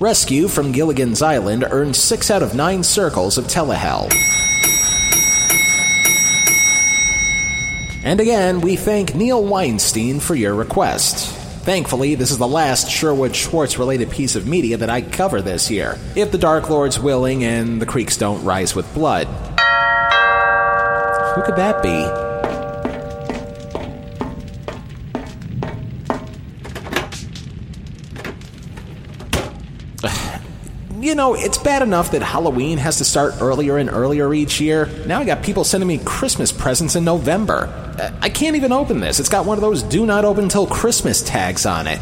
Rescue 0.01 0.47
from 0.47 0.71
Gilligan's 0.71 1.23
Island 1.23 1.65
earned 1.69 1.97
6 1.97 2.31
out 2.31 2.43
of 2.43 2.55
9 2.55 2.85
circles 2.85 3.37
of 3.37 3.47
Telehell. 3.47 4.09
And 8.05 8.21
again, 8.21 8.61
we 8.61 8.77
thank 8.77 9.15
Neil 9.17 9.45
Weinstein 9.45 10.21
for 10.21 10.37
your 10.37 10.55
request. 10.55 11.28
Thankfully, 11.69 12.15
this 12.15 12.31
is 12.31 12.39
the 12.39 12.49
last 12.49 12.91
Sherwood 12.91 13.37
Schwartz 13.37 13.79
related 13.79 14.11
piece 14.11 14.37
of 14.37 14.47
media 14.47 14.79
that 14.79 14.89
I 14.89 15.03
cover 15.03 15.43
this 15.43 15.71
year, 15.71 15.99
if 16.17 16.33
the 16.33 16.39
Dark 16.39 16.71
Lord's 16.71 16.99
willing 16.99 17.45
and 17.45 17.79
the 17.79 17.85
creeks 17.85 18.17
don't 18.17 18.43
rise 18.43 18.75
with 18.75 18.91
blood. 18.95 19.27
Who 21.35 21.43
could 21.43 21.57
that 21.57 21.83
be? 21.83 22.28
You 31.09 31.15
know, 31.15 31.33
it's 31.33 31.57
bad 31.57 31.81
enough 31.81 32.11
that 32.11 32.21
Halloween 32.21 32.77
has 32.77 32.99
to 32.99 33.05
start 33.05 33.37
earlier 33.41 33.79
and 33.79 33.89
earlier 33.89 34.35
each 34.35 34.61
year. 34.61 34.91
Now 35.07 35.21
I 35.21 35.25
got 35.25 35.43
people 35.43 35.65
sending 35.65 35.89
me 35.89 35.97
Christmas 35.97 36.53
presents 36.53 36.97
in 36.97 37.05
November. 37.05 37.65
Uh, 37.99 38.11
I 38.21 38.29
can't 38.29 38.57
even 38.57 38.73
open 38.73 39.01
this. 39.01 39.19
It's 39.19 39.31
got 39.31 39.47
one 39.47 39.57
of 39.57 39.63
those 39.63 39.83
do 39.83 40.05
not 40.05 40.27
open 40.27 40.51
till 40.51 40.67
Christmas 40.67 41.23
tags 41.23 41.65
on 41.65 41.87
it. 41.87 41.99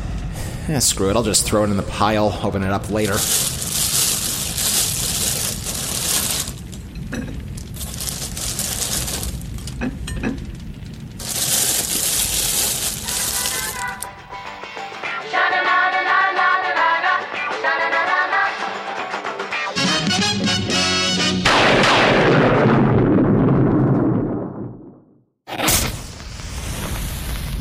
Eh, 0.67 0.81
screw 0.81 1.09
it, 1.09 1.15
I'll 1.15 1.23
just 1.23 1.47
throw 1.47 1.63
it 1.63 1.71
in 1.71 1.77
the 1.77 1.85
pile, 1.85 2.37
open 2.43 2.65
it 2.65 2.71
up 2.73 2.91
later. 2.91 3.17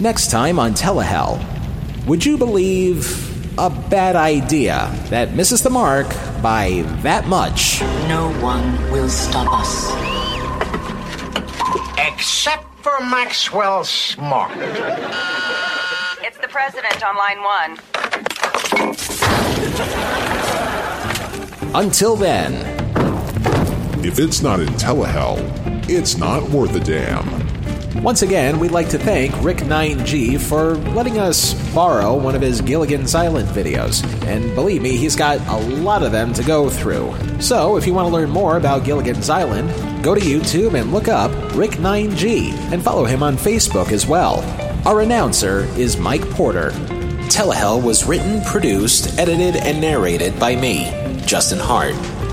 Next 0.06 0.30
time 0.30 0.60
on 0.60 0.76
Telehell, 0.76 1.44
would 2.06 2.24
you 2.24 2.38
believe 2.38 3.58
a 3.58 3.72
bad 3.72 4.16
idea 4.16 4.96
that 5.10 5.34
misses 5.34 5.64
the 5.64 5.72
mark 5.72 6.08
by 6.44 6.84
that 7.02 7.28
much? 7.28 7.82
No 8.08 8.32
one 8.40 8.80
will 8.92 9.10
stop 9.10 9.52
us. 9.52 9.90
Except 11.98 12.68
for 12.84 13.00
Maxwell 13.00 13.84
Smart. 13.84 14.52
It's 16.22 16.38
the 16.38 16.50
president 16.50 17.04
on 17.04 17.18
line 17.18 17.42
one. 17.42 17.80
Until 21.74 22.16
then, 22.16 22.54
If 24.06 24.20
it's 24.20 24.44
not 24.44 24.60
in 24.60 24.68
Telehell, 24.74 25.40
it's 25.90 26.16
not 26.16 26.48
worth 26.52 26.76
a 26.76 26.80
damn. 26.80 27.45
Once 28.06 28.22
again, 28.22 28.60
we'd 28.60 28.70
like 28.70 28.88
to 28.88 29.00
thank 29.00 29.34
Rick9G 29.38 30.40
for 30.40 30.76
letting 30.94 31.18
us 31.18 31.56
borrow 31.74 32.16
one 32.16 32.36
of 32.36 32.42
his 32.44 32.62
Gilligan's 32.62 33.16
Island 33.16 33.48
videos. 33.48 34.04
And 34.28 34.54
believe 34.54 34.84
me, 34.84 34.96
he's 34.96 35.16
got 35.16 35.40
a 35.48 35.58
lot 35.58 36.04
of 36.04 36.12
them 36.12 36.32
to 36.34 36.44
go 36.44 36.70
through. 36.70 37.16
So, 37.42 37.78
if 37.78 37.88
you 37.88 37.96
want 37.96 38.08
to 38.08 38.14
learn 38.14 38.30
more 38.30 38.58
about 38.58 38.84
Gilligan's 38.84 39.28
Island, 39.32 39.74
go 40.04 40.14
to 40.14 40.22
YouTube 40.22 40.80
and 40.80 40.92
look 40.92 41.08
up 41.08 41.32
Rick9G 41.54 42.52
and 42.72 42.84
follow 42.84 43.06
him 43.06 43.24
on 43.24 43.38
Facebook 43.38 43.92
as 43.92 44.06
well. 44.06 44.44
Our 44.88 45.02
announcer 45.02 45.62
is 45.76 45.98
Mike 45.98 46.30
Porter. 46.30 46.70
Telehell 47.32 47.84
was 47.84 48.06
written, 48.06 48.44
produced, 48.44 49.18
edited, 49.18 49.56
and 49.56 49.82
narrated 49.82 50.40
by 50.40 50.56
me, 50.56 50.92
Justin 51.26 51.58
Hart. 51.58 51.96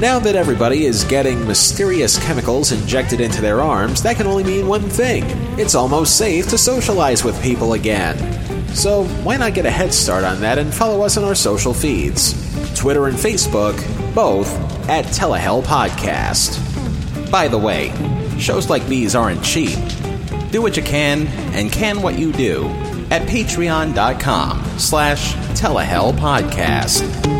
Now 0.00 0.18
that 0.20 0.34
everybody 0.34 0.86
is 0.86 1.04
getting 1.04 1.46
mysterious 1.46 2.18
chemicals 2.24 2.72
injected 2.72 3.20
into 3.20 3.42
their 3.42 3.60
arms, 3.60 4.02
that 4.02 4.16
can 4.16 4.26
only 4.26 4.42
mean 4.42 4.66
one 4.66 4.88
thing 4.88 5.24
it's 5.58 5.74
almost 5.74 6.16
safe 6.16 6.48
to 6.48 6.56
socialize 6.56 7.22
with 7.22 7.40
people 7.42 7.74
again. 7.74 8.16
So, 8.74 9.04
why 9.04 9.36
not 9.36 9.52
get 9.52 9.66
a 9.66 9.70
head 9.70 9.92
start 9.92 10.24
on 10.24 10.40
that 10.40 10.56
and 10.56 10.72
follow 10.72 11.02
us 11.02 11.18
on 11.18 11.24
our 11.24 11.34
social 11.34 11.74
feeds? 11.74 12.32
Twitter 12.74 13.08
and 13.08 13.16
Facebook, 13.16 13.76
both 14.14 14.48
at 14.88 15.04
Telehell 15.04 15.62
Podcast. 15.62 16.58
By 17.30 17.48
the 17.48 17.58
way, 17.58 17.92
shows 18.38 18.70
like 18.70 18.86
these 18.86 19.14
aren't 19.14 19.44
cheap. 19.44 19.78
Do 20.50 20.62
what 20.62 20.78
you 20.78 20.82
can 20.82 21.26
and 21.52 21.70
can 21.70 22.00
what 22.00 22.18
you 22.18 22.32
do 22.32 22.68
at 23.10 23.28
patreon.com 23.28 24.64
slash 24.78 25.34
telehell 25.60 26.14
podcast. 26.14 27.39